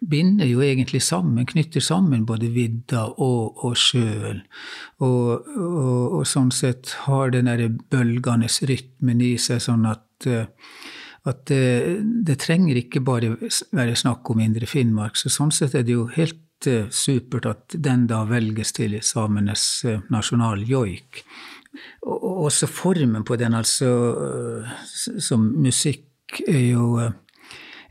binder 0.10 0.45
jo 0.45 0.60
egentlig 0.60 1.02
sammen, 1.02 1.45
knytter 1.45 1.80
sammen 1.80 2.26
både 2.26 2.49
vidda 2.52 3.06
og, 3.16 3.64
og 3.64 3.78
sjøen. 3.80 4.41
Og, 4.99 5.47
og, 5.56 6.18
og, 6.18 6.28
sånn 6.28 6.52
sett 6.52 6.91
har 7.06 7.32
den 7.32 7.47
derre 7.47 7.70
bølgende 7.70 8.52
rytmen 8.68 9.22
i 9.24 9.38
seg, 9.38 9.64
sånn 9.64 9.88
at 9.88 10.28
at 11.30 11.43
det, 11.51 12.01
det, 12.26 12.39
trenger 12.41 12.80
ikke 12.80 13.03
bare 13.05 13.36
være 13.72 13.97
snakk 13.99 14.30
om 14.34 14.41
Indre 14.41 14.65
Finnmark. 14.69 15.19
Så 15.19 15.30
sånn 15.30 15.53
sett 15.53 15.76
er 15.78 15.86
det 15.86 15.93
jo 15.93 16.07
helt 16.15 16.69
uh, 16.69 16.88
supert 16.89 17.45
at 17.49 17.78
den 17.78 18.07
da 18.09 18.24
velges 18.30 18.74
til 18.78 18.97
samenes 19.05 19.65
uh, 19.86 19.99
nasjonaljoik. 20.13 21.22
Og, 22.07 22.15
og, 22.15 22.45
også 22.49 22.67
formen 22.67 23.26
på 23.28 23.38
den, 23.38 23.53
altså 23.53 23.91
uh, 24.17 24.72
som 24.91 25.45
musikk, 25.61 26.07
er 26.47 26.72
jo 26.72 26.95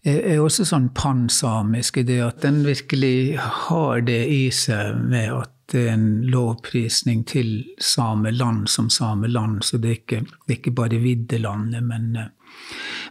er 0.01 0.39
også 0.41 0.65
sånn 0.65 0.87
pansamisk 0.97 1.99
i 2.01 2.07
det 2.09 2.23
at 2.25 2.39
den 2.41 2.63
virkelig 2.65 3.37
har 3.37 4.01
det 4.07 4.23
i 4.33 4.47
seg 4.49 4.97
med 4.97 5.29
at 5.43 5.53
det 5.71 5.83
er 5.87 5.93
en 5.93 6.23
lovprisning 6.33 7.21
til 7.29 7.51
sameland 7.79 8.65
som 8.73 8.89
sameland. 8.91 9.61
Så 9.63 9.77
det 9.77 9.91
er 9.91 9.99
ikke, 9.99 10.21
det 10.25 10.55
er 10.55 10.57
ikke 10.57 10.73
bare 10.81 11.03
viddelandet, 11.05 11.85
men 11.85 12.17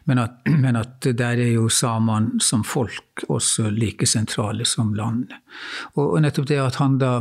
Men 0.10 0.24
at, 0.24 0.40
men 0.50 0.80
at 0.80 1.06
der 1.06 1.38
er 1.38 1.52
jo 1.54 1.68
samene 1.70 2.42
som 2.42 2.64
folk 2.66 3.26
også 3.30 3.70
like 3.70 4.08
sentrale 4.10 4.66
som 4.66 4.96
land. 4.98 5.30
Og, 5.96 6.06
og 6.08 6.24
nettopp 6.26 6.50
det 6.50 6.58
at 6.64 6.80
han 6.82 6.98
da 7.02 7.14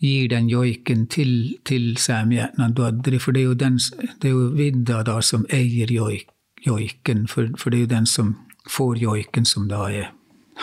gir 0.00 0.28
den 0.32 0.48
joiken 0.48 1.06
til, 1.12 1.58
til 1.64 1.92
Dodri, 2.76 3.18
for 3.18 3.32
det 3.36 3.42
er 3.42 3.44
jo, 3.44 3.54
den, 3.54 3.78
det 4.22 4.30
er 4.30 4.32
jo 4.32 4.46
vidda 4.56 5.02
da 5.04 5.20
som 5.20 5.44
eier 5.52 5.92
joik, 5.92 6.28
joiken, 6.66 7.26
for, 7.28 7.52
for, 7.58 7.70
det 7.70 7.78
er 7.78 7.84
jo 7.84 7.94
den 7.94 8.06
som 8.06 8.34
får 8.68 8.96
joiken, 9.02 9.44
som 9.44 9.68
da 9.68 9.84
er, 9.90 10.12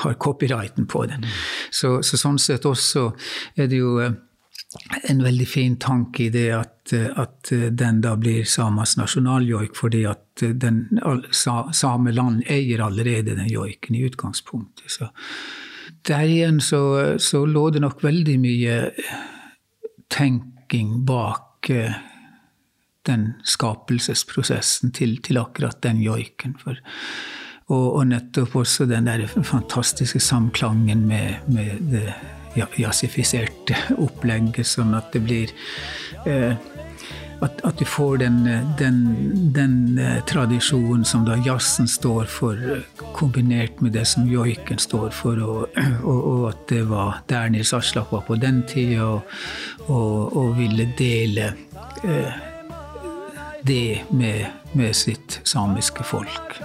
har 0.02 0.14
copyrighten 0.14 0.88
på 0.88 1.06
den. 1.06 1.22
Mm. 1.22 1.38
Så, 1.72 2.02
så, 2.02 2.18
sånn 2.18 2.39
sett 2.41 2.66
også 2.66 3.12
er 3.56 3.70
det 3.70 3.78
jo 3.78 4.00
eh, 4.02 4.18
en 5.04 5.24
veldig 5.24 5.48
fin 5.48 5.76
tanke 5.82 6.28
i 6.28 6.30
det 6.34 6.48
at, 6.56 6.94
at 6.94 7.52
den 7.80 8.02
da 8.04 8.16
blir 8.20 8.46
samas 8.48 8.96
nasjonaljoik, 8.98 9.76
fordi 9.78 10.04
at 10.10 10.44
den, 10.62 10.84
same 11.32 12.14
land 12.14 12.44
eier 12.48 12.84
allerede 12.86 13.36
den 13.36 13.50
joiken 13.52 13.98
i 13.98 14.04
utgangspunktet. 14.08 14.92
Så 14.92 15.10
der 16.08 16.28
igjen 16.28 16.62
så, 16.64 16.82
så 17.20 17.46
lå 17.46 17.70
det 17.76 17.82
nok 17.84 18.04
veldig 18.04 18.38
mye 18.40 18.78
tenking 20.14 21.06
bak 21.06 21.70
eh, 21.70 21.98
den 23.08 23.34
skapelsesprosessen 23.48 24.92
til, 24.96 25.18
til 25.24 25.40
akkurat 25.40 25.82
den 25.84 26.02
joiken. 26.04 26.58
For, 26.60 26.80
og, 27.68 27.86
og, 27.86 28.02
nettopp 28.12 28.56
også 28.64 28.88
den 28.88 29.08
der 29.08 29.28
fantastiske 29.28 30.20
samklangen 30.24 31.06
med, 31.08 31.48
med 31.52 31.80
det 31.92 32.12
jazzifiserte 32.58 33.78
opplegg, 33.97 34.62
sånn 34.66 34.95
at 34.97 35.14
det 35.14 35.24
blir 35.26 35.53
eh, 36.26 36.58
at, 37.41 37.62
at, 37.64 37.78
du 37.78 37.86
får 37.86 38.18
den, 38.18 38.38
den, 38.80 38.97
den 39.53 39.99
uh, 39.99 40.20
tradisjonen 40.26 41.05
som 41.05 41.26
da 41.28 41.38
jazzen 41.45 41.88
står 41.88 42.26
for, 42.32 42.58
kombinert 43.14 43.82
med 43.82 43.93
det 43.93 44.08
som 44.10 44.26
joiken 44.30 44.82
står 44.82 45.12
for, 45.14 45.41
og, 45.43 45.78
og, 46.10 46.18
og 46.18 46.47
at 46.51 46.66
det 46.72 46.84
var 46.89 47.22
der 47.30 47.51
Nils 47.53 47.74
Aslak 47.78 48.12
var 48.12 48.26
på 48.28 48.39
den 48.41 48.64
tida, 48.70 49.12
og, 49.14 49.28
og, 50.38 50.55
ville 50.58 50.89
dele 50.97 51.51
eh, 52.03 52.41
det 53.68 54.01
med, 54.10 54.45
med, 54.74 54.95
sitt 54.95 55.41
samiske 55.45 56.03
folk. 56.08 56.58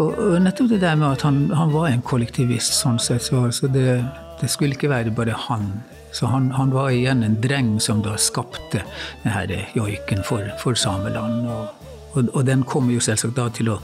Og, 0.00 0.38
nettopp 0.40 0.70
det 0.70 0.80
der 0.84 0.94
med 0.96 1.10
at 1.16 1.26
han, 1.26 1.48
han 1.50 1.72
var 1.74 1.90
en 1.90 2.02
kollektivist, 2.02 2.78
sånn 2.78 3.00
sett, 3.02 3.26
så 3.26 3.46
altså 3.48 3.68
det 3.72 3.98
det 4.40 4.50
skulle 4.50 4.76
ikke 4.76 4.90
være 4.90 5.14
bare 5.14 5.36
han. 5.48 5.72
Så 6.12 6.26
han, 6.26 6.50
han 6.50 6.72
var 6.74 6.90
igjen 6.90 7.22
en 7.22 7.38
dreng 7.42 7.76
som 7.80 8.02
da 8.02 8.16
skapte 8.18 8.82
denne 9.22 9.60
joiken 9.76 10.24
for, 10.26 10.48
for 10.58 10.74
Sameland. 10.74 11.46
Og, 11.46 12.26
og, 12.32 12.42
den 12.46 12.64
kommer 12.66 12.96
jo 12.96 13.04
selvsagt 13.04 13.38
da 13.38 13.46
til 13.54 13.70
å 13.70 13.78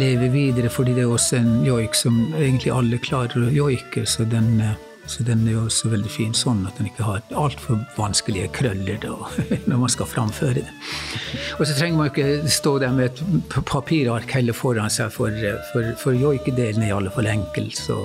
leve 0.00 0.28
videre, 0.34 0.68
fordi 0.72 0.98
det 0.98 1.06
er 1.06 1.14
også 1.14 1.40
en 1.40 1.64
joik 1.64 1.96
som 1.96 2.20
egentlig 2.36 2.74
alle 2.74 3.00
klarer 3.00 3.46
å 3.46 3.54
joike. 3.54 4.04
Så 4.04 4.28
den, 4.28 4.60
så 5.08 5.24
den 5.24 5.46
er 5.48 5.56
jo 5.56 5.64
også 5.64 5.94
veldig 5.94 6.12
fin 6.12 6.36
sånn 6.36 6.66
at 6.68 6.76
den 6.76 6.90
ikke 6.90 7.08
har 7.08 7.24
altfor 7.32 7.80
vanskelige 7.96 8.52
krøller 8.60 9.00
da, 9.00 9.16
når 9.70 9.84
man 9.86 9.96
skal 9.96 10.10
framføre 10.10 10.60
det. 10.60 10.68
Og 11.56 11.64
så 11.64 11.72
trenger 11.72 12.02
man 12.02 12.12
ikke 12.12 12.52
stå 12.60 12.76
der 12.84 12.92
med 12.92 13.08
et 13.08 13.56
papirark 13.56 14.36
heller 14.36 14.56
foran 14.56 14.92
seg, 14.92 15.08
for, 15.16 15.32
for, 15.72 15.94
for 16.02 16.24
joikedelen 16.26 16.84
er 16.84 16.92
i 16.92 16.96
alle 17.00 17.12
fall 17.14 17.32
enkel. 17.32 17.72
så 17.72 18.02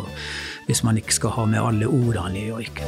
hvis 0.66 0.84
man 0.86 0.98
ikke 1.00 1.16
skal 1.16 1.36
ha 1.38 1.46
med 1.50 1.62
alle 1.62 1.90
ordene 1.90 2.42
i 2.42 2.50
joik. 2.50 2.82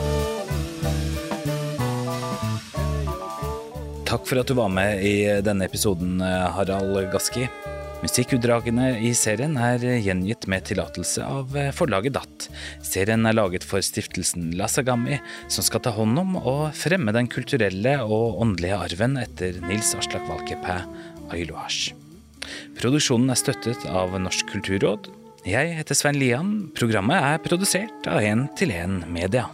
Takk 4.08 4.24
for 4.24 4.40
at 4.40 4.48
du 4.48 4.56
var 4.56 4.70
med 4.72 5.02
i 5.04 5.18
denne 5.44 5.68
episoden, 5.68 6.22
Harald 6.24 6.96
Gaski. 7.12 7.50
Musikkutdragene 7.98 8.92
i 9.02 9.10
serien 9.18 9.56
er 9.60 9.82
gjengitt 9.82 10.46
med 10.48 10.68
tillatelse 10.70 11.26
av 11.26 11.56
forlaget 11.76 12.14
DAT. 12.16 12.46
Serien 12.86 13.26
er 13.26 13.36
laget 13.36 13.66
for 13.66 13.84
stiftelsen 13.84 14.52
Lasagami, 14.56 15.18
som 15.52 15.66
skal 15.66 15.82
ta 15.84 15.92
hånd 15.96 16.22
om 16.22 16.36
og 16.38 16.78
fremme 16.78 17.12
den 17.16 17.28
kulturelle 17.28 17.98
og 18.06 18.38
åndelige 18.46 18.78
arven 18.88 19.18
etter 19.20 19.58
Nils 19.66 19.96
Aslak 19.98 20.30
Valkeapää 20.30 20.86
Ailuasj. 21.34 21.90
Produksjonen 22.78 23.34
er 23.34 23.42
støttet 23.42 23.84
av 23.90 24.14
Norsk 24.22 24.54
kulturråd, 24.54 25.10
jeg 25.48 25.78
heter 25.78 25.96
Svein 25.96 26.18
Lian. 26.20 26.50
Programmet 26.76 27.24
er 27.24 27.40
produsert 27.44 28.08
av 28.12 28.20
1 28.20 28.50
til 28.60 28.74
1 28.76 29.06
Media. 29.08 29.46